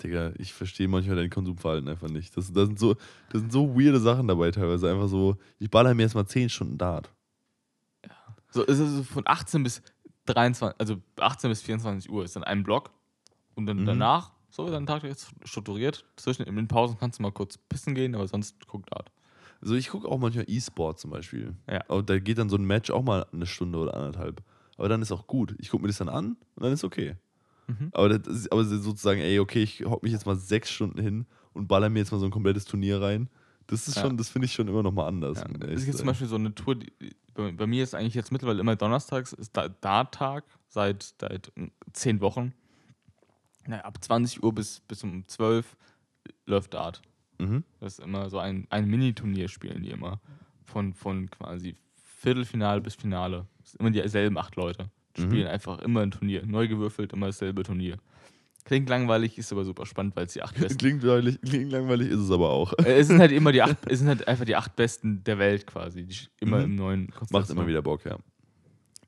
Digga, 0.02 0.34
ich 0.38 0.54
verstehe 0.54 0.88
manchmal 0.88 1.16
dein 1.16 1.30
Konsumverhalten 1.30 1.88
einfach 1.88 2.10
nicht. 2.10 2.36
Das, 2.36 2.52
das, 2.52 2.68
sind 2.68 2.80
so, 2.80 2.96
das 3.32 3.42
sind 3.42 3.52
so 3.52 3.76
weirde 3.76 4.00
Sachen 4.00 4.28
dabei 4.28 4.52
teilweise. 4.52 4.90
Einfach 4.90 5.08
so, 5.08 5.38
ich 5.60 5.70
baller 5.70 5.94
mir 5.94 6.04
erstmal 6.04 6.26
10 6.26 6.50
Stunden 6.50 6.78
Dart. 6.78 7.12
So, 8.50 8.66
es 8.66 8.80
ist 8.80 8.92
so 8.96 9.04
von 9.04 9.24
18 9.26 9.64
bis 9.64 9.82
23, 10.26 10.80
also 10.80 10.98
18 11.20 11.50
bis 11.50 11.62
24 11.62 12.12
Uhr 12.12 12.24
ist 12.24 12.36
dann 12.36 12.44
ein 12.44 12.64
Block. 12.64 12.92
Und 13.56 13.66
dann 13.66 13.82
Mhm. 13.82 13.86
danach, 13.86 14.32
so 14.50 14.70
dein 14.70 14.86
Tag 14.86 15.04
jetzt 15.04 15.30
strukturiert. 15.44 16.06
Zwischen 16.16 16.44
in 16.44 16.56
den 16.56 16.68
Pausen 16.68 16.98
kannst 17.00 17.20
du 17.20 17.24
mal 17.24 17.32
kurz 17.32 17.58
pissen 17.58 17.96
gehen, 17.96 18.16
aber 18.16 18.28
sonst 18.28 18.68
guck 18.68 18.86
Dart. 18.88 19.12
Also 19.62 19.76
ich 19.76 19.90
gucke 19.90 20.08
auch 20.08 20.20
manchmal 20.20 20.46
E-Sport 20.48 21.00
zum 21.00 21.12
Beispiel. 21.12 21.56
Ja. 21.70 21.84
Und 21.88 22.10
da 22.10 22.20
geht 22.20 22.38
dann 22.38 22.50
so 22.50 22.58
ein 22.58 22.66
Match 22.66 22.90
auch 22.92 23.04
mal 23.04 23.26
eine 23.32 23.46
Stunde 23.46 23.78
oder 23.80 23.94
anderthalb. 23.94 24.44
Aber 24.78 24.90
dann 24.90 25.02
ist 25.02 25.12
auch 25.12 25.28
gut. 25.28 25.56
Ich 25.60 25.70
gucke 25.70 25.84
mir 25.84 25.88
das 25.88 25.98
dann 26.00 26.10
an 26.10 26.36
und 26.56 26.64
dann 26.64 26.74
ist 26.74 26.84
okay. 26.84 27.16
Mhm. 27.68 27.90
Aber, 27.94 28.20
das 28.20 28.52
aber 28.52 28.66
sozusagen, 28.66 29.22
ey, 29.22 29.40
okay, 29.40 29.64
ich 29.64 29.84
hock 29.86 30.04
mich 30.04 30.12
jetzt 30.12 30.26
mal 30.26 30.36
sechs 30.36 30.70
Stunden 30.72 31.00
hin 31.02 31.26
und 31.54 31.68
baller 31.68 31.90
mir 31.90 32.00
jetzt 32.00 32.12
mal 32.12 32.20
so 32.20 32.26
ein 32.26 32.32
komplettes 32.32 32.66
Turnier 32.66 33.02
rein. 33.02 33.30
Das 33.68 33.88
ist 33.88 33.96
Ja. 33.96 34.04
schon, 34.04 34.18
das 34.18 34.30
finde 34.30 34.48
ich 34.48 34.54
schon 34.54 34.68
immer 34.68 34.84
noch 34.84 34.92
mal 34.92 35.08
anders. 35.08 35.38
Ja, 35.40 35.68
es 35.68 35.86
gibt 35.86 35.98
zum. 35.98 36.08
Beispiel 36.08 36.28
so 36.28 36.36
eine 36.36 36.54
Tour, 36.54 36.76
die, 36.76 36.92
bei, 37.34 37.52
bei 37.54 37.66
mir 37.68 37.84
ist 37.84 37.96
eigentlich 37.96 38.14
jetzt 38.16 38.32
mittlerweile 38.32 38.60
immer 38.60 38.76
donnerstags, 38.76 39.32
ist 39.34 39.56
da- 39.56 39.70
Dart-Tag 39.70 40.44
seit, 40.68 41.14
seit 41.20 41.52
mm, 41.56 41.68
zehn 41.94 42.20
Wochen. 42.22 42.54
Ja, 43.68 43.80
ab 43.82 44.04
20 44.04 44.44
Uhr 44.44 44.54
bis, 44.54 44.82
bis 44.82 45.04
um 45.04 45.26
12 45.28 45.78
läuft 46.46 46.74
Dart. 46.74 47.02
Mhm. 47.40 47.64
Das 47.80 47.94
ist 48.00 48.06
immer 48.06 48.30
so 48.30 48.40
ein, 48.40 48.68
ein 48.70 48.88
Mini-Turnier 48.90 49.48
spielen 49.48 49.84
die 49.84 49.92
immer. 49.92 50.20
Von, 50.66 50.94
von 50.94 51.30
quasi 51.30 51.76
Viertelfinale 52.20 52.82
bis 52.82 52.96
Finale. 52.96 53.48
Das 53.60 53.72
sind 53.72 53.80
immer 53.82 53.92
dieselben 53.92 54.38
acht 54.38 54.56
Leute. 54.58 54.90
Mhm. 55.18 55.22
Spielen 55.24 55.48
einfach 55.48 55.80
immer 55.80 56.02
ein 56.02 56.12
Turnier. 56.12 56.46
Neu 56.46 56.68
gewürfelt, 56.68 57.14
immer 57.14 57.28
dasselbe 57.28 57.64
Turnier. 57.64 57.98
Klingt 58.66 58.88
langweilig, 58.88 59.38
ist 59.38 59.52
aber 59.52 59.66
super 59.66 59.86
spannend, 59.86 60.16
weil 60.16 60.26
es 60.26 60.34
die 60.34 60.42
acht 60.42 60.56
besten. 60.60 60.78
Klingt, 60.78 61.04
langweilig, 61.04 61.40
klingt 61.42 61.72
langweilig, 61.72 62.10
ist 62.10 62.20
es 62.20 62.32
aber 62.32 62.50
auch. 62.50 62.74
Äh, 62.80 63.00
es 63.00 63.08
sind 63.08 63.20
halt 63.20 63.32
immer 63.32 63.52
die 63.52 63.62
acht, 63.62 63.78
es 63.90 64.00
sind 64.00 64.08
halt 64.08 64.28
einfach 64.28 64.46
die 64.46 64.56
acht 64.56 64.76
besten 64.76 65.24
der 65.24 65.38
Welt 65.38 65.68
quasi. 65.68 66.06
Die 66.06 66.16
immer 66.40 66.60
Mhm. 66.60 66.64
im 66.66 66.76
neuen 66.76 67.06
Macht 67.08 67.16
Konstellation. 67.18 67.58
immer 67.58 67.68
wieder 67.68 67.82
Bock, 67.82 68.06
ja. 68.06 68.18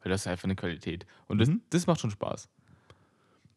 Weil 0.03 0.11
das 0.11 0.21
ist 0.21 0.27
einfach 0.27 0.43
eine 0.43 0.55
Qualität. 0.55 1.05
Und 1.27 1.39
das, 1.39 1.49
Mhm. 1.49 1.61
das 1.69 1.87
macht 1.87 1.99
schon 2.01 2.11
Spaß. 2.11 2.49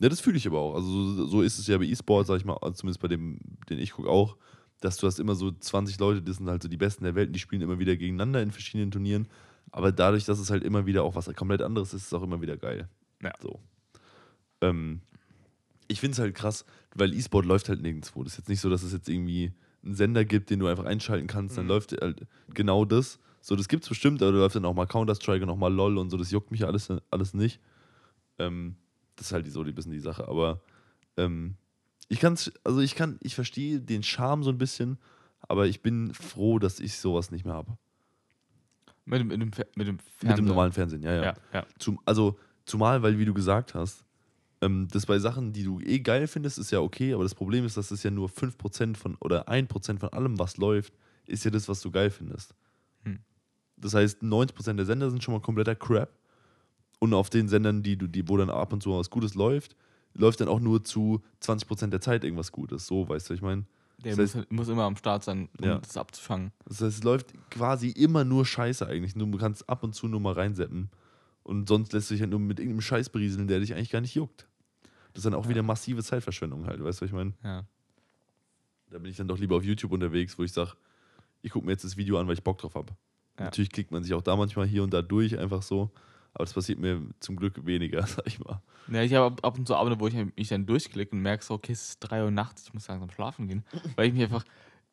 Ja, 0.01 0.09
das 0.09 0.21
fühle 0.21 0.37
ich 0.37 0.47
aber 0.47 0.61
auch. 0.61 0.77
Also 0.77 1.27
so, 1.27 1.43
ist 1.43 1.59
es 1.59 1.67
ja 1.67 1.77
bei 1.77 1.85
E-Sport, 1.85 2.29
sag 2.29 2.37
ich 2.39 2.45
mal, 2.45 2.57
zumindest 2.75 3.01
bei 3.03 3.09
dem, 3.09 3.39
den 3.69 3.81
ich 3.81 3.91
gucke 3.91 4.09
auch, 4.09 4.37
dass 4.81 4.97
du 4.97 5.09
hast 5.09 5.19
immer 5.19 5.35
so 5.35 5.51
20 5.51 5.99
Leute, 5.99 6.23
das 6.23 6.37
sind 6.37 6.49
halt 6.49 6.63
so 6.63 6.69
die 6.69 6.77
Besten 6.77 7.03
der 7.03 7.17
Welt, 7.17 7.35
die 7.35 7.41
spielen 7.41 7.63
immer 7.63 7.81
wieder 7.81 7.97
gegeneinander 7.97 8.41
in 8.41 8.53
verschiedenen 8.53 8.93
Turnieren. 8.93 9.27
Aber 9.71 9.93
dadurch, 9.93 10.25
dass 10.25 10.39
es 10.39 10.51
halt 10.51 10.65
immer 10.65 10.87
wieder 10.87 11.03
auch 11.05 11.15
was 11.15 11.33
komplett 11.35 11.63
anderes 11.63 11.89
ist, 11.95 12.03
ist 12.03 12.07
es 12.09 12.15
auch 12.15 12.23
immer 12.23 12.41
wieder 12.41 12.57
geil. 12.57 12.89
Ja. 13.23 13.33
So. 13.41 13.61
Ähm, 14.61 15.01
ich 15.89 16.01
finde 16.01 16.13
es 16.13 16.19
halt 16.19 16.35
krass, 16.35 16.65
weil 16.95 17.15
E-Sport 17.15 17.47
läuft 17.47 17.69
halt 17.69 17.81
nirgendwo. 17.83 18.23
Das 18.25 18.33
ist 18.35 18.39
jetzt 18.39 18.49
nicht 18.49 18.61
so, 18.61 18.71
dass 18.71 18.83
es 18.83 18.93
jetzt 18.93 19.09
irgendwie 19.09 19.53
einen 19.85 19.95
Sender 19.95 20.25
gibt, 20.25 20.51
den 20.51 20.59
du 20.59 20.67
einfach 20.67 20.85
einschalten 20.85 21.27
kannst, 21.27 21.57
dann 21.57 21.65
Mhm. 21.65 21.71
läuft 21.71 21.93
halt 21.93 22.27
genau 22.53 22.85
das. 22.85 23.19
So, 23.41 23.57
das 23.57 23.69
gibt 23.69 23.85
es 23.85 23.89
bestimmt, 23.89 24.21
aber 24.23 24.33
da 24.33 24.39
läuft 24.39 24.57
dann 24.57 24.65
auch 24.65 24.75
mal 24.75 24.87
Counter-Strike 24.87 25.45
und 25.45 25.51
auch 25.51 25.57
mal 25.57 25.73
LOL 25.73 25.97
und 25.99 26.11
so, 26.11 26.17
das 26.17 26.31
juckt 26.31 26.51
mich 26.51 26.61
ja 26.61 26.67
alles, 26.67 26.89
alles 27.11 27.35
nicht. 27.35 27.61
Ähm, 28.39 28.77
das 29.17 29.27
ist 29.29 29.33
halt 29.33 29.47
die, 29.47 29.51
so 29.51 29.63
ein 29.63 29.75
bisschen 29.75 29.93
die 29.93 30.01
Sache. 30.01 30.27
Aber 30.29 30.61
ähm, 31.17 31.57
ich 32.09 32.21
kann 32.21 32.35
es, 32.35 32.53
also 32.65 32.81
ich 32.81 32.95
kann, 32.95 33.19
ich 33.23 33.35
verstehe 33.35 33.81
den 33.81 34.03
Charme 34.03 34.43
so 34.43 34.51
ein 34.51 34.59
bisschen, 34.59 34.99
aber 35.43 35.67
ich 35.67 35.81
bin 35.83 36.13
froh, 36.15 36.59
dass 36.59 36.81
ich 36.81 36.99
sowas 36.99 37.31
nicht 37.31 37.45
mehr 37.45 37.55
habe. 37.55 37.79
Mit, 39.09 39.21
dem- 39.21 39.29
mit, 39.29 39.41
dem, 39.41 39.51
mit 39.77 39.87
dem 39.87 39.95
Mit 39.97 40.03
Fernseher. 40.19 40.37
dem 40.37 40.45
normalen 40.45 40.73
Fernsehen, 40.73 41.03
ja, 41.03 41.15
ja. 41.15 41.23
Ja, 41.23 41.35
ja. 41.55 41.67
Zum, 41.79 41.99
also, 42.05 42.39
zumal, 42.65 43.03
weil, 43.03 43.19
wie 43.19 43.25
du 43.25 43.35
gesagt 43.35 43.75
hast, 43.75 44.05
ähm, 44.61 44.89
das 44.91 45.07
bei 45.07 45.19
Sachen, 45.19 45.53
die 45.53 45.65
du 45.65 45.81
eh 45.81 46.01
geil 46.01 46.27
findest, 46.27 46.59
ist 46.59 46.71
ja 46.71 46.81
okay, 46.81 47.15
aber 47.15 47.23
das 47.23 47.35
Problem 47.35 47.65
ist, 47.65 47.77
dass 47.77 47.91
es 47.91 48.03
ja 48.03 48.11
nur 48.11 48.29
5% 48.29 48.97
von 48.97 49.17
oder 49.21 49.49
1% 49.49 49.99
von 50.01 50.09
allem, 50.11 50.39
was 50.39 50.57
läuft, 50.57 50.93
ist 51.27 51.45
ja 51.45 51.51
das, 51.51 51.69
was 51.69 51.81
du 51.81 51.91
geil 51.91 52.11
findest. 52.11 52.55
Hm. 53.05 53.21
Das 53.77 53.95
heißt, 53.95 54.23
90% 54.23 54.75
der 54.75 54.87
Sender 54.87 55.11
sind 55.11 55.23
schon 55.23 55.35
mal 55.35 55.41
kompletter 55.41 55.75
Crap. 55.75 56.11
Und 57.01 57.15
auf 57.15 57.31
den 57.31 57.49
Sendern, 57.49 57.85
die 57.85 57.97
du, 57.97 58.09
die, 58.09 58.29
wo 58.29 58.37
dann 58.37 58.51
ab 58.51 58.73
und 58.73 58.83
zu 58.83 58.89
mal 58.89 58.99
was 58.99 59.09
Gutes 59.11 59.37
läuft, 59.37 59.77
läuft 60.15 60.41
dann 60.41 60.49
auch 60.49 60.59
nur 60.59 60.83
zu 60.83 61.23
20% 61.41 61.87
der 61.91 62.01
Zeit 62.01 62.25
irgendwas 62.25 62.51
Gutes. 62.51 62.87
So, 62.89 63.09
weißt 63.09 63.31
du, 63.31 63.35
ich 63.35 63.41
meine. 63.43 63.65
Der 64.05 64.15
Das 64.17 64.35
muss, 64.35 64.47
muss 64.51 64.69
immer 64.69 64.85
am 64.85 64.97
Start 64.97 65.25
sein, 65.25 65.49
um 65.61 65.65
Ja. 65.65 65.79
das 65.79 65.97
abzufangen. 65.97 66.53
Das 66.67 66.81
heißt, 66.81 66.99
es 66.99 67.03
läuft 67.05 67.33
quasi 67.51 67.89
immer 67.91 68.25
nur 68.25 68.47
Scheiße 68.47 68.87
eigentlich. 68.87 69.15
Du 69.15 69.31
kannst 69.39 69.69
ab 69.69 69.83
und 69.83 69.95
zu 69.95 70.07
nur 70.09 70.21
mal 70.21 70.35
reinseppen. 70.35 70.91
Und 71.43 71.69
sonst 71.69 71.93
lässt 71.93 72.11
du 72.11 72.15
dich 72.15 72.21
halt 72.21 72.31
nur 72.31 72.39
mit 72.41 72.59
irgendeinem 72.61 72.83
Scheiß 72.83 73.09
berieseln, 73.09 73.49
der 73.49 73.59
dich 73.61 73.75
eigentlich 73.75 73.91
gar 73.91 74.01
nicht 74.01 74.15
juckt. 74.15 74.47
Das 75.15 75.21
ist 75.21 75.25
dann 75.25 75.35
auch 75.35 75.45
Ja. 75.45 75.51
wieder 75.51 75.63
massive 75.63 76.03
Zeitverschwendung 76.05 76.67
halt, 76.67 76.83
weißt 76.83 77.01
du, 77.01 77.05
was 77.05 77.09
ich 77.11 77.15
meine? 77.15 77.33
Ja. 77.43 77.65
Da 78.91 78.99
bin 78.99 79.11
ich 79.11 79.17
dann 79.17 79.29
doch 79.29 79.39
lieber 79.39 79.57
auf 79.57 79.65
YouTube 79.65 79.93
unterwegs, 79.93 80.39
wo 80.39 80.45
ich 80.45 80.53
sage, 80.53 80.73
ich 81.43 81.51
gucke 81.51 81.67
mir 81.67 81.73
jetzt 81.73 81.85
das 81.85 81.97
Video 81.97 82.19
an, 82.19 82.27
weil 82.27 82.35
ich 82.35 82.43
Bock 82.43 82.59
drauf 82.59 82.75
habe. 82.75 82.93
Ja. 83.39 83.47
Natürlich 83.47 83.71
klickt 83.71 83.91
man 83.91 84.03
sich 84.03 84.15
auch 84.15 84.23
da 84.23 84.37
manchmal 84.37 84.67
hier 84.67 84.83
und 84.83 84.93
da 84.93 85.03
durch, 85.03 85.39
einfach 85.39 85.63
so. 85.63 85.91
Aber 86.35 86.45
das 86.45 86.55
passiert 86.55 86.79
mir 86.79 87.03
zum 87.21 87.37
Glück 87.37 87.67
weniger, 87.67 88.03
sag 88.07 88.27
ich 88.27 88.39
mal. 88.41 88.63
Ja, 88.91 89.03
ich 89.03 89.15
habe 89.15 89.43
ab, 89.43 89.59
und 89.59 89.67
zu 89.67 89.77
Abende, 89.77 90.01
wo 90.01 90.07
ich 90.07 90.15
mich 90.15 90.49
dann 90.49 90.67
durchklicke 90.67 91.13
und 91.13 91.23
merke 91.23 91.45
so, 91.45 91.55
okay, 91.55 91.73
es 91.73 91.91
ist 91.91 92.01
3 92.01 92.25
Uhr 92.25 92.31
nachts, 92.31 92.67
ich 92.67 92.75
muss 92.75 92.89
langsam 92.89 93.11
schlafen 93.11 93.49
gehen, 93.49 93.65
weil 93.97 94.09
ich 94.09 94.15
mich 94.15 94.23
einfach 94.23 94.45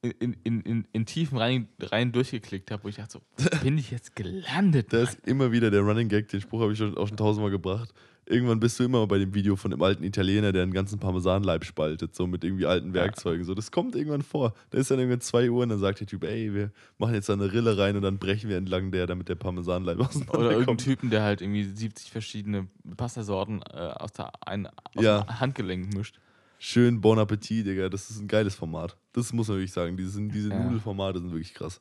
in, 0.02 0.36
in, 0.44 0.62
in, 0.62 0.88
in 0.92 1.06
Tiefen 1.06 1.38
rein, 1.38 1.68
rein 1.80 2.12
durchgeklickt 2.12 2.72
habe, 2.72 2.84
wo 2.84 2.88
ich 2.90 2.96
dachte 2.96 3.20
so, 3.20 3.22
bin 3.64 3.78
ich 3.78 3.92
jetzt 3.92 4.16
gelandet? 4.16 4.94
Da 4.94 5.02
ist 5.02 5.26
immer 5.26 5.52
wieder 5.52 5.72
der 5.72 5.82
Running 5.82 6.10
Gag, 6.10 6.28
den 6.30 6.42
Spruch 6.42 6.62
habe 6.62 6.74
ich 6.74 6.78
schon, 6.78 6.98
auch 6.98 7.08
schon 7.08 7.18
tausendmal 7.18 7.52
gebracht. 7.52 7.94
Irgendwann 8.28 8.60
bist 8.60 8.80
du 8.80 8.84
immer 8.84 9.06
bei 9.06 9.20
dem 9.20 9.36
Video 9.36 9.56
von 9.56 9.70
dem 9.70 9.84
alten 9.84 10.04
Italiener, 10.04 10.52
der 10.52 10.64
einen 10.64 10.74
ganzen 10.74 10.98
Parmesanleib 11.00 11.64
spaltet, 11.64 12.16
so 12.16 12.26
mit 12.26 12.44
irgendwie 12.44 12.66
alten 12.66 12.94
Werkzeugen. 12.96 13.46
So, 13.46 13.54
das 13.54 13.70
kommt 13.72 13.96
irgendwann 13.96 14.24
vor. 14.24 14.56
Da 14.72 14.80
ist 14.80 14.90
dann 14.90 14.98
irgendwann 14.98 15.22
2 15.22 15.52
Uhr 15.52 15.62
und 15.62 15.70
dann 15.70 15.78
sagt 15.80 16.00
der 16.00 16.08
Typ, 16.08 16.24
ey, 16.24 16.52
wir 16.54 16.72
machen 16.98 17.14
jetzt 17.14 17.30
da 17.30 17.34
eine 17.34 17.54
Rille 17.54 17.78
rein 17.78 17.96
und 17.96 18.02
dann 18.02 18.18
brechen 18.18 18.50
wir 18.50 18.58
entlang 18.58 18.92
der, 18.92 19.06
damit 19.06 19.30
der 19.30 19.36
Parmesanleib 19.36 19.98
Oder 20.00 20.08
irgendein 20.10 20.30
auseinanderkommt. 20.40 20.82
Typen, 20.84 21.10
der 21.12 21.22
halt 21.22 21.42
irgendwie 21.42 21.66
70 21.66 22.10
verschiedene 22.10 22.68
Pastasorten 22.98 23.62
äh, 23.62 23.76
aus, 23.76 24.14
der 24.14 24.32
ein, 24.48 24.66
aus 24.68 25.04
Ja. 25.04 25.22
dem 25.22 25.40
Handgelenk 25.40 25.94
mischt. 25.94 26.20
Schön 26.58 27.02
Bon 27.02 27.20
Appetit, 27.20 27.68
Digga. 27.68 27.90
Das 27.90 28.10
ist 28.10 28.20
ein 28.20 28.28
geiles 28.28 28.56
Format. 28.56 28.98
Das 29.14 29.34
muss 29.34 29.50
man 29.50 29.58
wirklich 29.58 29.74
sagen. 29.74 29.98
Diese, 29.98 30.20
diese 30.30 30.50
Ja. 30.50 30.64
Nudelformate 30.64 31.20
sind 31.20 31.30
wirklich 31.32 31.54
krass. 31.54 31.80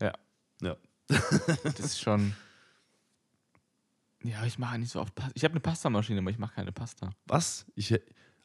Ja. 0.00 0.12
Ja. 0.62 0.76
Das 1.08 1.80
ist 1.80 2.00
schon. 2.00 2.34
Ja, 4.26 4.44
ich 4.44 4.58
mache 4.58 4.78
nicht 4.78 4.90
so 4.90 5.00
oft 5.00 5.14
Pasta. 5.14 5.32
Ich 5.34 5.44
habe 5.44 5.52
eine 5.52 5.60
Pastamaschine, 5.60 6.20
aber 6.20 6.30
ich 6.30 6.38
mache 6.38 6.54
keine 6.54 6.72
Pasta. 6.72 7.10
Was? 7.26 7.66
Ich, 7.74 7.94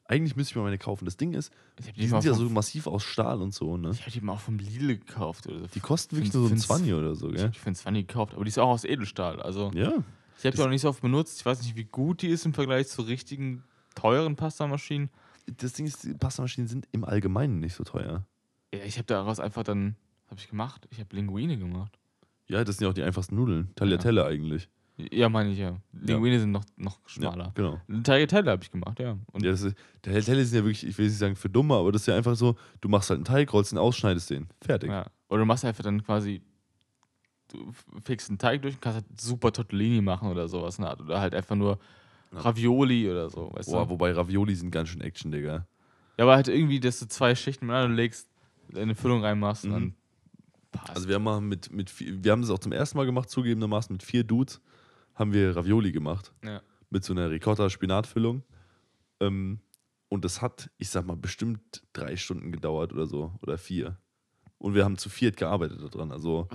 eigentlich 0.06 0.36
müsste 0.36 0.52
ich 0.52 0.56
mir 0.56 0.62
meine 0.64 0.78
kaufen. 0.78 1.06
Das 1.06 1.18
Ding 1.18 1.34
ist, 1.34 1.52
Ich 1.80 1.86
habe 1.88 1.94
die 1.96 2.02
die, 2.02 2.08
sind 2.08 2.24
ja 2.24 2.34
so 2.34 2.50
massiv 2.50 2.88
aus 2.88 3.04
Stahl 3.04 3.42
und 3.42 3.54
so, 3.54 3.78
ne? 3.78 3.92
ich 3.92 4.06
hab 4.06 4.12
die 4.14 4.22
mal 4.22 4.34
auch 4.34 4.40
vom 4.40 4.58
Lidl 4.58 4.98
gekauft. 4.98 5.48
Oder 5.48 5.60
so. 5.62 5.68
Die 5.68 5.80
kosten 5.80 6.16
wirklich 6.18 6.34
nur 6.34 6.44
so 6.44 6.48
ein 6.54 6.58
find's- 6.58 6.68
20 6.68 6.94
oder 6.94 7.16
so, 7.16 7.28
Ich 7.30 7.36
gell? 7.36 7.44
habe 7.44 7.54
die 7.54 7.60
für 7.60 7.66
einen 7.68 7.76
20 7.76 8.08
gekauft, 8.08 8.34
aber 8.36 8.44
die 8.44 8.50
ist 8.50 8.60
auch 8.60 8.70
aus 8.70 8.84
Edelstahl. 8.84 9.42
Also 9.42 9.72
Ja. 9.74 9.94
ich 10.38 10.46
habe 10.46 10.56
die 10.58 10.62
auch 10.64 10.70
nicht 10.70 10.82
so 10.82 10.90
oft 10.90 11.02
benutzt. 11.02 11.40
Ich 11.40 11.46
weiß 11.46 11.62
nicht, 11.62 11.76
wie 11.76 11.86
gut 11.86 12.22
die 12.22 12.28
ist 12.28 12.46
im 12.46 12.54
Vergleich 12.54 12.88
zu 12.90 13.02
richtigen, 13.04 13.64
teuren 13.96 14.36
Pastamaschinen. 14.36 15.10
Das 15.48 15.74
Ding 15.74 15.86
ist, 15.86 16.04
die 16.04 16.14
Pastamaschinen 16.14 16.68
sind 16.68 16.88
im 16.92 17.04
Allgemeinen 17.04 17.60
nicht 17.60 17.74
so 17.76 17.84
teuer. 17.84 18.26
Ja, 18.74 18.84
ich 18.86 18.98
habe 18.98 19.06
daraus 19.08 19.40
einfach 19.40 19.64
dann, 19.64 19.96
habe 20.28 20.40
ich 20.40 20.48
gemacht? 20.50 20.88
Ich 20.92 21.00
habe 21.00 21.16
Linguine 21.16 21.58
gemacht. 21.58 21.98
Ja, 22.48 22.64
das 22.66 22.78
sind 22.78 22.86
ja 22.86 22.90
auch 22.90 22.94
die 22.94 23.04
einfachsten 23.04 23.36
Nudeln. 23.36 23.74
Tagliatelle 23.76 24.26
eigentlich. 24.26 24.68
Ja, 25.12 25.30
meine 25.30 25.52
ich 25.52 25.58
ja. 25.60 25.78
Linguine 25.94 26.40
sind 26.40 26.52
noch, 26.52 26.64
noch 26.78 27.00
schmaler. 27.08 27.46
Ja, 27.46 27.52
genau. 27.88 28.02
Tagliatelle 28.04 28.52
habe 28.52 28.64
ich 28.64 28.72
gemacht, 28.72 29.00
ja. 29.00 29.18
Und 29.32 29.44
Ja, 29.44 29.52
das 29.52 29.62
ist, 29.62 29.76
Tagliatelle 30.02 30.44
sind 30.46 30.58
ja 30.60 30.64
wirklich, 30.66 30.86
ich 30.86 30.98
will 30.98 31.06
nicht 31.08 31.18
sagen 31.18 31.36
für 31.36 31.50
Dumme, 31.50 31.76
aber 31.76 31.92
das 31.92 32.02
ist 32.04 32.06
ja 32.08 32.16
einfach 32.16 32.36
so, 32.36 32.56
du 32.82 32.90
machst 32.90 33.10
halt 33.10 33.18
einen 33.20 33.26
Teig, 33.26 33.52
rollst 33.54 33.72
ihn 33.72 33.78
aus, 33.78 33.98
schneidest 33.98 34.30
den. 34.30 34.48
Fertig. 34.62 34.90
Ja. 34.90 35.06
Oder 35.30 35.40
du 35.40 35.46
machst 35.46 35.66
einfach 35.66 35.84
dann 35.84 36.04
quasi, 36.04 36.42
du 37.50 37.70
f- 37.70 37.86
fixst 38.04 38.30
einen 38.30 38.38
Teig 38.38 38.62
durch 38.62 38.76
und 38.76 38.82
kannst 38.82 38.98
halt 39.06 39.22
super 39.22 39.52
Tortellini 39.52 40.02
machen 40.02 40.30
oder 40.30 40.48
sowas. 40.48 40.80
Art. 40.80 41.02
Oder 41.02 41.20
halt 41.20 41.34
einfach 41.36 41.56
nur 41.56 41.80
Ja. 42.34 42.40
Ravioli 42.40 43.10
oder 43.10 43.30
so, 43.30 43.50
weißt 43.54 43.70
Boah, 43.70 43.86
du? 43.86 43.90
wobei 43.92 44.12
Ravioli 44.14 44.56
sind 44.56 44.72
ganz 44.72 44.90
schön 44.90 45.02
Action, 45.02 45.32
Digga. 45.32 45.66
Ja, 46.18 46.26
aber 46.26 46.36
halt 46.36 46.48
irgendwie, 46.48 46.80
dass 46.80 47.00
du 47.00 47.08
zwei 47.08 47.36
Schichten 47.36 47.66
miteinander 47.66 47.96
legst, 47.96 48.28
eine 48.76 48.96
Füllung 48.96 49.22
reinmachst 49.24 49.66
Mhm. 49.66 49.72
und 49.74 49.80
dann 49.82 49.96
passt. 50.72 50.90
Also 50.96 51.08
wir 51.10 51.16
haben 51.16 51.24
mal 51.24 51.42
mit, 51.42 51.72
mit 51.74 51.92
wir 52.24 52.32
haben 52.32 52.42
das 52.42 52.50
auch 52.52 52.60
zum 52.60 52.72
ersten 52.72 52.98
Mal 52.98 53.06
gemacht, 53.06 53.30
zugegebenermaßen 53.30 53.92
mit 53.94 54.04
vier 54.04 54.24
Dudes 54.24 54.62
haben 55.22 55.34
wir 55.34 55.56
Ravioli 55.56 55.92
gemacht. 55.92 56.34
ja. 56.44 56.62
Mit 56.94 57.06
so 57.06 57.14
einer 57.14 57.30
Ricotta-Spinatfüllung. 57.30 58.44
Ähm, 59.22 59.62
und 60.10 60.26
das 60.26 60.42
hat, 60.42 60.70
ich 60.78 60.90
sag 60.90 61.06
mal, 61.06 61.16
bestimmt 61.16 61.84
drei 61.94 62.18
Stunden 62.18 62.52
gedauert 62.52 62.92
oder 62.92 63.06
so. 63.06 63.34
Oder 63.42 63.58
vier. 63.58 63.98
Und 64.58 64.74
wir 64.76 64.84
haben 64.84 64.98
zu 64.98 65.08
viert 65.08 65.38
gearbeitet 65.38 65.80
daran. 65.96 66.12
Also 66.12 66.50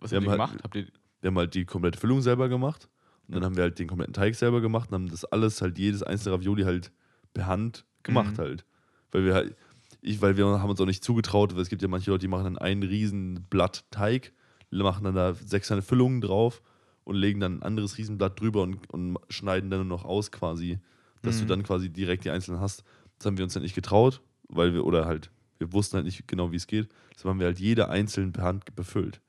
Was 0.00 0.10
Wir 0.10 0.18
habt 0.18 0.26
ihr 0.26 0.32
haben 0.32 0.40
halt- 0.40 0.50
gemacht? 0.50 0.64
Habt 0.64 0.76
ihr, 0.76 0.86
wir 1.22 1.28
haben 1.28 1.38
halt 1.38 1.54
die 1.54 1.64
komplette 1.64 1.98
Füllung 1.98 2.20
selber 2.20 2.50
gemacht. 2.50 2.90
Und 3.26 3.36
dann 3.36 3.44
haben 3.44 3.56
wir 3.56 3.62
halt 3.62 3.78
den 3.78 3.88
kompletten 3.88 4.12
Teig 4.12 4.34
selber 4.34 4.60
gemacht 4.60 4.90
und 4.90 4.96
haben 4.96 5.08
das 5.08 5.24
alles 5.24 5.62
halt, 5.62 5.78
jedes 5.78 6.02
einzelne 6.02 6.34
Ravioli 6.34 6.64
halt 6.64 6.92
per 7.32 7.46
Hand 7.46 7.86
gemacht 8.02 8.32
Mhm. 8.36 8.42
halt. 8.42 8.66
Weil 9.12 9.24
wir 9.24 9.32
halt, 9.32 9.56
ich, 10.02 10.20
weil 10.20 10.36
wir 10.36 10.44
haben 10.44 10.68
uns 10.68 10.78
auch 10.80 10.84
nicht 10.84 11.02
zugetraut, 11.02 11.54
weil 11.54 11.62
es 11.62 11.70
gibt 11.70 11.80
ja 11.80 11.88
manche 11.88 12.10
Leute, 12.10 12.20
die 12.20 12.28
machen 12.28 12.44
dann 12.44 12.58
ein 12.58 12.82
Riesenblatt 12.82 13.86
Teig, 13.90 14.34
machen 14.70 15.04
dann 15.04 15.14
da 15.14 15.32
sechs 15.32 15.72
Füllungen 15.86 16.20
drauf 16.20 16.60
und 17.04 17.16
legen 17.16 17.40
dann 17.40 17.58
ein 17.58 17.62
anderes 17.62 17.98
Riesenblatt 17.98 18.40
drüber 18.40 18.62
und, 18.62 18.88
und 18.90 19.16
schneiden 19.28 19.70
dann 19.70 19.86
nur 19.86 19.98
noch 19.98 20.04
aus 20.04 20.32
quasi, 20.32 20.78
dass 21.22 21.38
du 21.38 21.44
Mhm. 21.44 21.48
dann 21.48 21.62
quasi 21.62 21.90
direkt 21.90 22.24
die 22.24 22.30
einzelnen 22.30 22.60
hast. 22.60 22.84
Das 23.18 23.26
haben 23.26 23.36
wir 23.38 23.44
uns 23.44 23.54
dann 23.54 23.62
nicht 23.62 23.74
getraut, 23.74 24.20
weil 24.48 24.74
wir, 24.74 24.84
oder 24.84 25.04
halt, 25.06 25.30
wir 25.58 25.72
wussten 25.72 25.96
halt 25.96 26.06
nicht 26.06 26.26
genau, 26.26 26.50
wie 26.52 26.56
es 26.56 26.66
geht. 26.66 26.88
Deshalb 27.14 27.30
haben 27.30 27.38
wir 27.40 27.46
halt 27.46 27.60
jede 27.60 27.88
einzeln 27.88 28.32
per 28.32 28.44
Hand 28.44 28.74
befüllt. 28.74 29.20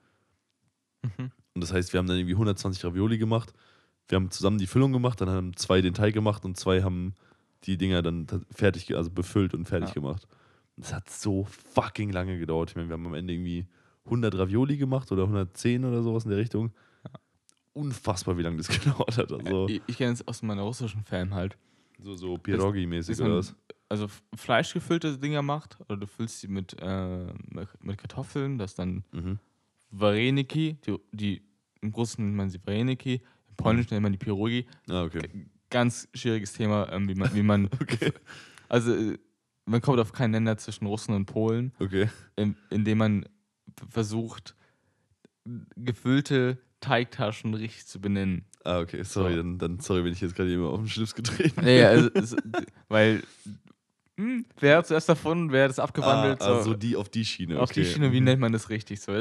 Mhm. 1.03 1.31
Und 1.53 1.61
das 1.61 1.71
heißt, 1.73 1.93
wir 1.93 1.99
haben 1.99 2.07
dann 2.07 2.17
irgendwie 2.17 2.33
120 2.35 2.83
Ravioli 2.83 3.17
gemacht. 3.17 3.53
Wir 4.07 4.17
haben 4.17 4.29
zusammen 4.31 4.57
die 4.57 4.67
Füllung 4.67 4.91
gemacht, 4.93 5.19
dann 5.21 5.29
haben 5.29 5.55
zwei 5.55 5.81
den 5.81 5.93
Teig 5.93 6.13
gemacht 6.13 6.45
und 6.45 6.57
zwei 6.57 6.83
haben 6.83 7.13
die 7.63 7.77
Dinger 7.77 8.01
dann 8.01 8.27
fertig, 8.51 8.95
also 8.95 9.09
befüllt 9.09 9.53
und 9.53 9.65
fertig 9.67 9.89
Ja. 9.89 9.93
gemacht. 9.95 10.27
Das 10.77 10.93
hat 10.93 11.09
so 11.09 11.45
fucking 11.73 12.11
lange 12.11 12.37
gedauert. 12.37 12.71
Ich 12.71 12.75
meine, 12.75 12.89
wir 12.89 12.93
haben 12.93 13.05
am 13.07 13.13
Ende 13.13 13.33
irgendwie 13.33 13.65
100 14.05 14.37
Ravioli 14.37 14.77
gemacht 14.77 15.11
oder 15.11 15.23
110 15.23 15.85
oder 15.85 16.03
sowas 16.03 16.25
in 16.25 16.29
der 16.31 16.39
Richtung. 16.39 16.71
Unfassbar, 17.75 18.37
wie 18.37 18.41
lange 18.41 18.57
das 18.57 18.67
gedauert 18.83 19.17
hat. 19.17 19.31
Also, 19.31 19.67
ich 19.69 19.81
ich 19.85 19.97
kenne 19.97 20.13
es 20.13 20.25
aus 20.27 20.41
meiner 20.41 20.61
russischen 20.63 21.03
Fan 21.03 21.33
halt. 21.33 21.57
so, 21.99 22.15
so 22.15 22.35
Pierogi-mäßig 22.37 23.19
oder 23.21 23.37
was? 23.37 23.55
Also 23.89 24.07
fleischgefüllte 24.35 25.17
Dinger 25.19 25.41
macht 25.43 25.79
oder 25.81 25.97
du 25.97 26.07
füllst 26.07 26.39
sie 26.39 26.47
mit, 26.47 26.75
äh, 26.81 27.33
mit 27.81 27.97
Kartoffeln, 27.97 28.57
das 28.57 28.73
dann 28.75 29.03
Mhm. 29.11 29.39
Vareniki, 29.91 30.77
die, 30.85 30.97
die 31.11 31.41
im 31.81 31.91
Russen 31.93 32.25
nennt 32.25 32.35
man 32.37 32.49
sie 32.49 32.59
Vareniki, 32.65 33.21
im 33.49 33.55
Polnischen 33.55 33.93
nennt 33.93 34.03
man 34.03 34.11
die 34.11 34.17
Pierogi. 34.17 34.65
Ah, 34.89 35.03
okay. 35.03 35.21
Ganz 35.69 36.07
schwieriges 36.13 36.53
Thema, 36.53 36.91
ähm, 36.91 37.07
wie 37.09 37.15
man, 37.15 37.33
wie 37.35 37.43
man 37.43 37.65
Okay. 37.81 38.11
also 38.69 38.93
äh, 38.95 39.17
man 39.65 39.81
kommt 39.81 39.99
auf 39.99 40.13
keinen 40.13 40.31
Nenner 40.31 40.57
zwischen 40.57 40.85
Russen 40.87 41.13
und 41.13 41.25
Polen, 41.25 41.73
Okay. 41.79 42.09
in, 42.37 42.55
indem 42.69 42.97
man 42.99 43.25
versucht, 43.89 44.55
gefüllte 45.75 46.57
Teigtaschen 46.85 47.53
richtig 47.53 47.87
zu 47.87 47.99
benennen. 47.99 48.45
Ah, 48.63 48.79
okay. 48.79 49.03
Sorry, 49.03 49.31
So. 49.33 49.37
dann, 49.37 49.57
dann 49.57 49.79
sorry, 49.79 50.03
wenn 50.03 50.13
ich 50.13 50.21
jetzt 50.21 50.35
gerade 50.35 50.49
jemand 50.49 50.71
auf 50.73 50.79
den 50.79 50.89
Schlips 50.89 51.13
getreten 51.15 51.63
Nee, 51.63 51.83
also, 51.83 52.09
es, 52.13 52.35
weil 52.87 53.21
hm, 54.17 54.45
wer 54.59 54.77
hat 54.77 54.87
zuerst 54.87 55.09
davon, 55.09 55.51
wer 55.51 55.65
hat 55.65 55.71
es 55.71 55.79
abgewandelt? 55.79 56.41
Ah, 56.41 56.57
also 56.57 56.73
die 56.73 56.95
auf 56.95 57.09
die 57.09 57.25
Schiene. 57.25 57.59
Auf 57.59 57.69
okay. 57.71 57.81
die 57.81 57.85
Schiene, 57.85 58.11
wie 58.11 58.19
Mhm. 58.19 58.25
nennt 58.25 58.41
man 58.41 58.51
das 58.53 58.69
richtig? 58.69 59.01
So, 59.01 59.11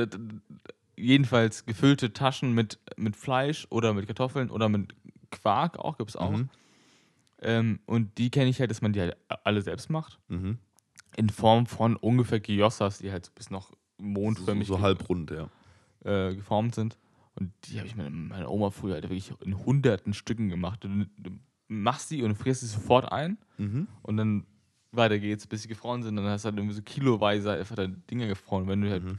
jedenfalls 0.97 1.67
gefüllte 1.67 2.13
Taschen 2.13 2.53
mit, 2.53 2.79
mit 2.97 3.17
Fleisch 3.17 3.67
oder 3.71 3.93
mit 3.95 4.07
Kartoffeln 4.07 4.51
oder 4.51 4.69
mit 4.69 4.95
Quark 5.31 5.79
auch, 5.79 5.99
gibt 5.99 6.11
es 6.11 6.17
auch. 6.17 6.31
Mhm. 6.31 6.49
Ähm, 7.43 7.81
und 7.87 8.17
die 8.19 8.31
kenne 8.31 8.49
ich 8.49 8.61
halt, 8.61 8.71
dass 8.71 8.81
man 8.81 8.93
die 8.93 9.01
halt 9.01 9.17
alle 9.43 9.61
selbst 9.63 9.91
macht. 9.91 10.19
Mhm. 10.29 10.59
In 11.17 11.29
Form 11.29 11.67
von 11.67 11.97
ungefähr 11.97 12.41
Gyossas, 12.41 12.99
die 12.99 13.11
halt 13.13 13.27
so 13.27 13.33
bis 13.35 13.51
noch 13.51 13.71
So, 13.71 13.77
mondförmig 13.99 14.69
so 14.69 14.75
ge- 14.77 14.83
halbrund, 14.83 15.31
ja. 15.33 15.49
äh, 16.05 16.35
geformt 16.35 16.75
sind. 16.75 16.97
Und 17.37 17.53
die 17.65 17.79
habe 17.79 17.87
ich 17.89 17.97
mit 17.97 18.11
meiner 18.13 18.51
Oma 18.51 18.71
früher 18.71 18.95
halt 18.95 19.05
wirklich 19.05 19.33
in 19.41 19.57
hunderten 19.65 20.15
Stücken 20.15 20.49
gemacht. 20.49 20.85
Du, 20.85 20.89
du 21.19 21.31
machst 21.69 22.11
die 22.11 22.23
und 22.23 22.35
frierst 22.37 22.61
sie 22.61 22.67
sofort 22.69 23.11
ein 23.11 23.39
Mhm. 23.59 23.89
und 24.03 24.17
dann 24.17 24.47
weiter 24.93 25.19
geht's, 25.19 25.47
bis 25.47 25.63
sie 25.63 25.69
gefroren 25.69 26.03
sind. 26.05 26.15
Dann 26.17 26.27
hast 26.27 26.45
du 26.45 26.51
halt 26.51 26.57
irgendwie 26.59 26.77
so 26.77 26.83
kiloweise 26.83 27.53
einfach 27.53 27.75
deine 27.75 27.95
Dinger 28.11 28.27
gefroren. 28.29 28.69
Wenn 28.69 28.81
du 28.83 28.91
halt 28.91 29.03
Mhm. 29.05 29.19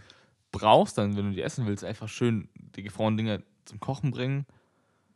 brauchst, 0.52 0.98
dann, 0.98 1.18
wenn 1.18 1.26
du 1.26 1.32
die 1.34 1.42
essen 1.42 1.66
willst, 1.68 1.84
einfach 1.84 2.08
schön 2.08 2.48
die 2.56 2.84
gefrorenen 2.84 3.18
Dinger 3.18 3.42
zum 3.66 3.80
Kochen 3.82 4.12
bringen. 4.12 4.46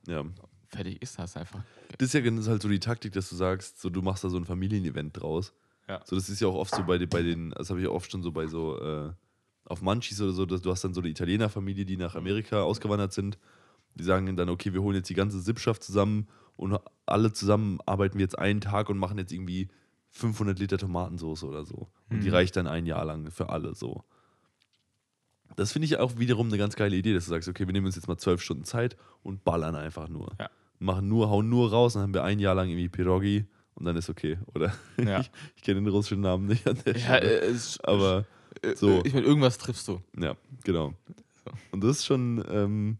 Ja. 0.08 0.26
Fertig 0.68 1.02
ist 1.02 1.18
das 1.18 1.38
einfach. 1.38 1.64
Das 1.97 2.08
ist 2.10 2.14
ja 2.14 2.22
das 2.22 2.39
ist 2.41 2.47
halt 2.47 2.62
so 2.62 2.68
die 2.70 2.80
Taktik, 2.80 3.14
dass 3.14 3.30
du 3.30 3.36
sagst, 3.36 3.80
so 3.80 3.89
du 3.89 4.02
machst 4.02 4.24
da 4.24 4.30
so 4.30 4.38
ein 4.38 4.45
Familienevent 4.45 5.20
draus. 5.22 5.54
Ja. 5.88 6.02
So, 6.06 6.16
das 6.16 6.30
ist 6.30 6.39
ja 6.41 6.47
auch 6.47 6.56
oft 6.56 6.76
so 6.76 6.84
bei, 6.84 6.97
den- 6.97 7.10
bei 7.10 7.24
den, 7.24 7.50
das 7.52 7.70
habe 7.70 7.82
ich 7.82 7.88
auch 7.88 7.95
oft 7.95 8.12
schon 8.12 8.22
so 8.22 8.32
bei 8.32 8.45
so, 8.47 8.80
äh, 8.80 9.12
auf 9.66 9.82
Munchies 9.82 10.20
oder 10.22 10.32
so, 10.32 10.45
dass 10.45 10.62
du 10.62 10.72
hast 10.72 10.84
dann 10.84 10.93
so 10.93 11.01
eine 11.01 11.10
Italienerfamilie, 11.10 11.86
die 11.86 11.97
nach 11.97 12.16
Amerika 12.16 12.62
ausgewandert 12.64 13.14
sind. 13.14 13.38
Die 13.95 14.03
sagen 14.03 14.36
dann, 14.36 14.49
okay, 14.49 14.74
wir 14.74 14.82
holen 14.82 14.95
jetzt 14.95 15.10
die 15.10 15.14
ganze 15.16 15.39
Sippschaft 15.39 15.84
zusammen 15.84 16.28
und 16.55 16.78
alle 17.05 17.34
zusammen 17.34 17.80
arbeiten 17.86 18.18
wir 18.18 18.24
jetzt 18.24 18.38
einen 18.38 18.62
Tag 18.62 18.89
und 18.89 18.97
machen 18.97 19.18
jetzt 19.18 19.32
irgendwie 19.32 19.68
500 20.12 20.57
Liter 20.60 20.78
Tomatensauce 20.78 21.43
oder 21.43 21.66
so. 21.66 21.89
Und 22.10 22.22
die 22.24 22.28
Mhm. 22.30 22.34
reicht 22.34 22.55
dann 22.55 22.68
ein 22.68 22.86
Jahr 22.86 23.05
lang 23.05 23.30
für 23.32 23.49
alle 23.49 23.76
so. 23.76 24.03
Das 25.55 25.72
finde 25.72 25.86
ich 25.88 25.97
auch 25.97 26.18
wiederum 26.18 26.47
eine 26.47 26.57
ganz 26.57 26.76
geile 26.76 26.95
Idee, 26.95 27.14
dass 27.14 27.26
du 27.26 27.32
sagst, 27.32 27.49
okay, 27.49 27.66
wir 27.68 27.74
nehmen 27.74 27.88
uns 27.88 27.95
jetzt 27.95 28.07
mal 28.07 28.18
zwölf 28.18 28.41
Stunden 28.41 28.64
Zeit 28.64 28.95
und 29.24 29.43
ballern 29.43 29.76
einfach 29.76 30.07
nur. 30.07 30.32
Ja. 30.39 30.49
Machen 30.80 31.07
nur, 31.10 31.30
hauen 31.30 31.49
nur 31.49 31.70
raus, 31.72 31.93
dann 31.93 32.03
haben 32.03 32.14
wir 32.14 32.24
ein 32.24 32.39
Jahr 32.39 32.55
lang 32.55 32.70
irgendwie 32.70 32.88
Pierogi 32.88 33.45
und 33.76 33.86
dann 33.86 33.97
ist 33.97 34.10
okay, 34.10 34.38
oder? 34.53 34.74
Ja. 34.97 35.20
ich 35.20 35.32
ich 35.57 35.62
kenne 35.64 35.82
den 35.82 35.89
russischen 35.89 36.22
Namen 36.22 36.45
nicht 36.47 36.68
an 36.68 36.78
der 36.86 36.95
Ja, 36.95 37.18
Stelle. 37.18 37.41
äh, 37.41 37.45
es, 37.47 37.80
aber 37.82 38.20
äh, 38.20 38.24
so. 38.76 39.02
Ich 39.06 39.14
meine, 39.14 39.26
irgendwas 39.26 39.58
triffst 39.58 39.88
du. 39.88 40.02
ja, 40.20 40.36
genau. 40.64 40.93
So. 41.45 41.52
Und 41.72 41.84
das 41.84 41.97
ist 42.00 42.06
schon, 42.06 42.43
ähm, 42.50 42.97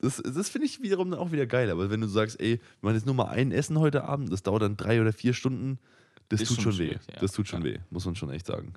das, 0.00 0.16
das 0.16 0.48
finde 0.48 0.66
ich 0.66 0.82
wiederum 0.82 1.10
dann 1.10 1.20
auch 1.20 1.32
wieder 1.32 1.46
geil. 1.46 1.70
Aber 1.70 1.90
wenn 1.90 2.00
du 2.00 2.08
sagst, 2.08 2.40
ey, 2.40 2.58
wir 2.58 2.60
machen 2.80 2.94
jetzt 2.96 3.06
nur 3.06 3.14
mal 3.14 3.26
ein 3.28 3.52
Essen 3.52 3.78
heute 3.78 4.04
Abend, 4.04 4.32
das 4.32 4.42
dauert 4.42 4.62
dann 4.62 4.76
drei 4.76 5.00
oder 5.00 5.12
vier 5.12 5.32
Stunden, 5.34 5.78
das 6.28 6.40
Ist 6.40 6.48
tut 6.54 6.62
schon 6.62 6.78
weh. 6.78 6.92
ja. 6.92 6.98
Das 7.20 7.32
tut 7.32 7.46
schon 7.48 7.60
Ja. 7.64 7.74
weh, 7.74 7.78
muss 7.90 8.04
man 8.06 8.16
schon 8.16 8.30
echt 8.30 8.46
sagen. 8.46 8.72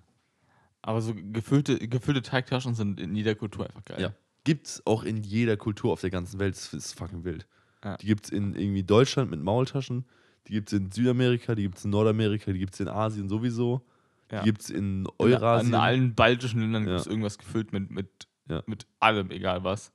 Aber 0.82 1.02
so 1.02 1.16
gefüllte, 1.16 1.80
gefüllte 1.88 2.22
Teigtaschen 2.22 2.76
sind 2.76 3.00
in 3.00 3.16
jeder 3.16 3.34
Kultur 3.34 3.66
einfach 3.66 3.84
geil. 3.86 4.00
Ja. 4.02 4.14
Gibt's 4.44 4.84
auch 4.86 5.04
in 5.04 5.24
jeder 5.24 5.58
Kultur 5.58 5.92
auf 5.94 6.02
der 6.02 6.12
ganzen 6.12 6.38
Welt. 6.40 6.56
Das 6.56 6.72
ist 6.74 6.94
fucking 6.94 7.24
wild. 7.24 7.48
Ja. 7.84 7.98
Die 7.98 8.06
gibt's 8.06 8.30
in 8.30 8.54
irgendwie 8.54 8.84
Deutschland 8.84 9.32
mit 9.32 9.42
Maultaschen, 9.42 10.06
die 10.48 10.54
gibt's 10.54 10.74
in 10.74 10.92
Südamerika, 10.92 11.56
die 11.56 11.64
gibt's 11.64 11.84
in 11.86 11.90
Nordamerika, 11.92 12.52
die 12.52 12.60
gibt's 12.60 12.80
in 12.80 12.88
Asien 12.88 13.30
sowieso, 13.30 13.82
Ja. 14.32 14.40
die 14.42 14.46
gibt's 14.46 14.70
in 14.70 15.06
In, 15.06 15.08
Eurasien. 15.20 15.70
in 15.74 15.76
allen 15.80 16.16
baltischen 16.16 16.62
Ländern 16.62 16.84
Ja. 16.86 16.90
gibt 16.92 17.02
es 17.02 17.08
irgendwas 17.08 17.38
gefüllt 17.38 17.72
mit, 17.74 17.92
mit, 17.92 18.08
Ja. 18.50 18.64
mit 18.66 18.86
allem, 19.00 19.30
egal 19.32 19.64
was. 19.64 19.92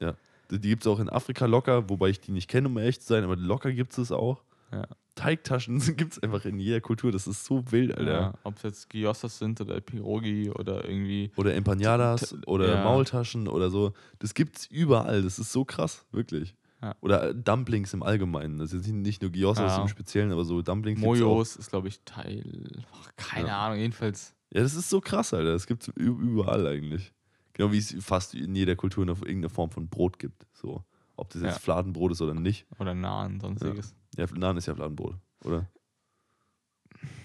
Die 0.50 0.58
die 0.60 0.68
gibt's 0.68 0.86
auch 0.86 0.98
in 1.00 1.08
Afrika 1.08 1.46
locker, 1.46 1.88
wobei 1.90 2.08
ich 2.10 2.20
die 2.20 2.32
nicht 2.32 2.48
kenne, 2.48 2.68
um 2.68 2.76
ehrlich 2.78 3.00
zu 3.00 3.06
sein, 3.08 3.24
aber 3.24 3.36
locker 3.36 3.72
gibt's 3.72 3.98
es 3.98 4.10
auch. 4.12 4.42
Ja. 4.72 4.86
Teigtaschen 5.16 5.78
gibt's 5.96 6.18
einfach 6.20 6.44
in 6.44 6.58
jeder 6.60 6.80
Kultur. 6.80 7.12
Das 7.12 7.26
ist 7.26 7.44
so 7.44 7.70
wild, 7.72 7.96
Alter. 7.96 8.12
Ja, 8.12 8.34
Ob 8.44 8.56
es 8.56 8.62
jetzt 8.62 8.90
Gyossas 8.90 9.38
sind 9.38 9.60
oder 9.60 9.80
Pirogi 9.80 10.50
oder 10.50 10.84
irgendwie. 10.88 11.30
Oder 11.36 11.54
Empanadas 11.54 12.36
oder 12.46 12.76
ja. 12.76 12.84
Maultaschen 12.84 13.48
oder 13.48 13.70
so. 13.70 13.92
Das 14.20 14.34
gibt's 14.34 14.66
überall. 14.66 15.22
Das 15.22 15.38
ist 15.38 15.52
so 15.52 15.64
krass, 15.64 16.04
wirklich. 16.12 16.54
Ja. 16.82 16.96
Oder 17.00 17.30
äh, 17.30 17.34
Dumplings 17.34 17.92
im 17.92 18.02
Allgemeinen. 18.02 18.58
Das 18.58 18.72
ist 18.72 18.86
jetzt 18.86 18.94
nicht 18.94 19.20
nur 19.22 19.30
Gyozzas 19.30 19.76
Ja. 19.76 19.82
im 19.82 19.88
Speziellen, 19.88 20.32
aber 20.32 20.44
so 20.44 20.62
Dumplings. 20.62 21.00
Mojos 21.00 21.56
ist, 21.56 21.70
glaube 21.70 21.88
ich, 21.88 22.00
Teil. 22.04 22.82
Ach, 22.92 23.10
keine 23.16 23.48
Ja. 23.48 23.66
Ahnung, 23.66 23.78
jedenfalls. 23.78 24.34
Ja, 24.52 24.62
das 24.62 24.74
ist 24.74 24.88
so 24.88 25.00
krass, 25.00 25.34
Alter. 25.34 25.52
Das 25.52 25.66
gibt's 25.66 25.88
ü- 25.88 25.92
überall 26.20 26.66
eigentlich. 26.66 27.12
Genau 27.52 27.70
wie 27.72 27.78
es 27.78 27.94
fast 28.00 28.34
in 28.34 28.54
jeder 28.54 28.76
Kultur 28.76 29.04
noch 29.04 29.20
irgendeine 29.20 29.50
Form 29.50 29.70
von 29.70 29.88
Brot 29.88 30.18
gibt. 30.18 30.46
So. 30.54 30.82
Ob 31.16 31.28
das 31.30 31.42
jetzt 31.42 31.54
Ja. 31.56 31.58
Fladenbrot 31.60 32.12
ist 32.12 32.22
oder 32.22 32.32
nicht. 32.34 32.66
Oder 32.78 32.94
Nahen, 32.94 33.40
sonstiges. 33.40 33.94
Ja, 34.16 34.26
Naan 34.34 34.56
ist 34.56 34.66
ja 34.66 34.74
Fladenbrot, 34.74 35.16
oder? 35.44 35.66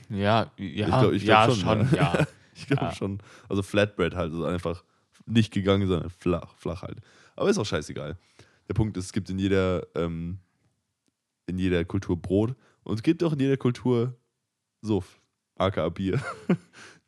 Ja, 0.10 0.52
ja, 0.58 0.86
glaub- 1.02 1.14
ich 1.14 1.24
ja, 1.24 1.46
glaub 1.46 1.58
schon, 1.58 1.66
schon, 1.66 1.92
ne? 1.92 1.98
ja. 1.98 2.28
Ich 2.58 2.68
glaube 2.68 2.84
Ja. 2.86 2.92
schon. 2.96 3.20
Also 3.50 3.62
Flatbread 3.64 4.16
halt, 4.16 4.32
also 4.32 4.46
einfach 4.46 4.84
nicht 5.26 5.52
gegangen, 5.54 5.88
sondern 5.90 6.10
flach, 6.10 6.56
flach 6.56 6.84
halt. 6.84 7.00
Aber 7.36 7.50
ist 7.50 7.58
auch 7.58 7.66
scheißegal. 7.66 8.18
Der 8.68 8.74
Punkt 8.74 8.98
ist, 8.98 9.06
es 9.06 9.14
gibt 9.14 9.30
in 9.30 9.38
jeder, 9.40 9.86
ähm, 9.96 10.40
in 11.48 11.58
jeder 11.60 11.86
Kultur 11.86 12.20
Brot 12.20 12.56
und 12.84 12.96
es 12.96 13.04
gibt 13.04 13.24
auch 13.24 13.34
in 13.34 13.40
jeder 13.40 13.58
Kultur 13.58 14.16
Suff, 14.82 15.22
aka 15.56 15.90
Bier. 15.90 16.20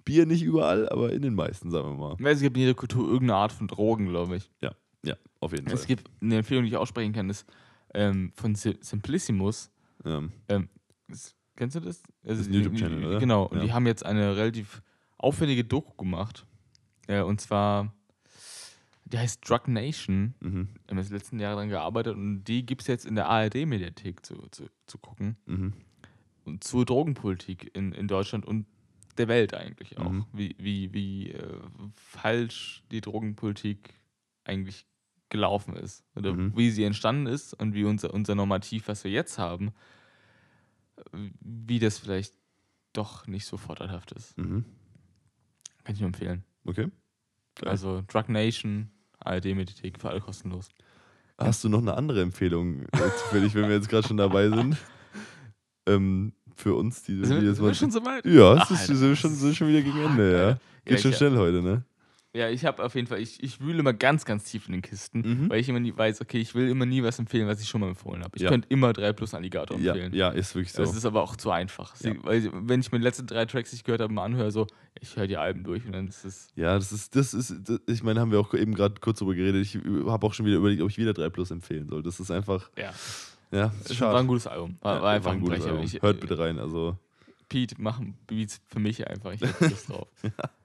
Bier 0.06 0.26
nicht 0.26 0.44
überall, 0.44 0.88
aber 0.90 1.12
in 1.12 1.22
den 1.22 1.34
meisten, 1.36 1.70
sagen 1.70 1.98
wir 2.00 2.16
mal. 2.18 2.32
Es 2.32 2.40
gibt 2.42 2.56
in 2.56 2.62
jeder 2.62 2.74
Kultur 2.76 3.06
irgendeine 3.08 3.36
Art 3.36 3.52
von 3.52 3.68
Drogen, 3.68 4.08
glaube 4.08 4.38
ich. 4.38 4.50
Ja, 4.62 4.72
auf 5.40 5.52
jeden 5.52 5.68
Es 5.68 5.82
Fall. 5.82 5.88
gibt 5.88 6.10
eine 6.22 6.38
Empfehlung, 6.38 6.64
die 6.64 6.70
ich 6.70 6.78
aussprechen 6.78 7.14
kann, 7.14 7.30
ist 7.30 7.46
ähm, 7.94 8.32
von 8.36 8.56
Si- 8.56 8.78
Simplissimus. 8.82 9.70
Ähm, 10.06 10.32
Kennst 11.56 11.76
du 11.76 11.80
das? 11.80 12.02
Also, 12.24 12.42
ist 12.42 12.48
ein 12.50 12.54
YouTube-Channel, 12.54 13.06
oder? 13.06 13.20
Genau, 13.20 13.44
und 13.46 13.58
Ja. 13.60 13.64
die 13.66 13.74
haben 13.74 13.86
jetzt 13.88 14.06
eine 14.06 14.36
relativ 14.36 14.82
aufwendige 15.18 15.64
Doku 15.64 15.94
gemacht. 15.96 16.46
Äh, 17.08 17.22
und 17.22 17.40
zwar, 17.42 17.94
die 19.12 19.18
heißt 19.18 19.48
Drug 19.50 19.68
Nation. 19.68 20.34
mhm, 20.40 20.70
Wir 20.86 20.92
haben 20.92 20.98
jetzt 20.98 21.10
die 21.10 21.14
letzten 21.16 21.40
Jahre 21.40 21.56
daran 21.56 21.70
gearbeitet 21.70 22.16
und 22.16 22.44
die 22.44 22.66
gibt 22.66 22.82
es 22.82 22.88
jetzt 22.88 23.06
in 23.06 23.16
der 23.16 23.28
ARD-Mediathek 23.30 24.26
zu, 24.26 24.36
zu, 24.52 24.66
zu 24.86 24.98
gucken. 24.98 25.38
mhm, 25.46 25.74
Und 26.46 26.64
zur 26.64 26.86
Drogenpolitik 26.86 27.72
in, 27.76 27.92
in 27.94 28.08
Deutschland 28.08 28.46
und 28.46 28.66
der 29.18 29.28
Welt 29.28 29.54
eigentlich 29.54 29.98
auch. 29.98 30.12
Mhm. 30.12 30.26
Wie, 30.34 30.56
wie, 30.60 30.94
wie 30.94 31.32
äh, 31.32 31.60
falsch 31.96 32.84
die 32.92 33.02
Drogenpolitik 33.02 33.96
eigentlich 34.44 34.86
gelaufen 35.30 35.76
ist. 35.76 36.06
Oder 36.16 36.34
Mhm. 36.34 36.56
wie 36.56 36.70
sie 36.72 36.84
entstanden 36.84 37.26
ist 37.28 37.54
und 37.54 37.74
wie 37.74 37.84
unser, 37.84 38.14
unser 38.14 38.36
Normativ, 38.36 38.88
was 38.88 39.04
wir 39.04 39.12
jetzt 39.12 39.38
haben, 39.40 39.72
wie 41.42 41.80
das 41.80 41.98
vielleicht 42.00 42.34
doch 42.94 43.28
nicht 43.28 43.46
so 43.46 43.58
vorteilhaft 43.58 44.12
ist. 44.12 44.38
mhm. 44.38 44.66
Kann 45.84 45.96
ich 45.96 46.02
nur 46.02 46.08
empfehlen. 46.08 46.44
Okay. 46.66 46.88
Also 47.64 48.04
Drug 48.08 48.28
Nation, 48.30 48.90
ARD-Mediathek, 49.28 50.00
für 50.00 50.10
alle 50.10 50.22
kostenlos. 50.22 50.68
Hast 51.38 51.64
du 51.64 51.70
noch 51.70 51.80
eine 51.82 51.94
andere 51.96 52.22
Empfehlung, 52.22 52.82
äh, 52.94 53.10
zufällig, 53.20 53.54
wenn 53.54 53.68
wir 53.70 53.76
jetzt 53.76 53.90
gerade 53.90 54.08
schon 54.08 54.18
dabei 54.18 54.50
sind? 54.50 54.78
Ähm, 55.90 56.34
für 56.56 56.74
uns, 56.74 57.04
die, 57.04 57.16
die 57.16 57.26
Sind, 57.26 57.40
wir- 57.42 57.48
jetzt 57.48 57.56
sind 57.58 57.64
wir 57.64 57.70
mal. 57.70 57.76
schon 57.76 57.92
so 57.92 58.04
weit? 58.06 58.26
Ja, 58.26 58.56
es 58.56 58.60
Ach, 58.64 58.72
ist, 58.72 58.82
Alter, 58.82 58.96
sind, 58.96 59.08
wir 59.10 59.16
schon, 59.16 59.34
sind 59.36 59.56
schon 59.56 59.68
wieder 59.70 59.82
gegen 59.82 59.98
Ende, 60.02 60.32
ja. 60.34 60.50
Ja, 60.50 60.58
Geht 60.84 61.00
schon 61.00 61.12
ich- 61.12 61.18
schnell 61.18 61.38
heute, 61.38 61.62
ne? 61.62 61.84
Ja, 62.38 62.50
ich 62.50 62.66
habe 62.66 62.84
auf 62.84 62.94
jeden 62.96 63.08
Fall, 63.08 63.20
ich, 63.20 63.42
ich 63.42 63.60
wühle 63.62 63.80
immer 63.80 63.94
ganz, 63.94 64.24
ganz 64.26 64.44
tief 64.44 64.68
in 64.68 64.74
den 64.74 64.82
Kisten, 64.82 65.20
Mhm. 65.22 65.50
weil 65.50 65.60
ich 65.60 65.68
immer 65.70 65.80
nie 65.80 65.96
weiß, 65.96 66.22
okay, 66.22 66.38
ich 66.40 66.54
will 66.56 66.70
immer 66.70 66.86
nie 66.86 67.02
was 67.02 67.18
empfehlen, 67.20 67.48
was 67.48 67.62
ich 67.62 67.68
schon 67.68 67.82
mal 67.82 67.88
empfohlen 67.88 68.24
habe. 68.24 68.36
Ich 68.36 68.44
Ja. 68.44 68.50
könnte 68.50 68.68
immer 68.70 68.94
3 68.94 69.12
plus 69.14 69.34
Alligator 69.34 69.78
Ja, 69.80 69.94
empfehlen. 69.94 70.14
ja, 70.14 70.30
ist 70.30 70.54
wirklich 70.56 70.72
so. 70.72 70.84
Das 70.84 70.96
ist 70.96 71.06
aber 71.06 71.24
auch 71.24 71.36
zu 71.36 71.50
einfach. 71.52 71.96
Ja. 72.02 72.14
weil, 72.24 72.50
wenn 72.54 72.80
ich 72.80 72.92
mir 72.92 73.00
die 73.00 73.04
letzten 73.04 73.26
drei 73.28 73.46
Tracks, 73.46 73.72
die 73.72 73.78
ich 73.78 73.84
gehört 73.84 74.02
habe, 74.02 74.14
mal 74.14 74.24
anhöre, 74.26 74.52
so, 74.52 74.68
ich 75.02 75.16
höre 75.16 75.28
die 75.28 75.38
Alben 75.38 75.64
durch 75.64 75.86
und 75.86 75.94
dann 75.94 76.08
ist 76.08 76.26
es. 76.26 76.50
ja, 76.56 76.76
das 76.76 76.92
ist, 76.92 77.16
das 77.16 77.34
ist, 77.34 77.54
das, 77.64 77.80
ich 77.88 78.04
meine, 78.04 78.20
haben 78.20 78.32
wir 78.32 78.40
auch 78.40 78.54
eben 78.54 78.74
gerade 78.76 78.96
kurz 79.02 79.20
drüber 79.20 79.34
geredet. 79.36 79.62
Ich 79.64 79.76
habe 79.76 80.26
auch 80.28 80.34
schon 80.34 80.46
wieder 80.46 80.58
überlegt, 80.58 80.82
ob 80.82 80.90
ich 80.90 80.98
wieder 80.98 81.14
3 81.14 81.30
Plus 81.30 81.50
empfehlen 81.52 81.88
soll. 81.90 82.04
Das 82.04 82.20
ist 82.20 82.30
einfach, 82.32 82.70
Ja. 82.78 82.94
ja, 83.52 83.72
Es 83.86 84.00
war 84.00 84.16
ein 84.20 84.28
gutes 84.28 84.46
Album. 84.48 84.78
War, 84.82 84.96
Ja, 84.98 85.02
war 85.02 85.12
einfach 85.14 85.32
ein 85.32 85.38
ein 85.38 85.42
gutes. 85.42 85.66
Album. 85.66 85.84
Ich, 85.84 86.02
Hört 86.02 86.20
bitte 86.20 86.38
rein, 86.38 86.60
also. 86.60 86.98
Pete, 87.50 87.76
mach 87.80 88.02
Beats 88.28 88.60
für 88.68 88.80
mich 88.80 89.08
einfach. 89.08 89.32
Ich 89.32 89.42
hab 89.42 89.60
Lust 89.62 89.90
drauf. 89.90 90.08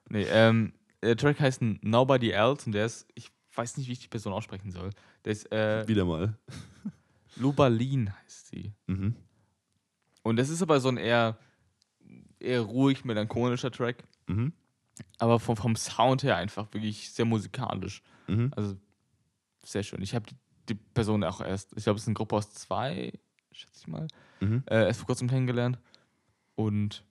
Nee, 0.09 0.27
ähm, 0.31 0.73
der 1.03 1.17
Track 1.17 1.41
heißt 1.41 1.61
Nobody 1.83 2.31
Else 2.31 2.67
und 2.67 2.73
der 2.73 2.87
ist, 2.87 3.07
ich 3.15 3.31
weiß 3.55 3.77
nicht, 3.77 3.89
wie 3.89 3.93
ich 3.93 4.01
die 4.01 4.09
Person 4.09 4.33
aussprechen 4.33 4.71
soll. 4.71 4.91
Der 5.25 5.33
ist, 5.33 5.51
äh, 5.53 5.87
Wieder 5.87 6.05
mal. 6.05 6.39
Lubalin 7.37 8.15
heißt 8.25 8.49
sie. 8.49 8.73
Mhm. 8.87 9.17
Und 10.23 10.37
das 10.37 10.49
ist 10.49 10.63
aber 10.63 10.81
so 10.81 10.89
ein 10.89 10.97
eher, 10.97 11.39
eher 12.39 12.61
ruhig, 12.61 13.05
melancholischer 13.05 13.71
Track. 13.71 14.05
Mhm. 14.27 14.53
Aber 15.19 15.41
vom, 15.41 15.57
vom 15.57 15.75
Sound 15.77 16.23
her 16.23 16.37
einfach 16.37 16.73
wirklich 16.73 17.11
sehr 17.11 17.25
musikalisch. 17.25 18.03
Mhm. 18.29 18.53
Also 18.55 18.77
sehr 19.65 19.83
schön. 19.83 20.03
Ich 20.03 20.15
habe 20.15 20.27
die, 20.29 20.37
die 20.69 20.75
Person 20.75 21.25
auch 21.25 21.41
erst, 21.41 21.73
ich 21.77 21.85
glaube, 21.85 21.97
es 21.97 22.03
ist 22.05 22.09
eine 22.09 22.15
Gruppe 22.15 22.37
aus 22.37 22.51
zwei, 22.53 23.13
schätze 23.51 23.81
ich 23.81 23.89
mal, 23.89 24.07
Mhm. 24.41 24.63
äh, 24.67 24.87
erst 24.87 25.01
vor 25.01 25.07
kurzem 25.07 25.29
kennengelernt. 25.29 25.79
Und 26.55 27.05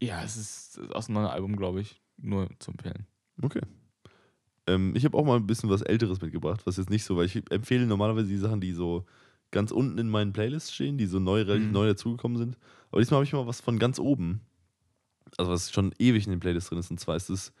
ja, 0.00 0.22
es 0.22 0.36
ist 0.36 0.80
aus 0.92 1.06
einem 1.08 1.14
neuen 1.16 1.26
Album, 1.30 1.56
glaube 1.56 1.80
ich, 1.80 2.00
nur 2.18 2.48
zu 2.58 2.70
empfehlen. 2.72 3.06
Okay. 3.42 3.60
Ähm, 4.66 4.94
ich 4.96 5.04
habe 5.04 5.16
auch 5.16 5.24
mal 5.24 5.36
ein 5.36 5.46
bisschen 5.46 5.70
was 5.70 5.82
Älteres 5.82 6.20
mitgebracht, 6.20 6.62
was 6.66 6.76
jetzt 6.76 6.90
nicht 6.90 7.04
so, 7.04 7.16
weil 7.16 7.26
ich 7.26 7.42
empfehle 7.50 7.86
normalerweise 7.86 8.28
die 8.28 8.36
Sachen, 8.38 8.60
die 8.60 8.72
so 8.72 9.04
ganz 9.52 9.70
unten 9.70 9.98
in 9.98 10.08
meinen 10.08 10.32
Playlists 10.32 10.74
stehen, 10.74 10.98
die 10.98 11.06
so 11.06 11.20
neu, 11.20 11.42
relativ 11.42 11.68
Mhm. 11.68 11.72
neu 11.72 11.86
dazugekommen 11.86 12.36
sind. 12.36 12.58
Aber 12.90 13.00
diesmal 13.00 13.18
habe 13.18 13.24
ich 13.24 13.32
mal 13.32 13.46
was 13.46 13.60
von 13.60 13.78
ganz 13.78 13.98
oben. 13.98 14.40
Also 15.38 15.50
was 15.50 15.70
schon 15.70 15.94
ewig 15.98 16.24
in 16.26 16.30
den 16.30 16.40
Playlists 16.40 16.70
drin 16.70 16.78
ist, 16.78 16.90
und 16.90 16.98
zwar 16.98 17.16
ist 17.16 17.30
es 17.30 17.52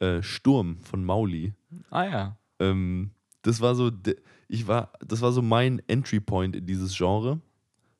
äh, 0.00 0.22
Sturm 0.22 0.78
von 0.82 1.04
Mauli. 1.04 1.52
Ah 1.90 2.04
ja. 2.04 2.38
Ähm, 2.60 3.10
das 3.42 3.60
war 3.60 3.74
so, 3.74 3.90
ich 4.48 4.66
war, 4.66 4.92
das 5.04 5.20
war 5.20 5.32
so 5.32 5.42
mein 5.42 5.80
Entry 5.88 6.20
Point 6.20 6.56
in 6.56 6.66
dieses 6.66 6.96
Genre. 6.96 7.40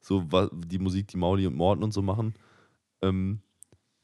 So 0.00 0.30
war 0.32 0.50
die 0.52 0.78
Musik, 0.78 1.08
die 1.08 1.16
Mauli 1.16 1.46
und 1.46 1.54
Morten 1.56 1.82
und 1.82 1.92
so 1.92 2.02
machen. 2.02 2.34
Ähm, 3.02 3.40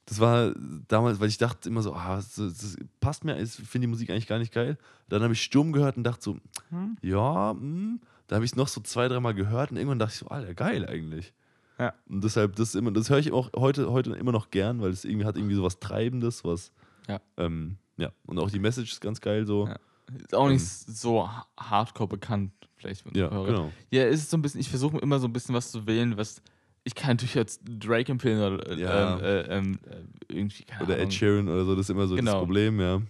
das 0.07 0.21
war 0.21 0.53
damals, 0.89 1.19
weil 1.21 1.29
ich 1.29 1.39
dachte 1.39 1.69
immer 1.69 1.83
so, 1.83 1.95
ah, 1.95 2.17
das, 2.17 2.35
das 2.37 2.77
passt 3.01 3.25
mir, 3.25 3.41
ich 3.41 3.51
finde 3.53 3.87
die 3.87 3.91
Musik 3.91 4.11
eigentlich 4.11 4.27
gar 4.27 4.39
nicht 4.39 4.53
geil. 4.53 4.77
Dann 5.09 5.23
habe 5.23 5.33
ich 5.33 5.43
Sturm 5.43 5.73
gehört 5.73 5.97
und 5.97 6.05
dachte 6.05 6.23
so, 6.23 6.37
Hm? 6.71 6.97
ja, 7.03 7.53
hm. 7.53 8.01
da 8.27 8.37
habe 8.37 8.45
ich 8.45 8.53
es 8.53 8.57
noch 8.57 8.69
so 8.69 8.81
zwei, 8.83 9.09
dreimal 9.09 9.35
gehört 9.35 9.71
und 9.71 9.77
irgendwann 9.79 9.99
dachte 9.99 10.13
ich 10.15 10.19
so, 10.21 10.27
Alter, 10.29 10.55
geil 10.55 10.87
eigentlich. 10.87 11.33
Ja. 11.79 11.93
Und 12.09 12.23
deshalb, 12.23 12.55
das 12.57 12.75
immer, 12.75 12.93
das 12.93 13.11
höre 13.11 13.19
ich 13.19 13.33
auch 13.33 13.51
heute, 13.57 13.91
heute 13.91 14.13
immer 14.13 14.31
noch 14.33 14.51
gern, 14.51 14.81
weil 14.81 14.91
es 14.91 15.05
irgendwie 15.05 15.25
hat 15.27 15.37
irgendwie 15.37 15.57
so 15.57 15.63
was 15.65 15.81
Treibendes, 15.81 16.45
was. 16.45 16.71
Ja. 17.09 17.21
Ähm, 17.37 17.79
ja. 17.97 18.13
Und 18.27 18.39
auch 18.39 18.51
die 18.51 18.59
Message 18.61 18.93
ist 18.93 19.01
ganz 19.01 19.21
geil 19.21 19.47
so. 19.47 19.67
Ja. 19.67 19.77
Ist 20.19 20.35
auch 20.35 20.49
nicht 20.49 20.65
so 20.65 21.27
ha- 21.27 21.47
hardcore 21.59 22.09
bekannt, 22.11 22.53
vielleicht. 22.77 23.05
Ja, 23.17 23.31
Hörer. 23.31 23.47
genau. 23.47 23.73
Ja, 23.91 24.03
es 24.05 24.21
ist 24.21 24.31
so 24.31 24.37
ein 24.37 24.43
bisschen, 24.43 24.61
ich 24.61 24.69
versuche 24.69 24.99
immer 24.99 25.19
so 25.19 25.27
ein 25.27 25.33
bisschen 25.33 25.55
was 25.55 25.71
zu 25.73 25.87
wählen, 25.87 26.17
was. 26.17 26.43
Ich 26.87 26.95
kann 26.95 27.11
natürlich 27.13 27.35
jetzt 27.35 27.63
Drake 27.65 28.13
empfehlen 28.13 28.41
oder 28.41 28.69
äh, 28.71 28.81
Ja. 28.81 29.17
ähm, 29.19 29.25
äh, 29.25 29.41
ähm, 29.57 29.79
äh, 29.89 30.35
irgendwie, 30.35 30.65
keine 30.65 30.85
Oder. 30.85 30.99
Ed 30.99 31.13
Sheeran 31.15 31.49
oder 31.49 31.65
so, 31.65 31.75
das 31.75 31.87
ist 31.87 31.91
immer 31.91 32.07
so 32.07 32.15
Genau. 32.17 32.33
das 32.33 32.41
Problem, 32.41 32.79
ja. 32.81 33.01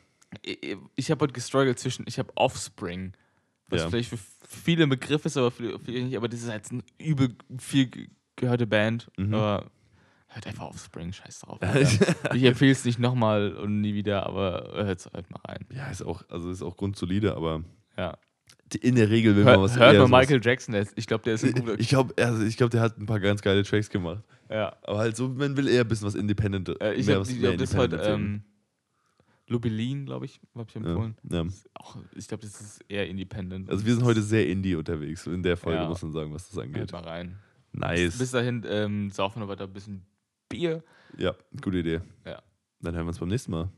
Ich, 0.43 0.77
ich 0.97 1.11
habe 1.11 1.23
heute 1.23 1.33
gestruggelt 1.33 1.79
zwischen, 1.79 2.05
ich 2.09 2.19
habe 2.19 2.31
Offspring, 2.37 3.13
was 3.69 3.83
Ja. 3.83 3.91
vielleicht 3.91 4.11
für 4.11 4.19
viele 4.49 4.85
ein 4.85 4.89
Begriff 4.91 5.25
ist, 5.25 5.37
aber 5.37 5.51
für 5.51 5.79
viele 5.81 6.05
nicht, 6.05 6.17
aber 6.17 6.29
das 6.29 6.43
ist 6.43 6.51
halt 6.51 6.71
eine 6.71 6.83
übel 6.99 7.35
viel 7.59 7.87
ge- 7.87 8.09
gehörte 8.37 8.67
Band. 8.67 9.11
Mhm. 9.17 9.35
Aber 9.35 9.71
hört 10.29 10.47
einfach 10.47 10.67
Offspring, 10.67 11.13
scheiß 11.13 11.41
drauf. 11.41 11.59
Ich 12.35 12.43
empfehle 12.45 12.73
es 12.73 12.85
nicht 12.85 12.99
nochmal 13.01 13.55
und 13.57 13.81
nie 13.81 13.95
wieder, 13.95 14.27
aber 14.27 14.71
hört 14.75 15.09
halt 15.13 15.31
mal 15.31 15.41
rein. 15.47 15.65
Ja, 15.75 15.89
ist 15.89 16.03
auch, 16.03 16.23
also 16.29 16.51
ist 16.51 16.63
auch 16.63 16.77
grundsolide, 16.77 17.35
aber 17.37 17.65
Ja. 17.97 18.17
In 18.77 18.95
der 18.97 19.11
Regel 19.11 19.35
man 19.35 19.45
Hör, 19.45 19.63
was 19.63 19.79
hört 19.79 19.97
sowas- 19.97 20.11
Michael 20.11 20.41
Jackson, 20.43 20.73
der 20.73 20.83
ist, 20.83 20.93
ich 20.97 21.07
glaube, 21.07 21.25
der 21.25 21.35
ist 21.35 21.45
ein 21.45 21.53
guter. 21.53 21.79
Ich 21.79 21.89
glaube, 21.89 22.15
also 22.23 22.45
ich 22.45 22.57
glaub, 22.57 22.71
der 22.71 22.81
hat 22.81 22.99
ein 22.99 23.07
paar 23.07 23.21
ganz 23.21 23.43
geile 23.43 23.63
Tracks 23.63 23.89
gemacht. 23.91 24.23
ja. 24.51 24.77
Aber 24.83 24.99
halt 24.99 25.17
so, 25.17 25.29
man 25.29 25.57
will 25.57 25.69
eher 25.69 25.83
ein 25.83 25.89
bisschen 25.89 26.07
was 26.07 26.15
Independent. 26.15 26.69
Äh, 26.81 26.95
ich 26.95 27.07
was- 27.07 27.31
hab 27.31 27.59
das 27.59 27.75
heute, 27.77 27.97
Independent 27.97 28.07
ähm, 28.07 28.43
Lubelin, 29.47 30.07
glaube 30.07 30.25
ich, 30.25 30.41
habe 30.55 30.65
ich 30.69 30.75
ja, 30.75 30.81
empfohlen. 30.81 31.17
ja. 31.31 31.43
Ist 31.45 31.69
Auch, 31.75 31.99
ich 32.17 32.27
glaube, 32.29 32.43
das 32.45 32.61
ist 32.61 32.81
eher 32.89 33.07
independent. 33.09 33.69
Also 33.69 33.85
wir 33.85 33.95
sind 33.95 34.05
heute 34.05 34.23
sehr 34.23 34.49
indie 34.49 34.75
unterwegs. 34.75 35.27
In 35.27 35.43
der 35.43 35.57
Folge 35.59 35.81
Ja. 35.83 35.89
muss 35.89 36.01
man 36.03 36.13
sagen, 36.13 36.33
was 36.33 36.49
das 36.49 36.59
angeht. 36.59 36.91
mal 36.93 37.03
rein. 37.05 37.37
Nice. 37.73 38.17
Bis 38.19 38.31
dahin 38.31 38.65
ähm, 38.67 39.11
saufen 39.11 39.43
wir 39.43 39.49
weiter 39.49 39.65
ein 39.65 39.73
bisschen 39.73 40.07
Bier. 40.49 40.83
Ja, 41.19 41.35
gute 41.61 41.79
Idee. 41.79 42.01
Ja. 42.25 42.41
Dann 42.81 42.95
hören 42.95 43.05
wir 43.05 43.09
uns 43.09 43.19
beim 43.19 43.29
nächsten 43.29 43.51
Mal. 43.51 43.69